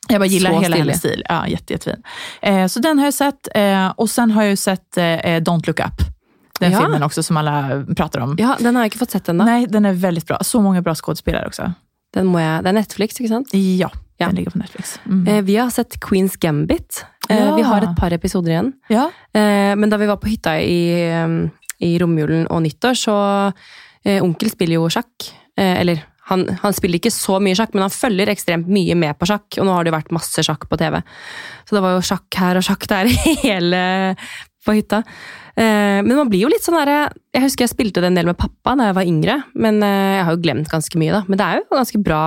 jag 0.09 0.19
bara 0.19 0.25
gillar 0.25 0.49
Så 0.51 0.59
hela 0.59 0.65
stilig. 0.75 0.79
hennes 0.79 0.99
stil. 0.99 1.23
Ja, 1.29 1.47
jätte, 1.47 1.73
jättefin. 1.73 2.03
Eh, 2.41 2.67
så 2.67 2.79
den 2.79 2.97
har 2.99 3.05
jag 3.05 3.13
sett. 3.13 3.47
Eh, 3.55 3.87
och 3.97 4.09
sen 4.09 4.31
har 4.31 4.41
jag 4.43 4.49
ju 4.49 4.55
sett 4.55 4.97
eh, 4.97 5.03
Don't 5.03 5.67
look 5.67 5.79
up. 5.79 6.01
Den 6.59 6.71
Ja. 6.71 6.79
filmen 6.81 7.03
också 7.03 7.23
som 7.23 7.37
alla 7.37 7.83
pratar 7.97 8.19
om. 8.19 8.35
Ja, 8.39 8.55
Den 8.59 8.75
har 8.75 8.83
jeg 8.83 8.89
ikke 8.91 8.99
fått 8.99 9.11
sett 9.11 9.29
ennå. 9.29 9.45
Nej, 9.45 9.67
den 9.67 9.85
är 9.85 9.93
väldigt 9.93 10.27
bra. 10.27 10.37
Så 10.41 10.61
många 10.61 10.81
bra 10.81 10.95
skådespelare 10.95 11.47
också. 11.47 11.71
Den 12.13 12.25
må 12.27 12.39
jeg, 12.39 12.63
Det 12.63 12.69
er 12.69 12.73
Netflix, 12.73 13.19
ikke 13.21 13.27
sant? 13.29 13.47
Ja, 13.53 13.89
Ja. 14.17 14.25
den 14.27 14.35
ligger 14.35 14.51
på 14.51 14.57
Netflix. 14.57 14.99
Mm. 15.05 15.27
Eh, 15.27 15.41
vi 15.41 15.55
har 15.57 15.69
sett 15.69 15.99
Queens 15.99 16.35
Gambit. 16.35 17.05
Eh, 17.29 17.37
Ja. 17.37 17.55
Vi 17.55 17.61
har 17.61 17.81
et 17.81 17.95
par 17.99 18.11
episoder 18.13 18.51
igjen. 18.51 18.73
ja. 18.89 19.09
Eh, 19.33 19.75
men 19.75 19.89
da 19.89 19.97
vi 19.97 20.05
var 20.05 20.17
på 20.17 20.27
hytta 20.27 20.59
i, 20.61 21.05
i 21.79 21.99
romjulen 21.99 22.47
og 22.47 22.61
nyttår, 22.61 22.93
så 22.93 23.51
onkel 24.21 24.49
spiller 24.51 24.73
jo 24.75 24.89
sjakk. 24.89 25.31
Eller 25.57 26.03
han, 26.29 26.45
han, 26.61 26.75
spiller 26.77 26.99
ikke 26.99 27.13
så 27.13 27.39
mye 27.43 27.57
sjakk, 27.57 27.73
men 27.73 27.87
han 27.87 27.93
følger 27.93 28.29
ekstremt 28.31 28.69
mye 28.69 28.95
med 28.97 29.17
på 29.19 29.27
sjakk. 29.29 29.47
Og 29.57 29.65
nå 29.65 29.73
har 29.73 29.85
det 29.85 29.91
jo 29.93 29.97
vært 29.97 30.13
masse 30.15 30.45
sjakk 30.45 30.67
på 30.69 30.79
TV. 30.79 30.99
Så 31.65 31.77
det 31.77 31.83
var 31.85 31.97
jo 31.97 32.05
sjakk 32.05 32.39
her 32.41 32.59
og 32.59 32.65
sjakk 32.65 32.85
der 32.91 33.09
hele 33.45 33.81
på 34.65 34.75
hytta. 34.77 35.01
Eh, 35.55 35.99
men 36.05 36.13
man 36.13 36.29
blir 36.29 36.45
jo 36.45 36.51
litt 36.51 36.63
sånn 36.63 36.77
derre 36.77 37.09
Jeg 37.33 37.43
husker 37.43 37.65
jeg 37.65 37.71
spilte 37.73 38.03
det 38.03 38.11
en 38.11 38.17
del 38.19 38.29
med 38.29 38.37
pappa 38.39 38.75
da 38.79 38.89
jeg 38.89 38.97
var 38.99 39.09
yngre, 39.09 39.41
men 39.59 39.81
eh, 39.83 40.19
jeg 40.19 40.25
har 40.27 40.35
jo 40.35 40.41
glemt 40.45 40.71
ganske 40.71 41.01
mye, 41.01 41.15
da. 41.15 41.23
Men 41.27 41.41
det 41.41 41.47
er 41.47 41.61
jo 41.61 41.77
ganske 41.79 42.01
bra 42.05 42.23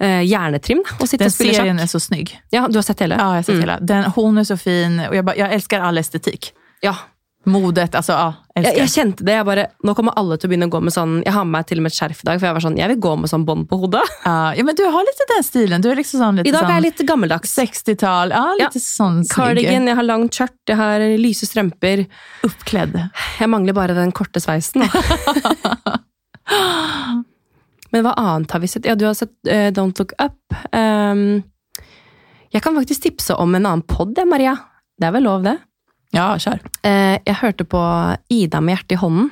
eh, 0.00 0.22
hjernetrim 0.26 0.82
da, 0.86 0.96
å 0.98 1.08
sitte 1.08 1.26
Den 1.26 1.32
og 1.32 1.36
spille 1.36 1.58
serien 1.58 1.78
er 1.78 1.86
är 1.86 1.92
så 1.92 2.00
snygg. 2.00 2.34
Ja, 2.54 2.66
du 2.68 2.80
har 2.80 2.86
sett 2.86 3.04
hele? 3.04 3.18
Ja, 3.20 3.28
jag 3.36 3.42
har 3.42 3.42
sett 3.42 3.54
Mm. 3.54 3.60
hela. 3.60 3.78
Den, 3.80 4.04
hon 4.16 4.38
är 4.38 4.44
så 4.44 4.56
fin 4.56 5.00
och 5.08 5.16
jag, 5.16 5.24
bara, 5.24 5.36
jag 5.36 5.52
älskar 5.52 5.80
all 5.80 5.98
estetik. 5.98 6.52
Ja, 6.80 6.96
Modet, 7.44 7.90
altså. 7.98 8.12
ja, 8.14 8.32
jeg, 8.54 8.76
jeg 8.78 8.90
kjente 8.92 9.24
det. 9.26 9.34
jeg 9.34 9.46
bare, 9.48 9.64
Nå 9.82 9.94
kommer 9.98 10.14
alle 10.20 10.36
til 10.38 10.46
å 10.46 10.50
begynne 10.52 10.68
å 10.68 10.70
gå 10.70 10.78
med 10.86 10.94
sånn 10.94 11.16
Jeg 11.24 11.32
har 11.34 11.42
med 11.48 11.56
meg 11.56 11.64
til 11.66 11.80
og 11.80 11.82
med 11.82 11.90
et 11.90 11.96
skjerf 11.96 12.20
i 12.22 12.26
dag, 12.28 12.38
for 12.38 12.46
jeg 12.46 12.54
var 12.54 12.62
sånn, 12.62 12.76
jeg 12.78 12.90
vil 12.92 13.00
gå 13.02 13.14
med 13.18 13.32
sånn 13.32 13.46
bånd 13.48 13.64
på 13.70 13.78
hodet. 13.82 14.02
Ja, 14.22 14.34
ja, 14.54 14.62
men 14.68 14.78
du 14.78 14.84
har 14.86 15.08
litt 15.08 15.22
den 15.32 15.42
stilen. 15.46 15.82
Du 15.82 15.88
er 15.90 15.98
liksom 15.98 16.22
sånn 16.22 16.38
litt 16.38 16.46
I 16.46 16.54
dag 16.54 16.68
er 16.68 16.76
jeg 16.76 16.84
litt 16.86 17.02
gammeldags. 17.08 17.50
60-tal. 17.58 18.30
Ja, 18.36 18.44
Ja. 18.60 18.68
sånn 18.70 19.24
sån. 19.24 19.30
Cardigan, 19.32 19.88
jeg 19.90 19.98
har 19.98 20.06
langt 20.06 20.38
skjørt, 20.38 20.54
jeg 20.70 20.78
har 20.78 21.02
lyse 21.18 21.48
strømper. 21.50 22.04
Oppkledd. 22.46 22.94
Jeg 23.40 23.50
mangler 23.50 23.74
bare 23.74 23.98
den 23.98 24.14
korte 24.14 24.38
sveisen. 24.42 24.86
Men 27.92 28.06
hva 28.06 28.14
annet 28.16 28.54
har 28.54 28.62
vi 28.62 28.70
sett? 28.70 28.86
Ja, 28.88 28.94
du 28.96 29.04
har 29.08 29.14
sett 29.18 29.34
uh, 29.50 29.68
Don't 29.74 29.98
Look 30.00 30.14
Up. 30.22 30.38
Um, 30.72 31.42
jeg 32.52 32.62
kan 32.64 32.76
faktisk 32.78 33.02
tipse 33.04 33.34
om 33.40 33.54
en 33.56 33.66
annen 33.66 33.82
pod, 33.88 34.16
Maria. 34.28 34.54
Det 35.00 35.08
er 35.08 35.14
vel 35.18 35.26
lov, 35.26 35.42
det? 35.44 35.58
Ja, 36.12 36.34
kör. 36.38 36.60
Eh, 36.84 37.18
jeg 37.24 37.38
hørte 37.40 37.64
på 37.64 37.80
Ida 38.28 38.60
med 38.60 38.76
hjertet 38.76 38.98
i 38.98 39.00
hånden. 39.00 39.30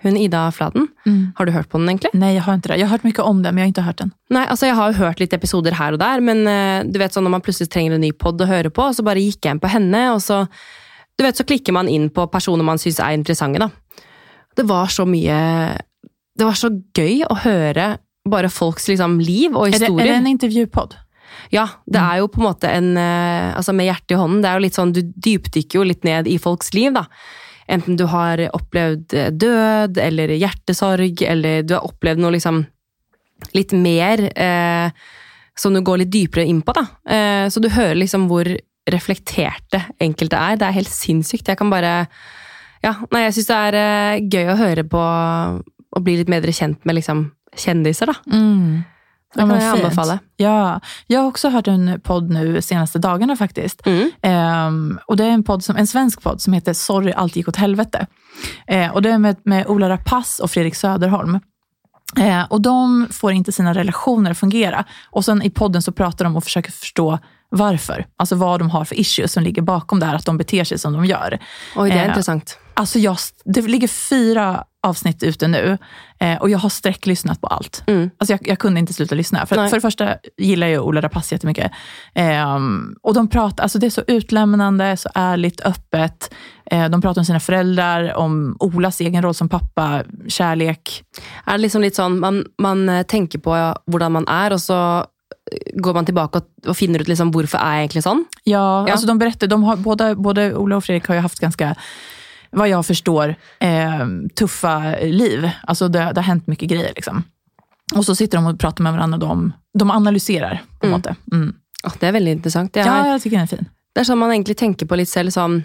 Hun 0.00 0.16
Ida 0.16 0.46
Fladen. 0.52 0.88
Mm. 1.04 1.32
Har 1.36 1.46
du 1.46 1.52
hørt 1.52 1.68
på 1.68 1.78
den, 1.78 1.90
egentlig? 1.90 2.12
Nei, 2.16 2.32
jeg 2.34 2.46
har 2.46 2.56
ikke 2.56 2.70
det. 2.72 2.78
Jeg 2.80 2.88
har 2.88 2.96
hørt 2.96 3.04
mye 3.04 3.26
om 3.26 3.42
den, 3.42 3.54
men 3.54 3.60
jeg 3.60 3.66
har 3.66 3.74
ikke 3.74 3.86
hørt 3.90 4.00
den. 4.00 4.12
Nei, 4.32 4.46
altså 4.48 4.70
Jeg 4.70 4.78
har 4.78 4.92
jo 4.92 4.98
hørt 5.02 5.20
litt 5.20 5.36
episoder 5.36 5.76
her 5.76 5.92
og 5.92 6.00
der, 6.00 6.24
men 6.24 6.46
eh, 6.48 6.80
du 6.88 6.98
vet 7.02 7.12
sånn 7.12 7.26
når 7.26 7.36
man 7.36 7.44
plutselig 7.44 7.68
trenger 7.72 7.96
en 7.96 8.04
ny 8.06 8.12
pod 8.16 8.40
å 8.40 8.48
høre 8.48 8.72
på, 8.72 8.88
så 8.96 9.04
bare 9.04 9.20
gikk 9.20 9.44
jeg 9.44 9.56
inn 9.56 9.62
på 9.62 9.72
henne, 9.72 10.02
og 10.14 10.22
så 10.24 10.46
du 11.16 11.24
vet, 11.24 11.36
så 11.36 11.46
klikker 11.48 11.72
man 11.72 11.88
inn 11.88 12.10
på 12.12 12.26
personer 12.28 12.64
man 12.66 12.80
syns 12.80 13.00
er 13.00 13.16
interessante. 13.16 13.60
da. 13.60 13.70
Det 14.56 14.64
var 14.68 14.88
så 14.92 15.04
mye 15.08 15.36
Det 16.36 16.44
var 16.44 16.56
så 16.56 16.68
gøy 16.68 17.24
å 17.24 17.36
høre 17.44 17.96
bare 18.28 18.48
folks 18.52 18.88
liksom, 18.88 19.20
liv 19.20 19.54
og 19.56 19.68
Är 19.68 19.78
det, 19.78 19.88
er 19.88 20.04
det 20.04 20.14
en 20.16 20.26
intervjupodd? 20.26 20.96
Ja, 21.54 21.66
det 21.86 22.02
er 22.02 22.20
jo 22.20 22.30
på 22.32 22.40
en 22.40 22.48
måte 22.48 22.70
en 22.70 22.94
eh, 23.00 23.50
Altså 23.56 23.74
med 23.76 23.88
hjertet 23.88 24.16
i 24.16 24.20
hånden, 24.20 24.40
det 24.42 24.50
er 24.50 24.58
jo 24.58 24.64
litt 24.64 24.78
sånn 24.78 24.94
Du 24.96 25.02
dypdykker 25.02 25.80
jo 25.80 25.86
litt 25.86 26.06
ned 26.06 26.30
i 26.30 26.38
folks 26.42 26.72
liv, 26.76 26.94
da. 26.96 27.06
Enten 27.66 27.98
du 27.98 28.06
har 28.10 28.42
opplevd 28.54 29.14
eh, 29.16 29.30
død 29.34 30.00
eller 30.02 30.34
hjertesorg, 30.36 31.22
eller 31.26 31.66
du 31.66 31.76
har 31.76 31.86
opplevd 31.86 32.22
noe 32.22 32.34
liksom 32.36 32.64
litt 33.56 33.74
mer 33.76 34.22
eh, 34.32 35.06
som 35.56 35.74
du 35.74 35.82
går 35.84 36.02
litt 36.02 36.12
dypere 36.12 36.46
inn 36.46 36.62
på, 36.64 36.74
da. 36.76 36.86
Eh, 37.08 37.46
så 37.52 37.62
du 37.62 37.68
hører 37.72 37.98
liksom 37.98 38.28
hvor 38.30 38.48
reflekterte 38.86 39.82
enkelte 40.02 40.38
er. 40.38 40.58
Det 40.60 40.68
er 40.68 40.78
helt 40.78 40.92
sinnssykt. 40.92 41.48
Jeg 41.50 41.58
kan 41.58 41.72
bare 41.72 42.06
Ja, 42.84 42.92
nei, 43.10 43.24
jeg 43.24 43.38
syns 43.38 43.48
det 43.48 43.56
er 43.56 43.76
eh, 43.80 44.26
gøy 44.30 44.52
å 44.52 44.60
høre 44.60 44.84
på 44.86 45.00
og 45.96 46.04
bli 46.04 46.18
litt 46.20 46.30
bedre 46.30 46.52
kjent 46.54 46.84
med 46.86 46.98
liksom 46.98 47.30
kjendiser, 47.56 48.12
da. 48.12 48.20
Mm. 48.28 48.84
Det 49.34 49.40
kan 49.40 49.60
jeg 49.60 49.72
anbefale. 49.72 50.18
Ja, 50.36 50.80
jag 51.06 51.20
har 51.20 51.26
också 51.26 51.48
hört 51.48 51.68
en 51.68 52.00
podd 52.00 52.30
nu 52.30 52.62
senaste 52.62 52.98
dagarna 52.98 53.36
faktiskt. 53.36 53.86
Mm. 53.86 54.10
Ehm, 54.22 54.98
och 55.06 55.16
det 55.16 55.24
är 55.24 55.30
en, 55.30 55.42
podd 55.42 55.64
som, 55.64 55.76
en 55.76 55.86
svensk 55.86 56.22
podd 56.22 56.40
som 56.40 56.52
heter 56.52 56.72
Sorry, 56.72 57.12
allt 57.12 57.36
gick 57.36 57.48
åt 57.48 57.56
helvete. 57.56 58.06
Eh, 58.66 58.90
och 58.90 59.02
det 59.02 59.10
är 59.10 59.18
med, 59.18 59.36
med 59.44 59.66
Ola 59.66 59.88
Rapace 59.88 60.42
och 60.42 60.50
Fredrik 60.50 60.74
Söderholm. 60.74 61.40
Eh, 62.16 62.44
och 62.44 62.60
de 62.60 63.08
får 63.10 63.32
inte 63.32 63.52
sina 63.52 63.74
relationer 63.74 64.30
att 64.30 64.38
fungera. 64.38 64.84
Och 65.10 65.24
sen 65.24 65.42
i 65.42 65.50
podden 65.50 65.82
så 65.82 65.92
pratar 65.92 66.24
de 66.24 66.36
och 66.36 66.44
försöker 66.44 66.72
förstå 66.72 67.18
varför. 67.48 68.06
Alltså 68.16 68.34
vad 68.34 68.60
de 68.60 68.70
har 68.70 68.84
för 68.84 69.00
issues 69.00 69.32
som 69.32 69.42
ligger 69.42 69.62
bakom 69.62 70.00
det 70.00 70.06
här, 70.06 70.14
att 70.14 70.26
de 70.26 70.38
beter 70.38 70.64
sig 70.64 70.78
som 70.78 70.92
de 70.92 71.04
gör. 71.04 71.38
Oi, 71.76 71.90
det 71.90 71.96
er 71.96 72.02
Eh, 72.02 72.08
interessant. 72.08 72.58
Alltså 72.76 72.98
jag, 72.98 73.16
det 73.44 73.60
ligger 73.60 73.88
fyra 73.88 74.64
avsnitt 74.82 75.22
ute 75.22 75.48
nu 75.48 75.78
eh, 76.20 76.36
och 76.36 76.50
jag 76.50 76.58
har 76.58 76.68
sträcklyssnat 76.68 77.40
på 77.40 77.46
allt. 77.46 77.82
Mm. 77.86 78.10
Alltså 78.18 78.32
jag, 78.32 78.48
jag 78.48 78.58
kunde 78.58 78.80
inte 78.80 78.92
sluta 78.92 79.14
lyssna. 79.14 79.46
För, 79.46 79.68
för 79.68 79.76
det 79.76 79.80
första 79.80 80.16
gillar 80.36 80.66
jag 80.66 80.86
Ola 80.86 81.00
Rapace 81.00 81.34
jättemycket. 81.34 81.72
Eh, 82.14 82.58
och 83.02 83.14
de 83.14 83.28
pratar, 83.28 83.62
alltså 83.62 83.78
det 83.78 83.86
är 83.86 83.90
så 83.90 84.02
utlämnande, 84.06 84.96
så 84.96 85.08
ärligt, 85.14 85.60
öppet. 85.60 86.34
Eh, 86.70 86.88
de 86.88 87.02
pratar 87.02 87.20
om 87.20 87.24
sina 87.24 87.40
föräldrar, 87.40 88.14
om 88.14 88.56
Olas 88.60 89.00
egen 89.00 89.22
roll 89.22 89.34
som 89.34 89.48
pappa, 89.48 90.02
kärlek. 90.28 91.02
Er 91.46 91.52
det 91.52 91.58
liksom 91.58 91.82
litt 91.82 91.96
sånn 91.96 92.18
man, 92.20 92.44
man 92.58 92.86
tänker 92.86 93.16
tenker 93.16 93.38
på 93.38 93.56
hvordan 93.90 94.12
man 94.12 94.26
er, 94.28 94.52
og 94.52 94.60
så 94.60 94.78
eh, 95.52 95.80
går 95.80 95.94
man 95.94 96.06
tilbake 96.06 96.40
og, 96.40 96.48
og 96.66 96.76
finner 96.76 97.00
ut 97.00 97.08
liksom 97.08 97.32
hvorfor 97.34 97.58
er 97.58 97.78
jeg 97.80 97.86
egentlig 97.86 98.04
sånn? 98.06 98.24
Ja, 98.44 98.86
Ja. 98.86 98.92
Alltså 98.92 99.06
de 99.06 99.18
berättar, 99.18 99.46
de 99.46 99.62
har, 99.64 99.76
både, 99.76 100.14
både 100.14 100.54
Ola 100.54 100.76
och 100.76 100.84
Fredrik 100.84 101.08
har 101.08 101.14
ju 101.14 101.20
haft 101.20 101.40
ganska, 101.40 101.74
vad 102.56 102.68
jag 102.68 102.86
förstår, 102.86 103.34
eh, 103.60 104.06
tuffa 104.34 104.94
liv. 105.02 105.50
Alltså 105.66 105.88
det, 105.88 105.98
det 105.98 106.20
har 106.20 106.22
hänt 106.22 106.46
mycket 106.46 106.68
grejer. 106.68 106.92
Liksom. 106.96 107.22
Och 107.94 108.04
så 108.04 108.14
sitter 108.14 108.38
de 108.38 108.46
och 108.46 108.58
pratar 108.58 108.82
med 108.84 108.92
varandra. 108.92 109.18
De, 109.18 109.52
de 109.78 109.90
analyserar 109.90 110.62
på 110.80 110.86
en 110.86 110.92
Mm. 110.92 110.98
måte. 111.00 111.16
Mm. 111.32 111.54
Åh, 111.84 111.92
det 112.00 112.06
er 112.08 112.12
veldig 112.12 112.32
interessant. 112.32 112.76
Ja, 112.76 112.82
jeg 112.84 113.12
jag 113.12 113.22
tycker 113.22 113.36
den 113.36 113.42
är 113.42 113.46
fin. 113.46 113.68
Det 113.94 114.00
er 114.00 114.04
sånn 114.04 114.18
man 114.18 114.30
egentlig 114.32 114.56
tenker 114.56 114.86
på 114.86 114.96
litt 114.96 115.08
selv 115.08 115.30
sånn 115.30 115.64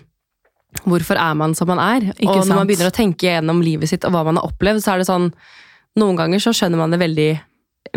Hvorfor 0.86 1.18
er 1.20 1.34
man 1.36 1.56
som 1.56 1.68
man 1.68 1.80
er? 1.80 2.02
Ikke 2.16 2.30
og 2.30 2.36
når 2.38 2.46
sant? 2.48 2.56
man 2.56 2.68
begynner 2.68 2.88
å 2.92 2.96
tenke 2.96 3.28
gjennom 3.28 3.62
livet 3.62 3.90
sitt 3.90 4.06
og 4.06 4.12
hva 4.14 4.24
man 4.24 4.38
har 4.38 4.46
opplevd, 4.48 4.80
så 4.84 4.94
er 4.94 4.98
det 5.02 5.08
sånn 5.08 5.34
Noen 6.00 6.16
ganger 6.16 6.40
så 6.40 6.54
skjønner 6.56 6.78
man 6.78 6.92
det 6.92 7.00
veldig 7.00 7.40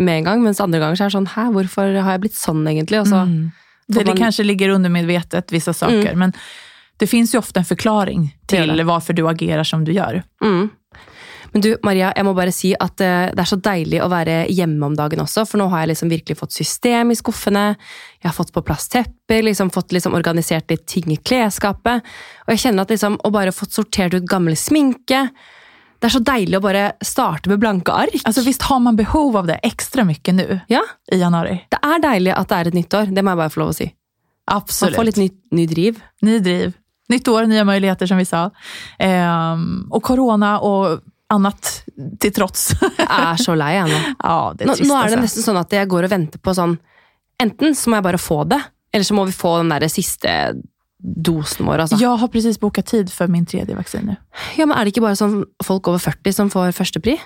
med 0.01 0.17
en 0.17 0.23
gang, 0.25 0.41
mens 0.43 0.59
andre 0.59 0.79
ganger 0.81 0.95
så 0.99 1.05
er 1.05 1.07
det 1.09 1.15
sånn 1.15 1.27
Hæ, 1.35 1.45
hvorfor 1.53 2.01
har 2.03 2.11
jeg 2.11 2.21
blitt 2.25 2.35
sånn, 2.35 2.65
egentlig? 2.67 2.99
Og 2.99 3.07
så, 3.07 3.21
Mm. 3.27 3.51
Det, 3.87 3.95
får 3.95 3.99
det 4.03 4.07
man- 4.07 4.17
kanske 4.17 4.43
ligger 4.43 4.69
undermedvetet, 4.75 5.51
vissa 5.51 5.71
saker. 5.73 6.15
Men 6.15 6.33
det 6.97 7.07
finns 7.07 7.33
ju 7.35 7.37
ofta 7.39 7.59
en 7.59 7.65
förklaring 7.65 8.37
til 8.47 8.69
till 8.69 8.83
varför 8.85 9.13
du 9.13 9.27
agerar 9.27 9.63
som 9.63 9.83
du 9.85 9.91
gjør. 9.91 10.23
mm. 10.41 10.69
Men 11.51 11.61
du, 11.61 11.77
Maria, 11.83 12.09
jeg 12.15 12.25
må 12.27 12.33
bare 12.35 12.51
si 12.51 12.73
at 12.75 12.99
eh, 12.99 13.29
det 13.31 13.39
er 13.39 13.47
så 13.47 13.55
deilig 13.55 14.01
å 14.03 14.09
være 14.11 14.41
hjemme 14.51 14.89
om 14.89 14.95
dagen 14.97 15.21
også, 15.23 15.45
for 15.47 15.61
nå 15.61 15.69
har 15.71 15.85
jeg 15.85 15.93
liksom 15.93 16.09
virkelig 16.11 16.35
fått 16.41 16.51
system 16.51 17.13
i 17.13 17.15
skuffene, 17.15 17.77
jeg 18.19 18.27
har 18.27 18.35
fått 18.35 18.51
på 18.51 18.63
plass 18.67 18.89
tepper, 18.91 19.39
liksom 19.47 19.71
fått 19.71 19.95
liksom 19.95 20.17
organisert 20.19 20.67
litt 20.73 20.83
ting 20.91 21.07
i 21.15 21.15
klesskapet, 21.15 22.03
og 22.43 22.51
jeg 22.51 22.59
kjenner 22.65 22.83
at 22.83 22.91
liksom, 22.91 23.15
å 23.23 23.31
bare 23.31 23.55
fått 23.55 23.71
sortert 23.71 24.17
ut 24.17 24.27
gammel 24.27 24.57
sminke, 24.59 25.29
det 25.99 26.09
er 26.09 26.15
så 26.17 26.19
deilig 26.27 26.59
å 26.59 26.65
bare 26.67 26.85
starte 26.99 27.47
med 27.47 27.63
blanke 27.63 27.93
ark. 28.03 28.19
Altså, 28.27 28.43
visst 28.43 28.67
har 28.67 28.83
man 28.83 28.99
behov 28.99 29.37
av 29.39 29.47
det 29.47 29.61
ekstra 29.63 30.03
mye 30.03 30.35
nå 30.35 30.59
Ja, 30.67 30.83
i 31.07 31.21
januar? 31.23 31.47
det 31.71 31.79
er 31.79 32.03
deilig 32.03 32.35
at 32.35 32.49
det 32.51 32.57
er 32.57 32.67
et 32.67 32.81
nytt 32.83 32.99
år, 32.99 33.15
det 33.15 33.23
må 33.23 33.31
jeg 33.31 33.45
bare 33.45 33.53
få 33.55 33.63
lov 33.63 33.71
å 33.71 33.77
si. 33.79 33.93
Man 34.45 34.59
Absolut. 34.59 34.99
får 34.99 35.07
litt 35.07 35.17
ny, 35.23 35.29
ny 35.55 35.65
driv. 35.71 36.03
Ny 36.21 36.39
driv. 36.43 36.75
Nytt 37.13 37.27
år, 37.29 37.45
nya 37.49 37.63
möjligheter 37.67 38.09
som 38.09 38.17
vi 38.17 38.25
sa. 38.25 38.47
Ehm, 38.99 39.85
og 39.93 40.01
korona 40.03 40.55
og 40.65 41.03
annet 41.33 41.71
til 42.21 42.33
trots. 42.33 42.71
Jeg 42.81 43.07
er 43.09 43.41
så 43.41 43.55
lei 43.57 43.73
jeg 43.75 43.89
nå. 43.91 43.99
ja, 44.27 44.37
det 44.53 44.65
er 44.65 44.71
Nå, 44.71 44.77
trist 44.77 44.89
nå 44.89 44.97
er 44.99 45.13
det 45.13 45.21
nesten 45.23 45.45
sånn 45.45 45.59
at 45.61 45.73
jeg 45.73 45.89
går 45.91 46.07
og 46.07 46.15
venter 46.15 46.41
på 46.41 46.53
sånn 46.57 46.77
Enten 47.41 47.75
så 47.75 47.91
må 47.91 47.97
jeg 47.97 48.05
bare 48.05 48.19
få 48.21 48.37
det, 48.47 48.61
eller 48.95 49.03
så 49.03 49.15
må 49.17 49.25
vi 49.27 49.33
få 49.35 49.57
den 49.59 49.73
der 49.73 49.83
siste 49.91 50.31
dosen 51.03 51.67
vår. 51.67 51.81
Altså. 51.83 51.97
Jeg 51.99 52.21
har 52.21 52.29
precis 52.31 52.57
boket 52.61 52.87
tid 52.87 53.11
for 53.11 53.27
min 53.27 53.43
tredje 53.43 53.75
vaksine. 53.75 54.15
Ja, 54.55 54.63
men 54.63 54.77
Er 54.77 54.85
det 54.87 54.93
ikke 54.93 55.03
bare 55.03 55.19
sånn 55.19 55.41
folk 55.63 55.89
over 55.91 55.99
40 55.99 56.31
som 56.37 56.51
får 56.53 56.71
førstepri? 56.77 57.17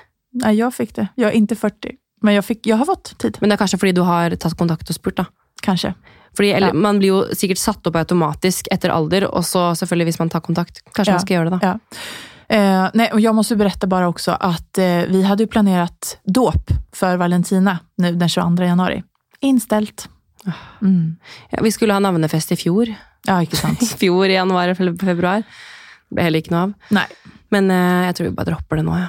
Nei, 0.41 0.55
jeg 0.57 0.73
fikk 0.73 0.95
det. 0.97 1.05
Jeg 1.17 1.29
er 1.29 1.37
ikke 1.37 1.59
40. 1.61 1.99
Men 2.25 2.35
jeg, 2.35 2.45
fikk, 2.47 2.65
jeg 2.67 2.79
har 2.81 2.89
fått 2.89 3.13
tid, 3.21 3.37
Men 3.39 3.49
det 3.49 3.55
er 3.55 3.61
kanskje 3.61 3.79
fordi 3.79 3.93
du 3.95 4.03
har 4.03 4.33
tatt 4.35 4.57
kontakt 4.59 4.89
og 4.89 4.97
spurt, 4.97 5.21
da. 5.21 5.29
Kanske. 5.61 5.93
Fordi, 6.37 6.51
eller, 6.53 6.67
Ja. 6.67 6.73
Man 6.73 6.99
blir 6.99 7.07
jo 7.09 7.35
sikkert 7.35 7.57
satt 7.57 7.87
opp 7.87 7.95
automatisk 7.95 8.67
etter 8.71 8.89
alder, 8.93 9.25
og 9.27 9.43
så 9.43 9.71
selvfølgelig 9.75 10.05
hvis 10.13 10.19
man 10.19 10.29
tar 10.29 10.39
kontakt. 10.45 10.81
Kanskje 10.93 11.11
Ja. 11.11 11.13
man 11.17 11.25
skal 11.25 11.37
gjøre 11.37 11.49
det, 11.49 11.59
da. 11.59 11.67
Ja. 11.67 12.55
Eh, 12.55 12.89
nej, 12.93 13.11
och 13.13 13.19
jag 13.21 13.35
måste 13.35 13.55
berätta 13.55 13.87
bara 13.87 14.07
också 14.07 14.31
att 14.31 14.77
eh, 14.77 14.85
vi 15.09 15.23
hade 15.23 15.43
ju 15.43 15.47
planerat 15.47 16.17
dop 16.23 16.71
för 16.93 17.17
Valentina 17.17 17.79
nu 17.97 18.11
den 18.15 18.29
22 18.29 18.63
januari. 18.63 19.03
Inställt. 19.39 20.09
Mm. 20.81 21.15
Ja, 21.49 21.59
vi 21.61 21.71
skulle 21.71 21.93
ha 21.93 21.99
navnefest 21.99 22.51
i 22.51 22.55
fjor. 22.55 22.93
Ja, 23.27 23.41
ikke 23.41 23.55
sant. 23.55 23.81
I 23.83 23.85
fjor 23.85 24.25
i 24.29 24.33
januar 24.33 24.67
eller 24.69 24.97
februar. 25.05 25.43
Det 26.09 26.15
ble 26.15 26.23
heller 26.23 26.39
ikke 26.41 26.51
noe 26.55 26.61
av. 26.63 26.73
Nei. 26.89 27.05
Men 27.49 27.71
eh, 27.71 28.05
jeg 28.09 28.15
tror 28.15 28.29
vi 28.29 28.35
bare 28.35 28.49
dropper 28.53 28.75
det 28.81 28.85
nå, 28.85 28.97
ja. 28.97 29.07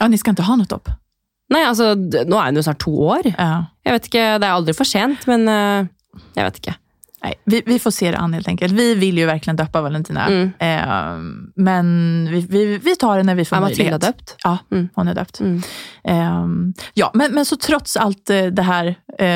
Ja, 0.00 0.06
ni 0.08 0.18
skal 0.18 0.32
ikke 0.36 0.46
ha 0.48 0.56
noe 0.56 0.66
dop? 0.70 0.88
Nei, 1.50 1.62
altså, 1.64 1.94
nå 1.96 2.36
er 2.36 2.50
hun 2.50 2.56
jo 2.60 2.66
snart 2.66 2.82
to 2.84 2.92
år. 3.08 3.30
Ja. 3.32 3.52
Jeg 3.86 3.94
vet 3.96 4.10
ikke, 4.10 4.26
Det 4.42 4.46
er 4.48 4.52
aldri 4.58 4.74
for 4.76 4.84
sent, 4.88 5.24
men 5.30 5.48
eh, 5.48 5.86
jeg 6.36 6.44
vet 6.50 6.58
ikke. 6.60 6.74
Nei, 7.18 7.32
vi, 7.50 7.58
vi 7.66 7.78
får 7.82 7.90
se 7.96 8.10
det 8.12 8.18
an 8.20 8.34
helt 8.36 8.46
enkelt. 8.46 8.76
Vi 8.78 8.84
vil 8.94 9.16
jo 9.18 9.24
virkelig 9.26 9.56
døpe 9.58 9.80
Valentina. 9.82 10.28
Mm. 10.30 10.52
Eh, 10.62 11.22
men 11.66 11.88
vi, 12.30 12.42
vi, 12.52 12.60
vi 12.84 12.94
tar 13.00 13.18
det 13.18 13.24
når 13.26 13.38
vi 13.40 13.46
får 13.48 13.56
Er 13.56 13.64
Matilda 13.64 13.96
möjlighet. 13.96 14.04
døpt? 14.06 14.34
Ja, 14.44 14.52
Mm. 14.70 14.84
hun 14.94 15.08
er 15.08 15.14
døpt. 15.18 15.40
Mm. 15.40 15.56
Eh, 16.04 16.84
ja, 17.00 17.08
men, 17.14 17.34
men 17.34 17.44
så 17.48 17.56
trots 17.58 17.96
allt 17.98 18.30
eh, 18.30 18.50
det 18.54 18.64
her 18.68 18.92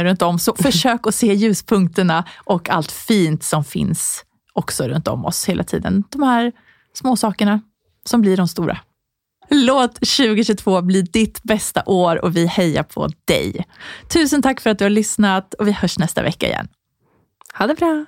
rundt 0.06 0.22
om, 0.22 0.38
så 0.38 0.54
forsøk 0.68 1.08
å 1.10 1.12
se 1.16 1.32
lyspunktene 1.34 2.20
og 2.54 2.70
alt 2.70 2.92
fint 2.94 3.42
som 3.42 3.64
fins 3.66 4.20
også 4.54 4.86
rundt 4.92 5.08
om 5.08 5.24
oss 5.26 5.42
hele 5.50 5.64
tiden. 5.66 6.04
De 6.12 6.22
her 6.22 6.52
småsakene 6.94 7.62
som 8.06 8.22
blir 8.22 8.36
de 8.38 8.46
stora. 8.50 8.78
Låt 9.48 9.94
2022 9.94 10.82
bli 10.82 11.02
ditt 11.02 11.42
bästa 11.42 11.82
år 11.86 12.24
och 12.24 12.36
vi 12.36 12.46
hejar 12.46 12.82
på 12.82 13.08
dig. 13.24 13.66
Tusen 14.08 14.42
tack 14.42 14.60
för 14.60 14.70
att 14.70 14.78
du 14.78 14.84
har 14.84 14.90
lyssnat 14.90 15.54
och 15.54 15.68
vi 15.68 15.72
hörs 15.72 15.98
nästa 15.98 16.22
vecka 16.22 16.46
igen. 16.46 16.68
Ha 17.58 17.66
det 17.66 17.74
bra! 17.74 18.06